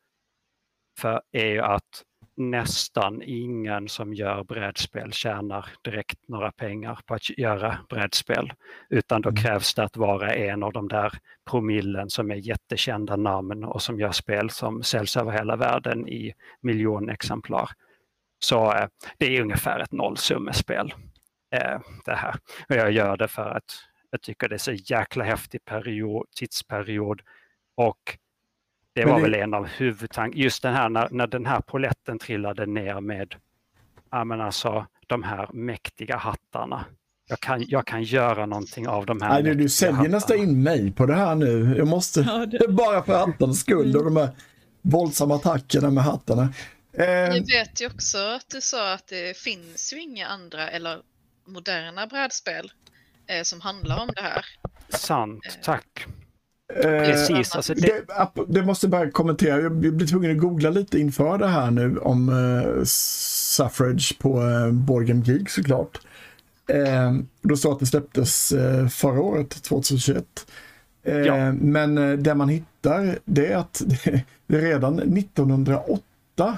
för 1.00 1.22
är 1.32 1.48
ju 1.48 1.62
att 1.62 2.04
nästan 2.38 3.22
ingen 3.26 3.90
som 3.90 4.14
gör 4.14 4.44
brädspel 4.44 5.14
tjänar 5.14 5.66
direkt 5.82 6.20
några 6.28 6.52
pengar 6.52 7.00
på 7.06 7.14
att 7.14 7.38
göra 7.38 7.78
brädspel. 7.90 8.54
Utan 8.90 9.22
då 9.22 9.30
mm. 9.30 9.44
krävs 9.44 9.74
det 9.74 9.84
att 9.84 9.98
vara 9.98 10.36
en 10.36 10.64
av 10.64 10.74
de 10.74 10.88
där 10.88 11.14
promillen 11.50 12.10
som 12.10 12.32
är 12.32 12.36
jättekända 12.36 13.16
namn 13.16 13.64
och 13.64 13.82
som 13.82 14.00
gör 14.00 14.12
spel 14.12 14.50
som 14.50 14.84
säljs 14.84 15.18
över 15.18 15.32
hela 15.32 15.56
världen 15.56 16.08
i 16.08 16.34
miljonexemplar. 16.62 17.70
Så 18.40 18.74
eh, 18.74 18.88
det 19.18 19.38
är 19.38 19.42
ungefär 19.42 19.80
ett 19.80 19.92
nollsummespel 19.92 20.94
eh, 21.52 21.80
det 22.06 22.16
här. 22.16 22.36
Och 22.70 22.76
jag 22.76 22.92
gör 22.92 23.18
det 23.18 23.28
för 23.28 23.50
att 23.50 23.76
jag 24.12 24.22
tycker 24.22 24.50
det 24.50 24.56
är 24.56 24.60
så 24.60 24.74
jäkla 24.74 25.24
häftig 25.24 25.66
period, 25.66 26.26
tidsperiod 26.36 27.22
och 27.76 28.18
det 28.96 29.06
var 29.06 29.16
det... 29.16 29.22
väl 29.22 29.34
en 29.34 29.54
av 29.54 29.68
huvudtankarna. 29.68 30.44
Just 30.44 30.62
den 30.62 30.74
här 30.74 30.90
när, 30.90 31.08
när 31.12 31.28
den 31.28 31.46
här 31.46 31.62
poletten 31.62 32.20
trillade 32.20 32.66
ner 32.66 33.02
med 33.02 33.36
ja, 34.12 34.24
men 34.24 34.42
alltså, 34.42 34.86
de 35.08 35.24
här 35.24 35.50
mäktiga 35.54 36.18
hattarna. 36.18 36.86
Jag 37.28 37.40
kan, 37.40 37.66
jag 37.68 37.88
kan 37.88 38.04
göra 38.04 38.46
någonting 38.46 38.88
av 38.88 39.06
de 39.06 39.22
här 39.22 39.44
Nej, 39.44 39.56
Du 39.56 39.70
säljer 39.70 40.10
nästan 40.10 40.38
in 40.38 40.64
mig 40.64 40.92
på 40.92 41.06
det 41.06 41.16
här 41.16 41.36
nu. 41.36 41.76
Jag 41.78 41.88
måste, 41.88 42.20
ja, 42.20 42.46
det... 42.46 42.68
bara 42.70 43.04
för 43.04 43.18
hattarnas 43.18 43.60
skull 43.60 43.98
och 43.98 44.06
de 44.06 44.18
här 44.18 44.30
våldsamma 44.82 45.36
attackerna 45.36 45.90
med 45.90 46.04
hattarna. 46.04 46.54
Eh... 46.94 47.06
Jag 47.06 47.34
vet 47.34 47.82
ju 47.82 47.88
också 47.88 48.18
att 48.18 48.50
du 48.50 48.62
sa 48.62 48.94
att 48.94 49.08
det 49.08 49.38
finns 49.38 49.94
ju 49.94 50.02
inga 50.02 50.28
andra 50.28 50.70
eller 50.70 51.02
moderna 51.48 52.08
brädspel 52.08 52.72
eh, 53.28 53.44
som 53.44 53.62
handlar 53.62 54.02
om 54.02 54.10
det 54.16 54.22
här. 54.22 54.46
Sant, 54.90 55.46
eh, 55.46 55.64
tack. 55.64 56.06
Precis, 56.74 57.56
alltså 57.56 57.74
det... 57.74 57.82
Det, 57.82 58.44
det... 58.48 58.64
måste 58.64 58.88
bara 58.88 59.12
kommentera, 59.12 59.62
jag 59.62 59.72
blir 59.72 60.08
tvungen 60.08 60.32
att 60.32 60.38
googla 60.38 60.70
lite 60.70 61.00
inför 61.00 61.38
det 61.38 61.48
här 61.48 61.72
nu 61.72 61.98
om 61.98 62.30
uh, 62.30 62.84
Suffrage 62.84 64.20
på 64.20 64.42
uh, 64.42 64.72
Board 64.72 65.28
Geek 65.28 65.50
såklart. 65.50 66.00
Uh, 66.74 67.20
då 67.42 67.58
står 67.58 67.72
att 67.72 67.80
det 67.80 67.86
släpptes 67.86 68.52
uh, 68.54 68.88
förra 68.88 69.22
året, 69.22 69.64
2021. 69.64 70.26
Uh, 71.08 71.14
ja. 71.14 71.52
Men 71.52 71.98
uh, 71.98 72.18
det 72.18 72.36
man 72.36 72.50
hittar 72.50 73.20
det 73.26 73.48
är 73.48 73.58
att 73.58 73.82
det 74.48 74.60
redan 74.62 75.00
1908 75.00 76.58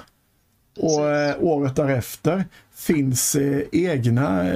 och 0.78 1.00
uh, 1.00 1.44
året 1.44 1.76
därefter 1.76 2.44
finns 2.74 3.36
egna 3.72 4.54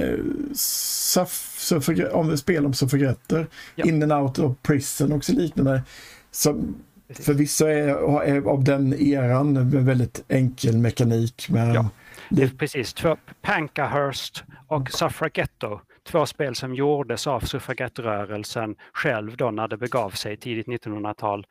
om 2.11 2.37
spel 2.37 2.65
om 2.65 2.73
suffragetter, 2.73 3.47
ja. 3.75 3.85
in 3.85 4.03
and 4.03 4.13
out 4.13 4.39
of 4.39 4.57
prison 4.61 5.11
och 5.11 5.25
så 5.25 5.33
liknande. 5.33 5.83
Som 6.31 6.75
förvisso 7.09 7.65
är, 7.65 8.23
är 8.23 8.41
av 8.41 8.63
den 8.63 8.93
eran 8.93 9.53
med 9.53 9.85
väldigt 9.85 10.23
enkel 10.27 10.77
mekanik. 10.77 11.47
Men 11.49 11.73
ja. 11.73 11.89
det... 12.29 12.57
Precis, 12.57 12.93
två, 12.93 13.17
Pankahurst 13.41 14.43
och 14.67 14.91
Suffragetto. 14.91 15.79
Två 16.07 16.25
spel 16.25 16.55
som 16.55 16.75
gjordes 16.75 17.27
av 17.27 17.39
suffragettrörelsen 17.39 18.75
själv 18.93 19.37
då 19.37 19.51
när 19.51 19.67
det 19.67 19.77
begav 19.77 20.09
sig 20.09 20.37
tidigt 20.37 20.67
1900-tal. 20.67 21.45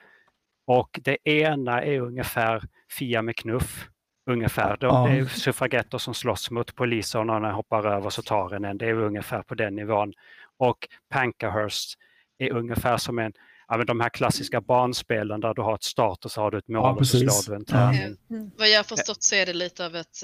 Och 0.66 1.00
det 1.02 1.28
ena 1.28 1.82
är 1.82 2.00
ungefär 2.00 2.62
Fia 2.98 3.22
med 3.22 3.36
knuff. 3.36 3.88
Ungefär. 4.26 4.76
De, 4.80 4.86
Ja. 4.86 5.06
Det 5.08 5.18
är 5.18 5.24
suffragetter 5.26 5.98
som 5.98 6.14
slåss 6.14 6.50
mot 6.50 6.74
poliser 6.74 7.18
och 7.18 7.26
någon 7.26 7.44
hoppar 7.44 7.86
över 7.86 8.10
så 8.10 8.22
tar 8.22 8.50
den 8.50 8.64
en. 8.64 8.78
Det 8.78 8.86
är 8.88 8.94
ungefär 8.94 9.42
på 9.42 9.54
den 9.54 9.74
nivån. 9.76 10.12
Och 10.58 10.88
Pankahurst 11.10 11.98
är 12.38 12.52
ungefär 12.52 12.96
som 12.96 13.18
en, 13.18 13.32
ja, 13.68 13.76
men 13.76 13.86
de 13.86 14.00
här 14.00 14.08
klassiska 14.08 14.60
barnspelen 14.60 15.40
där 15.40 15.54
du 15.54 15.62
har 15.62 15.74
ett 15.74 15.82
start 15.82 16.24
och 16.24 16.30
så 16.30 16.40
har 16.40 16.50
du 16.50 16.58
ett 16.58 16.68
mål 16.68 16.82
Ja, 16.82 16.90
och 16.92 17.06
så 17.06 17.18
slår 17.18 17.50
du 17.50 17.56
en 17.56 17.64
Ja. 17.68 17.74
tärning. 17.74 18.16
Vad 18.58 18.68
jag 18.70 18.78
har 18.78 18.84
förstått 18.84 19.22
så 19.22 19.34
är 19.34 19.46
det 19.46 19.52
lite 19.52 19.86
av 19.86 19.96
ett, 19.96 20.22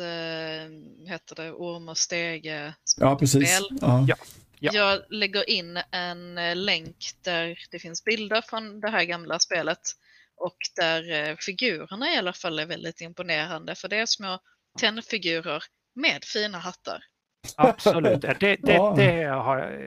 vad 0.99 1.09
heter 1.09 1.35
det, 1.37 1.53
orm 1.53 1.89
och 1.89 1.99
stege 1.99 2.75
Ja, 2.99 3.17
precis. 3.17 3.51
spel. 3.57 3.79
Ja. 3.81 4.05
Ja. 4.09 4.17
Ja. 4.61 4.71
Jag 4.75 5.01
lägger 5.11 5.51
in 5.51 5.79
en 5.91 6.39
eh, 6.39 6.57
länk 6.57 6.97
där 7.25 7.59
det 7.71 7.79
finns 7.79 8.05
bilder 8.05 8.43
från 8.49 8.81
det 8.81 8.89
här 8.91 9.05
gamla 9.05 9.39
spelet 9.39 9.79
och 10.39 10.57
där 10.77 11.13
eh, 11.13 11.37
figurerna 11.37 12.15
i 12.15 12.17
alla 12.17 12.33
fall 12.33 12.59
är 12.59 12.67
väldigt 12.67 13.01
imponerande 13.01 13.75
för 13.75 13.89
det 13.89 13.97
är 13.97 14.07
små 14.07 14.39
tennfigurer 14.79 15.63
med 15.95 16.25
fina 16.25 16.59
hattar. 16.59 17.03
Absolut, 17.57 18.21
det, 18.21 18.37
det, 18.41 18.57
det, 18.97 19.25
har, 19.25 19.79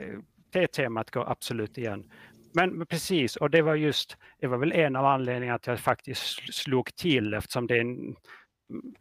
det 0.50 0.66
temat 0.66 1.10
går 1.10 1.30
absolut 1.30 1.78
igen. 1.78 2.10
Men, 2.54 2.86
precis, 2.86 3.36
och 3.36 3.50
det 3.50 3.62
var 3.62 3.74
just, 3.74 4.16
det 4.40 4.46
var 4.46 4.58
väl 4.58 4.72
en 4.72 4.96
av 4.96 5.06
anledningarna 5.06 5.56
att 5.56 5.66
jag 5.66 5.80
faktiskt 5.80 6.54
slog 6.54 6.94
till 6.94 7.34
eftersom 7.34 7.66
det 7.66 7.76
är, 7.76 7.80
en, 7.80 8.16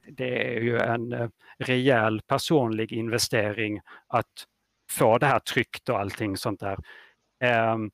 det 0.10 0.56
är 0.58 0.62
ju 0.62 0.78
en 0.80 1.14
eh, 1.14 1.30
rejäl 1.60 2.22
personlig 2.22 2.91
investering 2.91 3.82
att 4.08 4.45
få 4.91 5.18
det 5.18 5.26
här 5.26 5.39
tryckt 5.39 5.89
och 5.89 5.99
allting 5.99 6.38
sånt 6.38 6.60
där. 6.60 6.78
Ehm, 7.43 7.91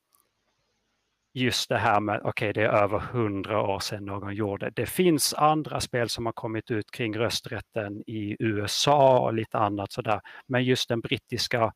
just 1.37 1.69
det 1.69 1.77
här 1.77 1.99
med, 1.99 2.21
okej 2.23 2.53
det 2.53 2.61
är 2.61 2.69
över 2.69 2.99
hundra 2.99 3.61
år 3.61 3.79
sedan 3.79 4.05
någon 4.05 4.35
gjorde 4.35 4.69
det. 4.69 4.85
Finns 4.85 5.33
andra 5.33 5.79
spel 5.79 6.09
som 6.09 6.25
har 6.25 6.33
kommit 6.33 6.71
ut 6.71 6.91
kring 6.91 7.17
rösträtten 7.17 8.03
i 8.07 8.35
USA 8.39 9.19
och 9.19 9.33
lite 9.33 9.57
annat 9.57 9.91
sådär. 9.91 10.21
Men 10.47 10.63
just 10.63 10.89
den 10.89 11.01
brittiska 11.01 11.73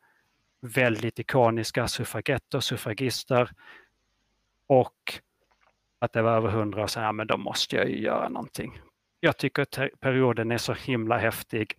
väldigt 0.61 1.19
ikoniska 1.19 1.87
suffragetter, 1.87 2.59
suffragister 2.59 3.49
och 4.67 4.95
att 5.99 6.13
det 6.13 6.21
var 6.21 6.31
över 6.31 6.49
hundra 6.49 6.83
år 6.83 6.87
sedan, 6.87 7.03
ja 7.03 7.11
men 7.11 7.27
då 7.27 7.37
måste 7.37 7.75
jag 7.75 7.89
ju 7.89 8.01
göra 8.01 8.29
någonting. 8.29 8.81
Jag 9.19 9.37
tycker 9.37 9.61
att 9.61 9.99
perioden 9.99 10.51
är 10.51 10.57
så 10.57 10.73
himla 10.73 11.17
häftig 11.17 11.73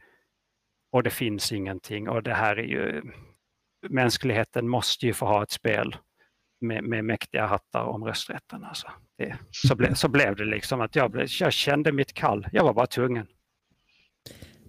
och 0.90 1.02
det 1.02 1.10
finns 1.10 1.52
ingenting 1.52 2.08
och 2.08 2.22
det 2.22 2.34
här 2.34 2.58
är 2.58 2.64
ju, 2.64 3.02
mänskligheten 3.88 4.68
måste 4.68 5.06
ju 5.06 5.12
få 5.12 5.26
ha 5.26 5.42
ett 5.42 5.50
spel 5.50 5.96
med, 6.62 6.84
med 6.84 7.04
mäktiga 7.04 7.46
hattar 7.46 7.84
om 7.84 8.04
rösträtten. 8.04 8.64
Alltså. 8.64 8.86
Det, 9.18 9.36
så, 9.50 9.74
ble, 9.74 9.94
så 9.94 10.08
blev 10.08 10.36
det 10.36 10.44
liksom 10.44 10.80
att 10.80 10.96
jag, 10.96 11.10
blev, 11.10 11.26
jag 11.40 11.52
kände 11.52 11.92
mitt 11.92 12.12
kall, 12.12 12.46
jag 12.52 12.64
var 12.64 12.74
bara 12.74 12.86
tvungen. 12.86 13.26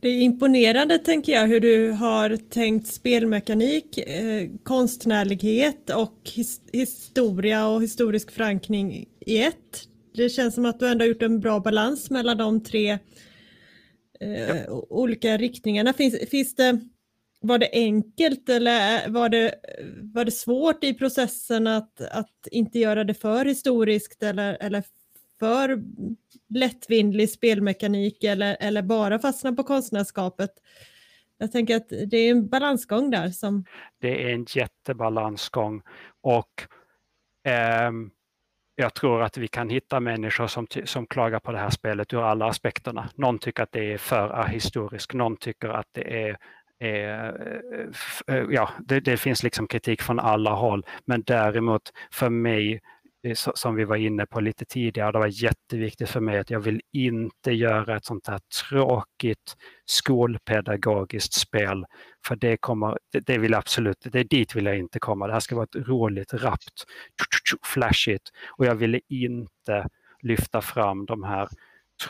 Det 0.04 0.10
är 0.10 0.22
imponerande 0.22 1.00
tänker 1.00 1.32
jag 1.32 1.48
hur 1.48 1.60
du 1.60 1.91
har 1.91 2.38
tänkt 2.38 2.88
spelmekanik, 2.88 3.98
eh, 3.98 4.50
konstnärlighet 4.64 5.89
och 5.89 6.20
his 6.36 6.62
historia 6.74 7.68
och 7.68 7.84
historisk 7.84 8.32
förankring 8.32 9.06
i 9.26 9.44
ett. 9.44 9.88
Det 10.16 10.30
känns 10.30 10.56
som 10.56 10.66
att 10.66 10.80
du 10.80 10.88
ändå 10.88 11.04
har 11.04 11.08
gjort 11.08 11.22
en 11.22 11.39
bra 11.39 11.60
balans 11.60 12.10
mellan 12.10 12.38
de 12.38 12.64
tre 12.64 12.91
eh, 14.20 14.74
olika 14.89 15.38
riktningarna. 15.38 15.94
Finns, 15.94 16.30
finns 16.30 16.56
det, 16.56 16.80
var 17.44 17.58
det 17.58 17.70
enkelt 17.74 18.50
eller 18.50 19.10
var 19.10 19.30
det, 19.30 19.56
var 20.14 20.26
det 20.26 20.32
svårt 20.32 20.84
i 20.84 20.94
processen 20.94 21.68
att, 21.68 22.02
att 22.02 22.48
inte 22.52 22.80
göra 22.80 23.04
det 23.04 23.14
för 23.14 23.46
historiskt 23.46 24.24
eller, 24.24 24.58
eller 24.60 24.84
för 25.39 25.84
lättvindlig 26.50 27.30
spelmekanik 27.30 28.24
eller, 28.24 28.58
eller 28.60 28.82
bara 28.82 29.20
fastna 29.20 29.54
på 29.54 29.64
konstnärskapet. 29.64 30.50
Jag 31.38 31.52
tänker 31.52 31.76
att 31.76 31.89
det 31.89 32.18
är 32.18 32.32
en 32.32 32.48
balansgång 32.48 33.10
där 33.10 33.30
som 33.30 33.66
Det 34.00 34.24
är 34.24 34.34
en 34.34 34.46
jättebalansgång 34.50 35.82
och 36.22 36.68
ehm, 37.44 38.12
jag 38.76 38.94
tror 38.94 39.22
att 39.22 39.38
vi 39.38 39.48
kan 39.48 39.70
hitta 39.70 40.00
människor 40.00 40.48
som, 40.48 40.68
som 40.86 41.08
klagar 41.08 41.39
på 41.39 41.52
det 41.52 41.60
här 41.60 41.70
spelet 41.70 42.14
ur 42.14 42.24
alla 42.24 42.46
aspekterna. 42.46 43.10
Någon 43.16 43.39
tycker 43.39 43.64
att 43.64 43.72
det 43.72 43.94
är 43.94 43.98
för 43.98 44.30
ahistoriskt, 44.30 45.14
någon 45.14 45.38
tycker 45.38 45.70
att 45.70 45.88
det 45.91 46.28
är 46.28 46.38
Eh, 46.84 47.28
eh, 48.28 48.46
ja, 48.50 48.70
det, 48.80 49.00
det 49.00 49.18
finns 49.18 49.44
liksom 49.44 49.68
kritik 49.68 50.02
från 50.02 50.20
alla 50.20 50.52
håll. 50.54 50.86
Men 51.06 51.24
däremot 51.24 51.82
för 52.12 52.30
mig, 52.30 52.82
eh, 53.24 53.34
som 53.36 53.76
vi 53.76 53.84
var 53.84 53.96
inne 53.96 54.26
på 54.26 54.40
lite 54.40 54.66
tidigare, 54.66 55.12
det 55.12 55.20
var 55.20 55.44
jätteviktigt 55.44 56.10
för 56.10 56.20
mig 56.20 56.40
att 56.40 56.50
jag 56.50 56.60
vill 56.60 56.82
inte 56.94 57.52
göra 57.52 57.98
ett 57.98 58.06
sånt 58.06 58.28
här 58.28 58.40
tråkigt 58.70 59.56
skolpedagogiskt 59.86 61.34
spel. 61.34 61.86
För 62.28 62.36
det 62.36 62.58
kommer, 62.58 62.98
det, 63.12 63.20
det 63.20 63.38
vill 63.38 63.54
absolut, 63.54 64.08
det 64.12 64.24
dit 64.24 64.56
vill 64.56 64.66
jag 64.66 64.78
inte 64.78 65.00
komma. 65.00 65.28
Det 65.28 65.34
här 65.34 65.40
ska 65.40 65.56
vara 65.56 65.68
ett 65.76 65.88
roligt, 65.88 66.34
rappt, 66.34 66.84
flashigt. 67.66 68.30
Och 68.58 68.66
jag 68.66 68.76
ville 68.76 69.00
inte 69.10 69.88
lyfta 70.22 70.62
fram 70.62 71.06
de 71.06 71.24
här 71.24 71.48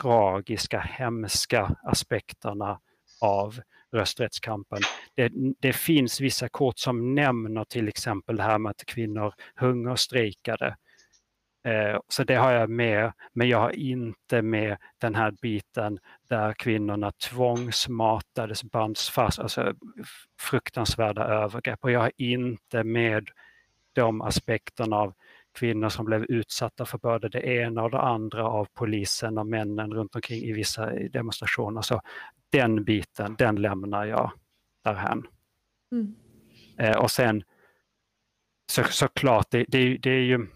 tragiska, 0.00 0.80
hemska 0.80 1.76
aspekterna 1.84 2.80
av 3.20 3.60
rösträttskampen. 3.94 4.80
Det, 5.14 5.32
det 5.60 5.72
finns 5.72 6.20
vissa 6.20 6.48
kort 6.48 6.78
som 6.78 7.14
nämner 7.14 7.64
till 7.64 7.88
exempel 7.88 8.36
det 8.36 8.42
här 8.42 8.58
med 8.58 8.70
att 8.70 8.84
kvinnor 8.86 9.34
hungerstrejkade. 9.56 10.76
Eh, 11.66 11.98
så 12.08 12.24
det 12.24 12.34
har 12.34 12.52
jag 12.52 12.70
med, 12.70 13.12
men 13.32 13.48
jag 13.48 13.58
har 13.58 13.70
inte 13.70 14.42
med 14.42 14.76
den 15.00 15.14
här 15.14 15.34
biten 15.42 15.98
där 16.28 16.52
kvinnorna 16.52 17.12
tvångsmatades, 17.12 18.64
bands 18.64 19.10
fast, 19.10 19.38
alltså 19.38 19.74
fruktansvärda 20.40 21.24
övergrepp. 21.24 21.78
Och 21.82 21.90
jag 21.90 22.00
har 22.00 22.12
inte 22.16 22.84
med 22.84 23.28
de 23.92 24.22
aspekterna 24.22 24.96
av 24.96 25.14
kvinnor 25.54 25.88
som 25.88 26.04
blev 26.04 26.24
utsatta 26.24 26.86
för 26.86 26.98
både 26.98 27.28
det 27.28 27.42
ena 27.46 27.82
och 27.82 27.90
det 27.90 28.00
andra 28.00 28.44
av 28.48 28.68
polisen 28.74 29.38
och 29.38 29.46
männen 29.46 29.94
runt 29.94 30.14
omkring 30.14 30.42
i 30.42 30.52
vissa 30.52 30.90
demonstrationer. 30.90 31.82
Så 31.82 32.00
den 32.50 32.84
biten, 32.84 33.34
den 33.38 33.56
lämnar 33.56 34.04
jag 34.04 34.32
därhän. 34.84 35.26
Mm. 35.92 36.14
Eh, 36.78 36.96
och 36.96 37.10
sen 37.10 37.42
så, 38.72 38.84
såklart, 38.84 39.46
det, 39.50 39.64
det, 39.68 39.96
det 39.96 40.10
är 40.10 40.22
ju 40.22 40.46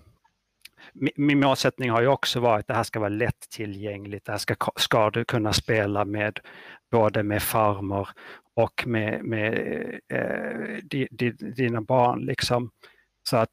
min- 1.17 1.41
målsättning 1.41 1.91
har 1.91 2.01
ju 2.01 2.07
också 2.07 2.41
varit 2.41 2.61
att 2.61 2.67
det 2.67 2.75
här 2.75 2.83
ska 2.83 3.01
vara 3.01 3.09
lättillgängligt. 3.09 4.27
Det 4.27 4.33
här 4.33 4.39
ska, 4.39 4.55
ska 4.77 5.11
du 5.11 5.25
kunna 5.25 5.53
spela 5.53 6.05
med 6.05 6.41
både 6.91 7.23
med 7.23 7.43
farmor 7.43 8.09
och 8.55 8.87
med, 8.87 9.25
med 9.25 9.55
eh, 10.09 10.77
di, 10.83 11.09
di, 11.11 11.31
dina 11.31 11.81
barn. 11.81 12.21
Liksom. 12.21 12.71
Så 13.29 13.37
att 13.37 13.51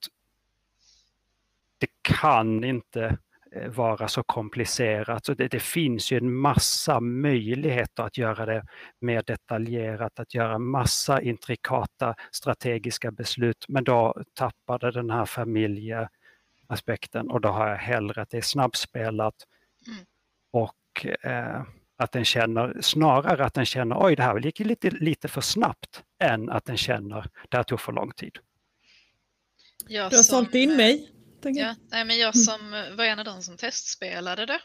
det 1.78 1.88
kan 2.02 2.64
inte 2.64 3.18
eh, 3.52 3.70
vara 3.70 4.08
så 4.08 4.24
komplicerat. 4.24 5.26
Så 5.26 5.34
det, 5.34 5.48
det 5.48 5.60
finns 5.60 6.12
ju 6.12 6.18
en 6.18 6.34
massa 6.34 7.00
möjligheter 7.00 8.04
att 8.04 8.18
göra 8.18 8.46
det 8.46 8.66
mer 9.02 9.24
detaljerat, 9.28 10.20
att 10.20 10.34
göra 10.34 10.60
massa 10.60 11.22
intrikata 11.22 12.16
strategiska 12.32 13.12
beslut. 13.12 13.66
Men 13.68 13.84
då 13.84 14.24
tappade 14.34 14.92
den 14.92 15.10
här 15.10 15.26
familjeaspekten 15.26 17.30
och 17.30 17.42
då 17.42 17.50
har 17.50 17.68
jag 17.68 17.78
hellre 17.78 18.22
att 18.22 18.30
det 18.30 18.38
är 18.38 18.42
snabbspelat 18.42 19.36
Mm. 19.88 20.06
och 20.52 21.06
eh, 21.26 21.62
att 21.98 22.12
den 22.12 22.26
känner, 22.26 22.82
snarare 22.82 23.46
att 23.46 23.54
den 23.54 23.66
känner 23.66 24.06
oj 24.06 24.16
det 24.16 24.24
här 24.24 24.40
gick 24.40 24.60
lite, 24.60 24.90
lite 24.90 25.28
för 25.28 25.42
snabbt 25.42 26.04
än 26.24 26.50
att 26.50 26.66
den 26.66 26.78
känner 26.78 27.30
det 27.50 27.58
här 27.58 27.64
tog 27.64 27.80
för 27.80 27.92
lång 27.92 28.12
tid. 28.12 28.38
Jag 29.88 30.12
du 30.12 30.16
har 30.16 30.24
som, 30.24 30.40
sålt 30.40 30.56
in 30.56 30.76
mig. 30.76 31.10
Tänker 31.46 31.62
jag. 31.62 31.70
Ja, 31.70 31.76
nej, 31.92 32.06
men 32.06 32.18
jag 32.18 32.38
som 32.38 32.72
var 32.72 33.06
en 33.06 33.20
av 33.20 33.26
de 33.26 33.44
som 33.44 33.58
testspelade 33.58 34.46
det. 34.46 34.60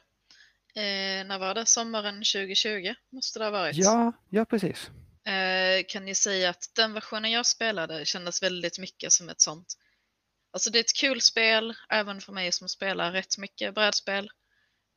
Eh, 0.74 1.26
när 1.26 1.38
var 1.38 1.54
det? 1.54 1.66
Sommaren 1.66 2.14
2020 2.14 2.94
måste 3.12 3.38
det 3.38 3.44
ha 3.44 3.50
varit. 3.50 3.76
Ja, 3.76 4.12
ja 4.30 4.44
precis. 4.44 4.90
Eh, 5.26 5.84
kan 5.88 6.04
ni 6.04 6.14
säga 6.14 6.50
att 6.50 6.70
den 6.76 6.92
versionen 6.92 7.30
jag 7.30 7.46
spelade 7.46 8.04
kändes 8.04 8.42
väldigt 8.42 8.78
mycket 8.78 9.12
som 9.12 9.28
ett 9.28 9.40
sånt. 9.40 9.74
Alltså 10.52 10.70
det 10.70 10.78
är 10.78 10.80
ett 10.80 10.96
kul 10.96 11.20
spel, 11.20 11.74
även 11.88 12.20
för 12.20 12.32
mig 12.32 12.52
som 12.52 12.68
spelar 12.68 13.12
rätt 13.12 13.38
mycket 13.38 13.74
brädspel. 13.74 14.30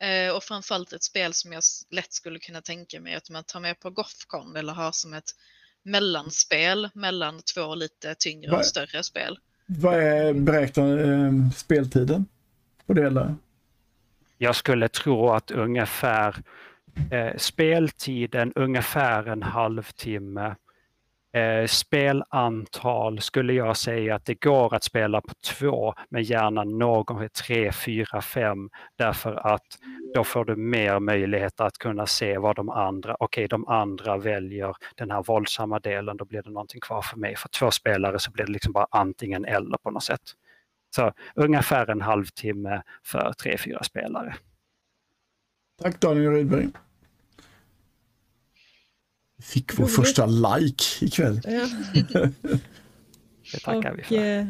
Eh, 0.02 0.36
och 0.36 0.44
framförallt 0.44 0.92
ett 0.92 1.02
spel 1.02 1.34
som 1.34 1.52
jag 1.52 1.62
lätt 1.90 2.12
skulle 2.12 2.38
kunna 2.38 2.62
tänka 2.62 3.00
mig 3.00 3.14
att 3.14 3.30
man 3.30 3.44
tar 3.44 3.60
med 3.60 3.80
på 3.80 3.90
Gothcon 3.90 4.56
eller 4.56 4.72
har 4.72 4.92
som 4.92 5.14
ett 5.14 5.30
mellanspel 5.82 6.90
mellan 6.94 7.42
två 7.42 7.74
lite 7.74 8.14
tyngre 8.14 8.56
och 8.56 8.66
större 8.66 9.02
spel. 9.02 9.38
Vad 9.66 9.94
är 9.94 10.34
beräknad 10.34 11.00
eh, 11.00 11.50
speltiden 11.50 12.26
på 12.86 12.92
det 12.92 13.02
hela? 13.02 13.34
Jag 14.38 14.56
skulle 14.56 14.88
tro 14.88 15.30
att 15.30 15.50
ungefär 15.50 16.36
eh, 17.10 17.36
speltiden 17.36 18.52
ungefär 18.54 19.28
en 19.28 19.42
halvtimme. 19.42 20.54
Eh, 21.34 21.66
spelantal 21.66 23.20
skulle 23.20 23.52
jag 23.52 23.76
säga 23.76 24.14
att 24.14 24.24
det 24.24 24.40
går 24.40 24.74
att 24.74 24.84
spela 24.84 25.20
på 25.20 25.34
två, 25.46 25.94
men 26.08 26.22
gärna 26.22 26.64
någon 26.64 27.28
tre, 27.28 27.72
fyra, 27.72 28.22
fem, 28.22 28.70
därför 28.96 29.54
att 29.54 29.78
då 30.14 30.24
får 30.24 30.44
du 30.44 30.56
mer 30.56 31.00
möjlighet 31.00 31.60
att 31.60 31.78
kunna 31.78 32.06
se 32.06 32.38
vad 32.38 32.56
de 32.56 32.68
andra, 32.68 33.16
okej 33.18 33.24
okay, 33.24 33.46
de 33.46 33.68
andra 33.68 34.16
väljer 34.16 34.76
den 34.94 35.10
här 35.10 35.22
våldsamma 35.22 35.78
delen, 35.78 36.16
då 36.16 36.24
blir 36.24 36.42
det 36.42 36.50
någonting 36.50 36.80
kvar 36.80 37.02
för 37.02 37.16
mig. 37.16 37.36
För 37.36 37.48
två 37.48 37.70
spelare 37.70 38.18
så 38.18 38.30
blir 38.30 38.46
det 38.46 38.52
liksom 38.52 38.72
bara 38.72 38.86
antingen 38.90 39.44
eller 39.44 39.78
på 39.78 39.90
något 39.90 40.04
sätt. 40.04 40.22
Så 40.96 41.12
ungefär 41.34 41.90
en 41.90 42.00
halvtimme 42.00 42.82
för 43.04 43.32
tre, 43.32 43.58
fyra 43.58 43.82
spelare. 43.82 44.34
Tack 45.82 46.00
Daniel 46.00 46.32
Rydberg. 46.32 46.68
Fick 49.44 49.78
vår 49.78 49.86
första 49.86 50.26
like 50.26 50.84
ikväll. 51.00 51.40
Ja. 51.44 51.68
det 53.52 53.58
tackar 53.64 53.92
och, 53.92 53.98
vi 53.98 54.02
för. 54.02 54.38
Eh, 54.38 54.46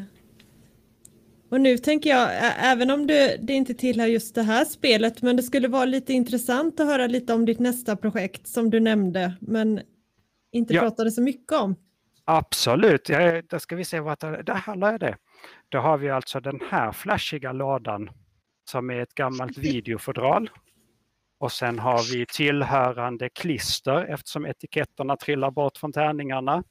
och 1.49 1.61
nu 1.61 1.79
tänker 1.79 2.11
jag, 2.11 2.29
även 2.59 2.91
om 2.91 3.07
det, 3.07 3.39
det 3.43 3.53
inte 3.53 3.75
tillhör 3.75 4.07
just 4.07 4.35
det 4.35 4.43
här 4.43 4.65
spelet, 4.65 5.23
men 5.23 5.37
det 5.37 5.43
skulle 5.43 5.69
vara 5.69 5.85
lite 5.85 6.13
intressant 6.13 6.81
att 6.81 6.87
höra 6.87 7.07
lite 7.07 7.35
om 7.35 7.45
ditt 7.45 7.59
nästa 7.59 7.97
projekt 7.97 8.47
som 8.47 8.71
du 8.71 8.81
nämnde, 8.81 9.35
men 9.41 9.81
inte 10.53 10.75
ja. 10.75 10.81
pratade 10.81 11.11
så 11.11 11.23
mycket 11.23 11.53
om. 11.53 11.77
Absolut, 12.25 13.09
ja, 13.09 13.43
då 13.43 13.59
ska 13.59 13.77
vi 13.77 13.85
se 13.85 14.01
vad 14.01 14.21
det, 14.21 14.43
det 14.43 14.53
handlar 14.53 14.99
det. 14.99 15.17
Då 15.69 15.79
har 15.79 15.99
vi 15.99 16.11
alltså 16.11 16.41
den 16.41 16.61
här 16.71 16.93
flashiga 16.93 17.53
lådan 17.53 18.11
som 18.71 18.91
är 18.91 19.01
ett 19.01 19.15
gammalt 19.15 19.59
videofodral 19.59 20.51
och 21.45 21.53
sen 21.53 21.79
har 21.79 22.13
vi 22.13 22.27
tillhörande 22.27 23.29
klister 23.29 24.05
eftersom 24.05 24.47
etiketterna 24.47 25.17
trillar 25.17 25.51
bort 25.51 25.77
från 25.77 25.93
tärningarna. 25.93 26.65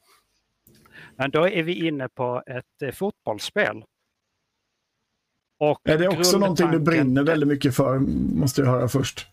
Men 1.16 1.32
då 1.32 1.48
är 1.48 1.64
vi 1.64 1.88
inne 1.88 2.10
på 2.10 2.44
ett 2.48 2.82
eh, 2.82 2.92
fotbollsspel. 2.92 3.84
Och 5.60 5.80
är 5.84 5.98
det 5.98 6.08
också 6.08 6.38
någonting 6.38 6.72
du 6.72 6.80
brinner 6.80 7.24
väldigt 7.24 7.50
mycket 7.50 7.76
för, 7.76 8.00
måste 8.36 8.62
jag 8.62 8.68
höra 8.68 8.88
först? 8.88 9.28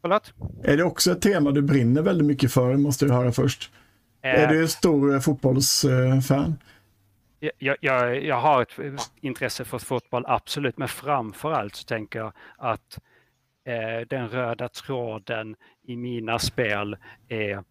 Förlåt? 0.00 0.32
Är 0.62 0.76
det 0.76 0.84
också 0.84 1.12
ett 1.12 1.22
tema 1.22 1.50
du 1.50 1.62
brinner 1.62 2.02
väldigt 2.02 2.26
mycket 2.26 2.52
för, 2.52 2.76
måste 2.76 3.06
jag 3.06 3.14
höra 3.14 3.32
först? 3.32 3.70
Eh, 4.22 4.42
är 4.42 4.46
du 4.46 4.68
stor 4.68 5.14
eh, 5.14 5.20
fotbollsfan? 5.20 6.58
Jag, 7.38 7.76
jag, 7.80 8.24
jag, 8.24 8.40
har 8.40 8.62
ett 8.62 9.10
intresse 9.20 9.64
för 9.64 9.78
fotboll, 9.78 10.24
absolut, 10.26 10.78
men 10.78 10.88
framför 10.88 11.52
allt 11.52 11.76
så 11.76 11.84
tänker 11.84 12.18
jag 12.18 12.32
att 12.58 12.98
eh, 13.66 14.06
den 14.08 14.28
röda 14.28 14.68
tråden 14.68 15.56
i 15.82 15.96
mina 15.96 16.38
spel 16.38 16.96
är 17.28 17.64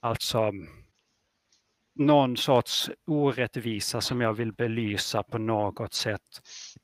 alltså 0.00 0.52
någon 1.94 2.36
sorts 2.36 2.90
orättvisa 3.06 4.00
som 4.00 4.20
jag 4.20 4.32
vill 4.32 4.52
belysa 4.52 5.22
på 5.22 5.38
något 5.38 5.94
sätt. 5.94 6.20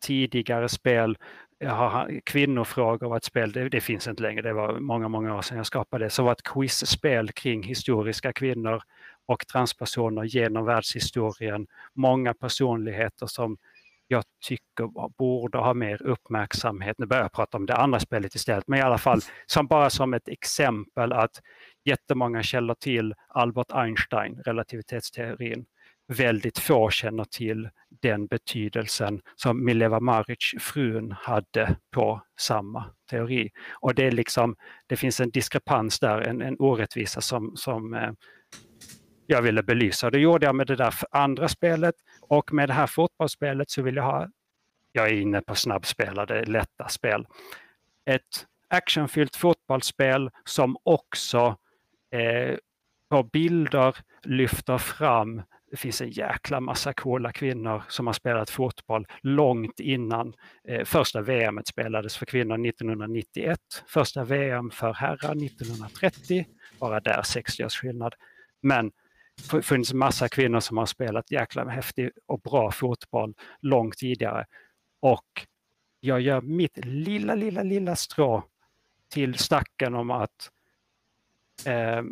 Tidigare 0.00 0.68
spel, 0.68 1.18
jag 1.58 1.74
har, 1.74 2.20
kvinnofrågor 2.24 3.08
var 3.08 3.16
ett 3.16 3.24
spel, 3.24 3.52
det, 3.52 3.68
det, 3.68 3.80
finns 3.80 4.08
inte 4.08 4.22
längre, 4.22 4.42
det 4.42 4.52
var 4.52 4.80
många, 4.80 5.08
många 5.08 5.36
år 5.36 5.42
sedan 5.42 5.56
jag 5.56 5.66
skapade 5.66 6.04
det, 6.04 6.10
så 6.10 6.22
var 6.22 6.32
ett 6.32 6.42
quizspel 6.42 7.32
kring 7.32 7.62
historiska 7.62 8.32
kvinnor 8.32 8.82
och 9.26 9.46
transpersoner 9.46 10.24
genom 10.24 10.64
världshistorien. 10.64 11.66
Många 11.94 12.34
personligheter 12.34 13.26
som 13.26 13.56
jag 14.12 14.24
tycker 14.48 15.08
borde 15.18 15.58
ha 15.58 15.74
mer 15.74 16.02
uppmärksamhet. 16.02 16.98
Nu 16.98 17.06
börjar 17.06 17.22
jag 17.22 17.32
prata 17.32 17.56
om 17.56 17.66
det 17.66 17.76
andra 17.76 18.00
spelet 18.00 18.34
istället, 18.34 18.68
men 18.68 18.78
i 18.78 18.82
alla 18.82 18.98
fall 18.98 19.20
som 19.46 19.66
bara 19.66 19.90
som 19.90 20.14
ett 20.14 20.28
exempel 20.28 21.12
att 21.12 21.40
jättemånga 21.84 22.42
källor 22.42 22.74
till 22.74 23.14
Albert 23.28 23.72
Einstein, 23.72 24.42
relativitetsteorin. 24.44 25.64
Väldigt 26.08 26.58
få 26.58 26.90
känner 26.90 27.24
till 27.24 27.68
den 28.02 28.26
betydelsen 28.26 29.20
som 29.36 29.64
Mileva 29.64 30.00
Maric, 30.00 30.54
frun, 30.60 31.12
hade 31.12 31.76
på 31.94 32.22
samma 32.40 32.84
teori. 33.10 33.50
Och 33.80 33.94
det 33.94 34.06
är 34.06 34.12
liksom, 34.12 34.56
det 34.86 34.96
finns 34.96 35.20
en 35.20 35.30
diskrepans 35.30 35.98
där, 35.98 36.20
en, 36.20 36.42
en 36.42 36.56
orättvisa 36.58 37.20
som, 37.20 37.52
som 37.56 37.94
eh, 37.94 38.12
jag 39.26 39.42
ville 39.42 39.62
belysa. 39.62 40.10
Det 40.10 40.18
gjorde 40.18 40.46
jag 40.46 40.54
med 40.54 40.66
det 40.66 40.76
där 40.76 40.94
andra 41.10 41.48
spelet 41.48 41.94
och 42.30 42.52
med 42.52 42.68
det 42.68 42.72
här 42.72 42.86
fotbollsspelet 42.86 43.70
så 43.70 43.82
vill 43.82 43.96
jag 43.96 44.02
ha, 44.02 44.28
jag 44.92 45.08
är 45.08 45.20
inne 45.20 45.40
på 45.40 45.54
snabbspelade, 45.54 46.44
lätta 46.44 46.88
spel, 46.88 47.26
ett 48.04 48.46
actionfyllt 48.68 49.36
fotbollsspel 49.36 50.30
som 50.44 50.76
också 50.82 51.56
eh, 52.12 52.56
på 53.08 53.22
bilder 53.22 53.96
lyfter 54.22 54.78
fram 54.78 55.42
det 55.70 55.76
finns 55.76 56.00
en 56.00 56.10
jäkla 56.10 56.60
massa 56.60 56.92
coola 56.92 57.32
kvinnor 57.32 57.82
som 57.88 58.06
har 58.06 58.14
spelat 58.14 58.50
fotboll 58.50 59.06
långt 59.20 59.80
innan 59.80 60.34
eh, 60.68 60.84
första 60.84 61.20
VM 61.20 61.60
spelades 61.64 62.16
för 62.16 62.26
kvinnor 62.26 62.66
1991, 62.66 63.58
första 63.86 64.24
VM 64.24 64.70
för 64.70 64.92
herrar 64.92 65.44
1930, 65.44 66.46
bara 66.78 67.00
där 67.00 67.22
60 67.22 67.64
års 67.64 67.80
skillnad. 67.80 68.14
Men 68.60 68.92
funnits 69.62 69.92
massa 69.92 70.28
kvinnor 70.28 70.60
som 70.60 70.76
har 70.76 70.86
spelat 70.86 71.30
jäkla 71.30 71.68
häftig 71.68 72.10
och 72.26 72.40
bra 72.40 72.70
fotboll 72.70 73.34
långt 73.60 73.98
tidigare. 73.98 74.46
Och 75.00 75.46
jag 76.00 76.20
gör 76.20 76.40
mitt 76.40 76.84
lilla, 76.84 77.34
lilla, 77.34 77.62
lilla 77.62 77.96
strå 77.96 78.44
till 79.08 79.34
stacken 79.34 79.94
om 79.94 80.10
att 80.10 80.50
eh, 81.66 82.02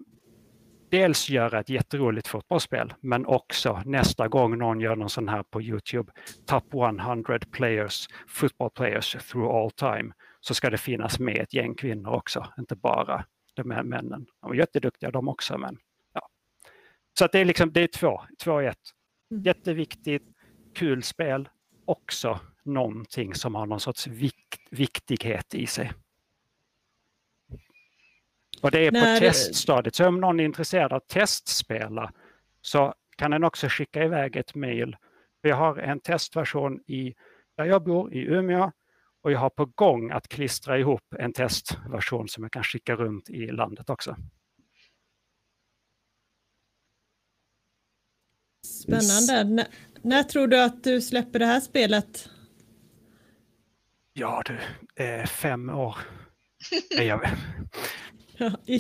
dels 0.90 1.30
göra 1.30 1.60
ett 1.60 1.68
jätteroligt 1.68 2.28
fotbollsspel, 2.28 2.94
men 3.00 3.26
också 3.26 3.82
nästa 3.84 4.28
gång 4.28 4.58
någon 4.58 4.80
gör 4.80 4.96
någon 4.96 5.10
sån 5.10 5.28
här 5.28 5.42
på 5.42 5.62
Youtube, 5.62 6.12
Top 6.46 6.74
100 6.74 7.38
players, 7.50 8.08
football 8.28 8.70
players 8.70 9.16
through 9.30 9.56
all 9.56 9.70
time, 9.70 10.12
så 10.40 10.54
ska 10.54 10.70
det 10.70 10.78
finnas 10.78 11.18
med 11.18 11.36
ett 11.36 11.54
gäng 11.54 11.74
kvinnor 11.74 12.10
också, 12.10 12.46
inte 12.58 12.76
bara 12.76 13.24
de 13.54 13.70
här 13.70 13.82
männen. 13.82 14.26
De 14.42 14.50
är 14.52 14.54
jätteduktiga 14.54 15.10
de 15.10 15.28
också, 15.28 15.58
men 15.58 15.78
så 17.18 17.24
att 17.24 17.32
det 17.32 17.38
är 17.38 17.44
liksom, 17.44 17.72
det 17.72 17.80
är 17.80 17.86
två, 17.86 18.20
två 18.42 18.62
i 18.62 18.66
ett. 18.66 18.78
Mm. 19.30 19.42
Jätteviktigt, 19.42 20.22
kul 20.74 21.02
spel, 21.02 21.48
också 21.84 22.40
någonting 22.64 23.34
som 23.34 23.54
har 23.54 23.66
någon 23.66 23.80
sorts 23.80 24.06
vikt, 24.06 24.60
viktighet 24.70 25.54
i 25.54 25.66
sig. 25.66 25.92
Och 28.62 28.70
det 28.70 28.86
är 28.86 28.90
på 28.90 28.98
När... 28.98 29.20
teststadiet, 29.20 29.94
så 29.94 30.08
om 30.08 30.20
någon 30.20 30.40
är 30.40 30.44
intresserad 30.44 30.92
av 30.92 30.96
att 30.96 31.08
testspela 31.08 32.12
så 32.60 32.94
kan 33.16 33.30
den 33.30 33.44
också 33.44 33.68
skicka 33.68 34.04
iväg 34.04 34.36
ett 34.36 34.54
mejl. 34.54 34.96
Vi 35.42 35.50
har 35.50 35.76
en 35.76 36.00
testversion 36.00 36.80
i, 36.86 37.14
där 37.56 37.64
jag 37.64 37.84
bor, 37.84 38.14
i 38.14 38.18
Umeå, 38.18 38.72
och 39.22 39.32
jag 39.32 39.38
har 39.38 39.50
på 39.50 39.64
gång 39.64 40.10
att 40.10 40.28
klistra 40.28 40.78
ihop 40.78 41.14
en 41.18 41.32
testversion 41.32 42.28
som 42.28 42.42
jag 42.42 42.52
kan 42.52 42.64
skicka 42.64 42.96
runt 42.96 43.30
i 43.30 43.46
landet 43.46 43.90
också. 43.90 44.16
Spännande. 48.68 49.62
N 49.62 49.66
när 50.02 50.22
tror 50.22 50.46
du 50.46 50.62
att 50.62 50.84
du 50.84 51.00
släpper 51.00 51.38
det 51.38 51.46
här 51.46 51.60
spelet? 51.60 52.30
Ja 54.12 54.42
du, 54.44 54.58
eh, 55.04 55.26
fem 55.26 55.70
år. 55.70 55.96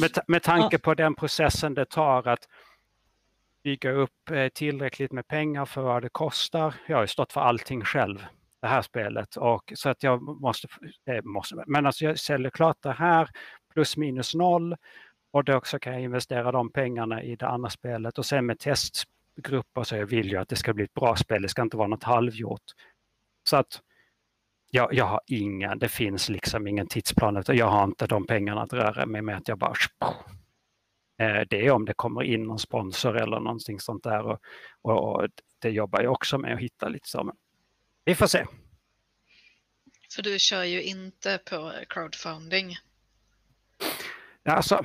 Med, 0.00 0.18
med 0.26 0.42
tanke 0.42 0.78
på 0.78 0.94
den 0.94 1.14
processen 1.14 1.74
det 1.74 1.84
tar 1.84 2.28
att 2.28 2.48
bygga 3.64 3.90
upp 3.90 4.30
eh, 4.30 4.48
tillräckligt 4.48 5.12
med 5.12 5.28
pengar 5.28 5.64
för 5.64 5.82
vad 5.82 6.02
det 6.02 6.08
kostar. 6.08 6.74
Jag 6.88 6.96
har 6.96 7.02
ju 7.02 7.08
stått 7.08 7.32
för 7.32 7.40
allting 7.40 7.84
själv, 7.84 8.26
det 8.60 8.66
här 8.66 8.82
spelet. 8.82 9.36
Och, 9.36 9.72
så 9.76 9.88
att 9.88 10.02
jag 10.02 10.22
måste, 10.22 10.68
eh, 11.06 11.22
måste 11.22 11.64
men 11.66 11.86
alltså 11.86 12.04
jag 12.04 12.18
säljer 12.18 12.50
klart 12.50 12.76
det 12.80 12.92
här 12.92 13.28
plus 13.72 13.96
minus 13.96 14.34
noll 14.34 14.76
och 15.30 15.44
då 15.44 15.54
också 15.54 15.78
kan 15.78 15.92
jag 15.92 16.02
investera 16.02 16.52
de 16.52 16.72
pengarna 16.72 17.22
i 17.22 17.36
det 17.36 17.48
andra 17.48 17.70
spelet 17.70 18.18
och 18.18 18.26
sen 18.26 18.46
med 18.46 18.58
test 18.58 19.04
grupper 19.42 19.82
så 19.82 19.96
jag 19.96 20.06
vill 20.06 20.30
ju 20.30 20.36
att 20.36 20.48
det 20.48 20.56
ska 20.56 20.74
bli 20.74 20.84
ett 20.84 20.94
bra 20.94 21.16
spel, 21.16 21.42
det 21.42 21.48
ska 21.48 21.62
inte 21.62 21.76
vara 21.76 21.88
något 21.88 22.04
halvgjort. 22.04 22.62
Så 23.48 23.56
att 23.56 23.80
jag, 24.70 24.94
jag 24.94 25.04
har 25.04 25.20
ingen, 25.26 25.78
det 25.78 25.88
finns 25.88 26.28
liksom 26.28 26.66
ingen 26.66 26.86
tidsplan, 26.86 27.36
utan 27.36 27.56
jag 27.56 27.66
har 27.66 27.84
inte 27.84 28.06
de 28.06 28.26
pengarna 28.26 28.62
att 28.62 28.72
röra 28.72 29.06
mig 29.06 29.22
med 29.22 29.36
att 29.36 29.48
jag 29.48 29.58
bara 29.58 29.74
eh, 31.18 31.40
det 31.50 31.66
är 31.66 31.70
om 31.70 31.84
det 31.84 31.94
kommer 31.94 32.22
in 32.22 32.42
någon 32.42 32.58
sponsor 32.58 33.16
eller 33.16 33.40
någonting 33.40 33.80
sånt 33.80 34.04
där 34.04 34.22
och, 34.22 34.40
och, 34.82 35.14
och 35.14 35.28
det 35.58 35.70
jobbar 35.70 36.02
jag 36.02 36.12
också 36.12 36.38
med 36.38 36.54
att 36.54 36.60
hitta 36.60 36.88
lite 36.88 37.08
så. 37.08 37.32
Vi 38.04 38.14
får 38.14 38.26
se. 38.26 38.46
För 40.14 40.22
du 40.22 40.38
kör 40.38 40.64
ju 40.64 40.82
inte 40.82 41.40
på 41.50 41.72
crowdfunding. 41.88 42.76
Alltså, 44.44 44.84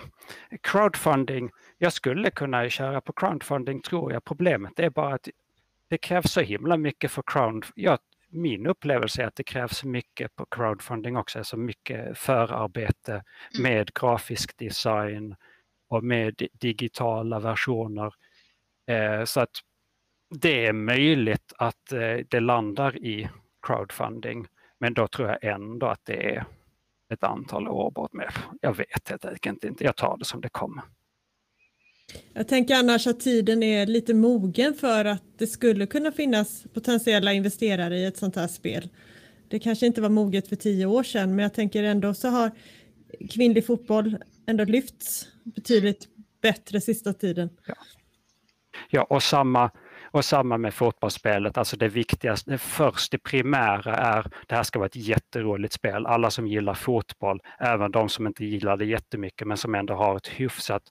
crowdfunding, 0.61 1.51
jag 1.77 1.93
skulle 1.93 2.31
kunna 2.31 2.69
köra 2.69 3.01
på 3.01 3.13
crowdfunding 3.13 3.81
tror 3.81 4.13
jag. 4.13 4.23
Problemet 4.23 4.79
är 4.79 4.89
bara 4.89 5.13
att 5.13 5.29
det 5.87 5.97
krävs 5.97 6.31
så 6.31 6.41
himla 6.41 6.77
mycket 6.77 7.11
för 7.11 7.23
crowd. 7.27 7.65
Ja, 7.75 7.97
min 8.29 8.67
upplevelse 8.67 9.23
är 9.23 9.27
att 9.27 9.35
det 9.35 9.43
krävs 9.43 9.83
mycket 9.83 10.35
på 10.35 10.45
crowdfunding 10.45 11.17
också, 11.17 11.37
alltså 11.37 11.57
mycket 11.57 12.17
förarbete 12.17 13.11
mm. 13.13 13.23
med 13.63 13.93
grafisk 13.93 14.57
design 14.57 15.35
och 15.87 16.03
med 16.03 16.47
digitala 16.53 17.39
versioner. 17.39 18.13
Eh, 18.87 19.23
så 19.23 19.39
att 19.41 19.49
det 20.29 20.65
är 20.65 20.73
möjligt 20.73 21.53
att 21.57 21.91
eh, 21.91 22.17
det 22.29 22.39
landar 22.39 22.97
i 22.97 23.29
crowdfunding. 23.61 24.47
Men 24.77 24.93
då 24.93 25.07
tror 25.07 25.29
jag 25.29 25.43
ändå 25.43 25.87
att 25.87 26.05
det 26.05 26.35
är 26.35 26.45
ett 27.09 27.23
antal 27.23 27.67
år 27.67 27.91
bort 27.91 28.13
med. 28.13 28.33
Jag 28.61 28.77
vet 28.77 29.09
helt 29.09 29.25
enkelt 29.25 29.63
inte. 29.63 29.83
Jag 29.83 29.95
tar 29.95 30.17
det 30.17 30.25
som 30.25 30.41
det 30.41 30.49
kommer. 30.49 30.83
Jag 32.33 32.47
tänker 32.47 32.75
annars 32.75 33.07
att 33.07 33.19
tiden 33.19 33.63
är 33.63 33.85
lite 33.85 34.13
mogen 34.13 34.73
för 34.73 35.05
att 35.05 35.23
det 35.37 35.47
skulle 35.47 35.85
kunna 35.85 36.11
finnas 36.11 36.63
potentiella 36.73 37.33
investerare 37.33 37.97
i 37.97 38.05
ett 38.05 38.17
sånt 38.17 38.35
här 38.35 38.47
spel. 38.47 38.89
Det 39.47 39.59
kanske 39.59 39.85
inte 39.85 40.01
var 40.01 40.09
moget 40.09 40.47
för 40.47 40.55
tio 40.55 40.85
år 40.85 41.03
sedan, 41.03 41.35
men 41.35 41.43
jag 41.43 41.53
tänker 41.53 41.83
ändå 41.83 42.13
så 42.13 42.27
har 42.27 42.51
kvinnlig 43.29 43.65
fotboll 43.65 44.17
ändå 44.47 44.63
lyfts 44.63 45.27
betydligt 45.43 46.07
bättre 46.41 46.81
sista 46.81 47.13
tiden. 47.13 47.49
Ja, 47.65 47.75
ja 48.89 49.03
och, 49.03 49.23
samma, 49.23 49.71
och 50.11 50.25
samma 50.25 50.57
med 50.57 50.73
fotbollsspelet, 50.73 51.57
alltså 51.57 51.77
det 51.77 51.87
viktigaste, 51.87 52.57
först 52.57 53.11
det 53.11 53.17
primära 53.17 53.95
är 53.95 54.31
det 54.47 54.55
här 54.55 54.63
ska 54.63 54.79
vara 54.79 54.87
ett 54.87 54.95
jätteroligt 54.95 55.73
spel. 55.73 56.05
Alla 56.05 56.31
som 56.31 56.47
gillar 56.47 56.73
fotboll, 56.73 57.39
även 57.59 57.91
de 57.91 58.09
som 58.09 58.27
inte 58.27 58.45
gillar 58.45 58.77
det 58.77 58.85
jättemycket 58.85 59.47
men 59.47 59.57
som 59.57 59.75
ändå 59.75 59.93
har 59.93 60.17
ett 60.17 60.27
hyfsat 60.27 60.83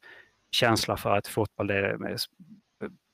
känsla 0.53 0.97
för 0.97 1.17
att 1.17 1.27
fotboll 1.27 1.71
är 1.71 2.17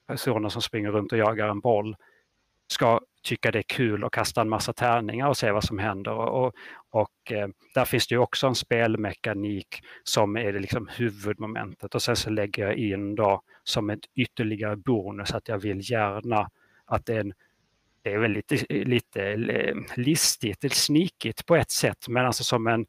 personer 0.07 0.49
som 0.49 0.63
springer 0.63 0.91
runt 0.91 1.13
och 1.13 1.19
jagar 1.19 1.49
en 1.49 1.61
boll 1.61 1.97
ska 2.73 3.01
tycka 3.23 3.51
det 3.51 3.59
är 3.59 3.63
kul 3.63 4.05
och 4.05 4.13
kasta 4.13 4.41
en 4.41 4.49
massa 4.49 4.73
tärningar 4.73 5.29
och 5.29 5.37
se 5.37 5.51
vad 5.51 5.65
som 5.65 5.79
händer. 5.79 6.13
Och, 6.13 6.55
och 6.91 7.33
eh, 7.33 7.49
där 7.75 7.85
finns 7.85 8.07
det 8.07 8.15
ju 8.15 8.19
också 8.19 8.47
en 8.47 8.55
spelmekanik 8.55 9.83
som 10.05 10.37
är 10.37 10.53
det 10.53 10.59
liksom 10.59 10.89
huvudmomentet 10.89 11.95
och 11.95 12.03
sen 12.03 12.17
så 12.17 12.31
lägger 12.31 12.67
jag 12.67 12.77
in 12.77 13.15
då 13.15 13.43
som 13.65 13.91
ett 13.91 14.07
ytterligare 14.15 14.77
bonus 14.77 15.35
att 15.35 15.49
jag 15.49 15.59
vill 15.59 15.91
gärna 15.91 16.51
att 16.85 17.07
det 17.07 17.15
är 17.15 17.21
en 17.21 17.35
det 18.03 18.13
är 18.13 18.19
väl 18.19 18.33
lite, 18.33 18.57
lite 18.69 19.23
eh, 19.23 19.77
listigt, 19.97 20.65
eller 20.65 20.75
snikigt 20.75 21.47
på 21.47 21.57
ett 21.57 21.71
sätt, 21.71 22.09
men 22.09 22.27
alltså 22.27 22.45
som 22.45 22.67
en, 22.67 22.87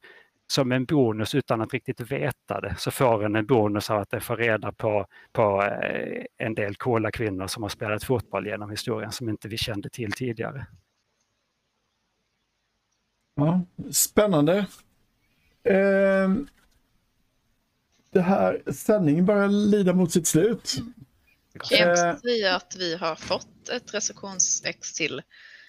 som 0.50 0.72
en 0.72 0.84
bonus 0.84 1.34
utan 1.34 1.60
att 1.60 1.72
riktigt 1.72 2.00
veta 2.00 2.60
det 2.60 2.74
så 2.78 2.90
får 2.90 3.24
en 3.24 3.36
en 3.36 3.46
bonus 3.46 3.90
av 3.90 4.00
att 4.00 4.10
den 4.10 4.20
får 4.20 4.36
reda 4.36 4.72
på, 4.72 5.06
på 5.32 5.62
eh, 5.62 6.24
en 6.38 6.54
del 6.54 6.76
coola 6.76 7.10
kvinnor 7.10 7.46
som 7.46 7.62
har 7.62 7.70
spelat 7.70 8.04
fotboll 8.04 8.46
genom 8.46 8.70
historien 8.70 9.12
som 9.12 9.28
inte 9.28 9.48
vi 9.48 9.58
kände 9.58 9.90
till 9.90 10.12
tidigare. 10.12 10.66
Ja, 13.34 13.62
spännande. 13.92 14.66
Eh, 15.64 16.30
det 18.12 18.20
här 18.20 18.72
sändningen 18.72 19.26
börjar 19.26 19.48
lida 19.48 19.92
mot 19.92 20.12
sitt 20.12 20.26
slut. 20.26 20.74
Kan 21.58 21.78
jag 21.78 21.92
också 21.92 22.20
säga 22.20 22.56
att 22.56 22.76
vi 22.78 22.96
har 22.96 23.14
fått 23.14 23.68
ett 23.68 23.94
recensionsex 23.94 24.92
till 24.92 25.22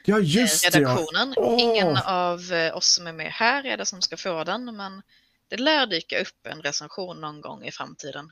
Ja, 0.05 0.19
just 0.19 0.75
redaktionen. 0.75 1.33
Ja. 1.35 1.41
Oh. 1.41 1.61
Ingen 1.61 1.97
av 1.97 2.53
eh, 2.53 2.77
oss 2.77 2.95
som 2.95 3.07
är 3.07 3.13
med 3.13 3.31
här 3.31 3.65
är 3.65 3.77
det 3.77 3.85
som 3.85 4.01
ska 4.01 4.17
få 4.17 4.43
den, 4.43 4.75
men 4.75 5.01
det 5.47 5.57
lär 5.57 5.87
dyka 5.87 6.21
upp 6.21 6.47
en 6.47 6.61
recension 6.61 7.21
någon 7.21 7.41
gång 7.41 7.63
i 7.63 7.71
framtiden. 7.71 8.31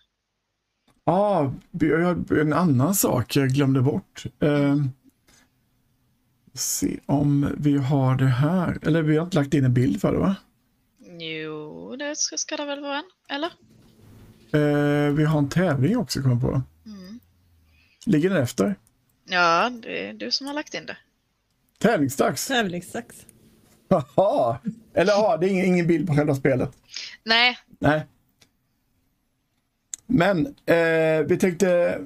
Ja, 1.03 1.53
ah, 1.81 2.35
en 2.41 2.53
annan 2.53 2.95
sak 2.95 3.35
jag 3.35 3.49
glömde 3.49 3.81
bort. 3.81 4.25
Eh, 4.41 4.75
se 6.53 6.99
om 7.05 7.55
vi 7.57 7.77
har 7.77 8.15
det 8.15 8.25
här. 8.25 8.79
Eller 8.81 9.01
vi 9.01 9.17
har 9.17 9.25
inte 9.25 9.37
lagt 9.37 9.53
in 9.53 9.65
en 9.65 9.73
bild 9.73 10.01
för 10.01 10.13
det 10.13 10.19
va? 10.19 10.35
Jo, 11.19 11.95
det 11.95 12.17
ska, 12.17 12.37
ska 12.37 12.57
det 12.57 12.65
väl 12.65 12.81
vara 12.81 12.97
en, 12.97 13.09
eller? 13.29 13.51
Eh, 14.51 15.13
vi 15.13 15.25
har 15.25 15.37
en 15.37 15.49
tävling 15.49 15.97
också, 15.97 16.21
kom 16.21 16.41
på. 16.41 16.61
Mm. 16.85 17.19
Ligger 18.05 18.29
den 18.29 18.43
efter? 18.43 18.75
Ja, 19.25 19.69
det 19.69 20.07
är 20.07 20.13
du 20.13 20.31
som 20.31 20.47
har 20.47 20.53
lagt 20.53 20.73
in 20.73 20.85
det. 20.85 20.97
Tävlingsdags. 21.79 22.47
Tävlingsdags. 22.47 23.25
Jaha. 23.87 24.57
Eller 24.93 25.11
ja, 25.13 25.37
det 25.37 25.47
är 25.47 25.49
ingen, 25.49 25.65
ingen 25.65 25.87
bild 25.87 26.07
på 26.07 26.15
själva 26.15 26.35
spelet. 26.35 26.71
Nej. 27.23 27.57
Nej. 27.79 28.05
Men 30.07 30.45
eh, 30.45 31.25
vi 31.27 31.37
tänkte... 31.39 31.99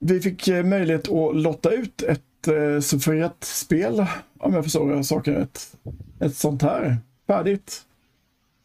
Vi 0.00 0.20
fick 0.20 0.48
eh, 0.48 0.64
möjlighet 0.64 1.08
att 1.08 1.36
lotta 1.36 1.70
ut 1.70 2.02
ett 2.02 2.48
eh, 2.48 2.80
suffragettspel, 2.80 4.06
om 4.38 4.54
jag 4.54 4.64
förstår 4.64 5.02
saken 5.02 5.34
rätt. 5.34 5.76
Ett 6.20 6.36
sånt 6.36 6.62
här, 6.62 6.96
färdigt. 7.26 7.84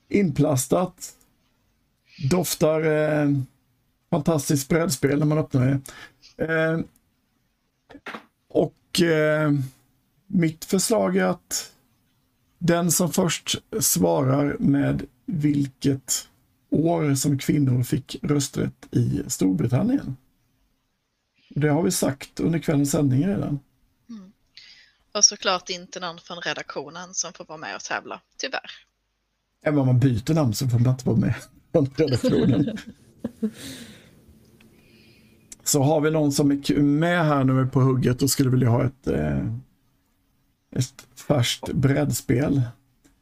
Inplastat. 0.10 1.14
Doftar 2.30 2.82
eh, 2.82 3.30
fantastiskt 4.10 4.70
brädspel 4.70 5.20
när 5.20 5.26
man 5.26 5.38
öppnar 5.38 5.66
det. 5.66 5.82
Eh, 6.46 6.80
och 8.50 8.74
eh, 9.02 9.52
mitt 10.28 10.66
förslag 10.66 11.18
är 11.18 11.24
att 11.24 11.72
den 12.60 12.92
som 12.92 13.12
först 13.12 13.56
svarar 13.80 14.58
med 14.60 15.06
vilket 15.26 16.28
år 16.70 17.16
som 17.16 17.38
kvinnor 17.38 17.84
fick 17.84 18.16
rösträtt 18.22 18.88
i 18.92 19.24
Storbritannien. 19.28 20.18
Det 21.50 21.68
har 21.68 21.84
vi 21.84 21.92
sagt 21.92 22.40
under 22.40 22.60
kvällens 22.60 22.92
sändning 22.92 23.28
redan. 23.28 23.60
Mm. 24.10 24.32
Och 25.12 25.26
såklart 25.26 25.70
inte 25.70 26.00
någon 26.00 26.20
från 26.20 26.38
redaktionen 26.42 27.14
som 27.14 27.34
får 27.34 27.46
vara 27.46 27.58
med 27.58 27.76
och 27.76 27.84
tävla, 27.84 28.22
tyvärr. 28.38 28.72
Även 29.66 29.80
om 29.80 29.86
man 29.86 30.00
byter 30.00 30.34
namn 30.34 30.54
så 30.54 30.70
får 30.70 30.80
man 30.80 30.92
inte 30.92 31.06
vara 31.06 31.18
med 31.18 31.36
från 31.72 31.90
redaktionen. 31.96 32.78
Så 35.64 35.84
har 35.84 36.02
vi 36.02 36.12
någon 36.12 36.32
som 36.32 36.52
är 36.52 36.82
med 36.82 37.26
här 37.26 37.44
nu 37.44 37.68
på 37.68 37.80
hugget 37.80 38.22
och 38.22 38.30
skulle 38.30 38.50
vilja 38.50 38.70
ha 38.70 38.84
ett, 38.86 39.08
eh, 39.08 39.46
ett 40.76 41.08
färskt 41.28 41.74
brädspel. 41.74 42.62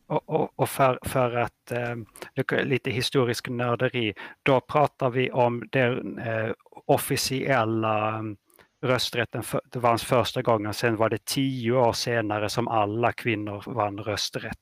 Och, 0.07 0.29
och, 0.29 0.49
och, 0.55 0.69
för, 0.69 0.99
för 1.01 1.35
att 1.35 1.71
eh, 1.71 2.65
lite 2.65 2.91
historisk 2.91 3.49
nörderi, 3.49 4.13
då 4.43 4.59
pratar 4.59 5.09
vi 5.09 5.31
om 5.31 5.63
den 5.71 6.17
eh, 6.17 6.51
officiella 6.85 8.17
mm, 8.17 8.37
rösträtten, 8.83 9.43
för, 9.43 9.61
det 9.71 9.79
var 9.79 9.97
första 9.97 10.41
gången, 10.41 10.73
sen 10.73 10.95
var 10.95 11.09
det 11.09 11.25
tio 11.25 11.71
år 11.71 11.93
senare 11.93 12.49
som 12.49 12.67
alla 12.67 13.11
kvinnor 13.11 13.63
vann 13.65 13.97
rösträtt. 13.97 14.57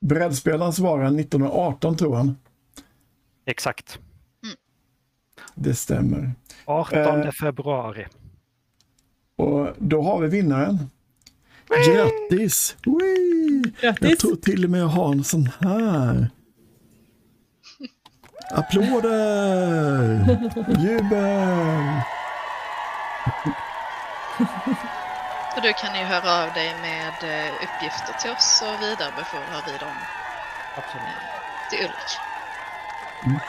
Brädspelaren 0.00 0.72
svarar 0.72 1.04
1918 1.04 1.96
tror 1.96 2.16
han. 2.16 2.36
Exakt. 3.46 4.00
Det 5.58 5.74
stämmer. 5.74 6.32
18 6.64 7.22
eh, 7.22 7.30
februari. 7.30 8.06
Och 9.36 9.68
då 9.78 10.02
har 10.02 10.20
vi 10.20 10.28
vinnaren. 10.28 10.90
Grattis! 11.68 12.76
Grattis! 13.80 14.10
Jag 14.10 14.18
tror 14.18 14.36
till 14.36 14.64
och 14.64 14.70
med 14.70 14.80
jag 14.80 14.86
har 14.86 15.12
en 15.12 15.24
sån 15.24 15.50
här. 15.60 16.30
Applåder! 18.50 20.38
Jubel! 20.80 22.00
Och 25.56 25.62
du 25.62 25.72
kan 25.72 25.94
ju 25.98 26.04
höra 26.04 26.44
av 26.44 26.52
dig 26.54 26.74
med 26.82 27.14
eh, 27.22 27.54
uppgifter 27.54 28.12
till 28.20 28.30
oss 28.30 28.62
och 28.66 28.82
vidarebefordrar 28.82 29.62
vi 29.66 29.72
dem 29.78 29.96
Absolut. 30.76 31.70
till 31.70 31.78
Ulrik. 31.78 32.10
Mm. 33.24 33.40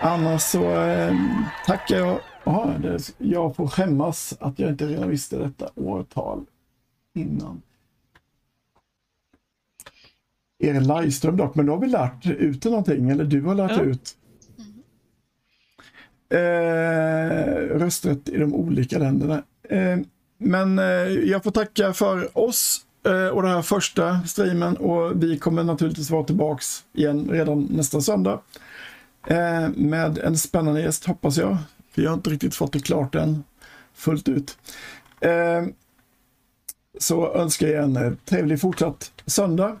Annars 0.00 0.42
så 0.42 0.80
eh, 0.80 1.14
tackar 1.66 1.96
jag. 1.96 2.20
Aha, 2.44 2.74
det, 2.82 3.14
jag 3.18 3.56
får 3.56 3.66
skämmas 3.66 4.36
att 4.40 4.58
jag 4.58 4.70
inte 4.70 4.86
redan 4.86 5.08
visste 5.08 5.38
detta 5.38 5.68
årtal 5.74 6.44
innan. 7.14 7.62
Er 10.58 10.80
livestream 10.80 11.36
dock, 11.36 11.54
men 11.54 11.66
då 11.66 11.72
har 11.72 11.80
vi 11.80 11.86
lärt 11.86 12.26
ut 12.26 12.64
någonting, 12.64 13.10
eller 13.10 13.24
du 13.24 13.42
har 13.42 13.54
lärt 13.54 13.70
ja. 13.70 13.82
ut. 13.82 14.16
Eh, 16.28 17.78
rösträtt 17.78 18.28
i 18.28 18.38
de 18.38 18.54
olika 18.54 18.98
länderna. 18.98 19.42
Eh, 19.68 19.98
men 20.38 20.78
eh, 20.78 20.84
jag 21.08 21.42
får 21.42 21.50
tacka 21.50 21.92
för 21.92 22.38
oss 22.38 22.86
eh, 23.06 23.28
och 23.28 23.42
den 23.42 23.50
här 23.50 23.62
första 23.62 24.20
streamen 24.26 24.76
och 24.76 25.22
vi 25.22 25.38
kommer 25.38 25.64
naturligtvis 25.64 26.10
vara 26.10 26.24
tillbaks 26.24 26.84
igen 26.92 27.28
redan 27.30 27.62
nästa 27.70 28.00
söndag. 28.00 28.40
Eh, 29.26 29.68
med 29.68 30.18
en 30.18 30.38
spännande 30.38 30.80
gäst 30.80 31.04
hoppas 31.04 31.36
jag. 31.36 31.56
Jag 31.94 32.10
har 32.10 32.14
inte 32.14 32.30
riktigt 32.30 32.54
fått 32.54 32.72
det 32.72 32.80
klart 32.80 33.14
än 33.14 33.44
fullt 33.94 34.28
ut. 34.28 34.58
Eh, 35.20 35.64
så 36.98 37.34
önskar 37.34 37.68
jag 37.68 37.84
en 37.84 37.96
eh, 37.96 38.12
trevlig 38.24 38.60
fortsatt 38.60 39.12
söndag. 39.26 39.80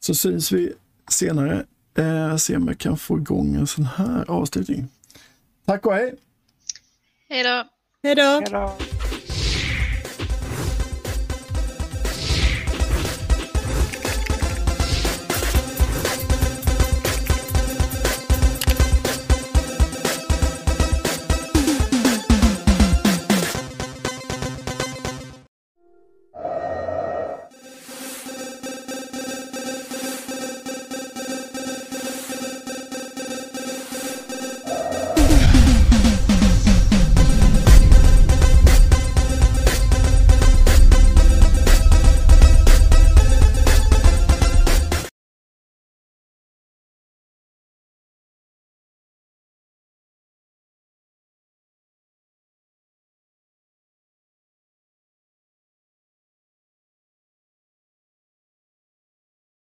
Så 0.00 0.14
syns 0.14 0.52
vi 0.52 0.72
senare. 1.10 1.64
Eh, 1.98 2.36
se 2.36 2.56
om 2.56 2.68
jag 2.68 2.78
kan 2.78 2.96
få 2.98 3.18
igång 3.18 3.54
en 3.54 3.66
sån 3.66 3.84
här 3.84 4.30
avslutning. 4.30 4.88
Tack 5.66 5.86
och 5.86 5.94
hej! 5.94 6.14
Hej 7.28 7.42
då! 7.42 7.64
Hej 8.02 8.14
då! 8.14 8.78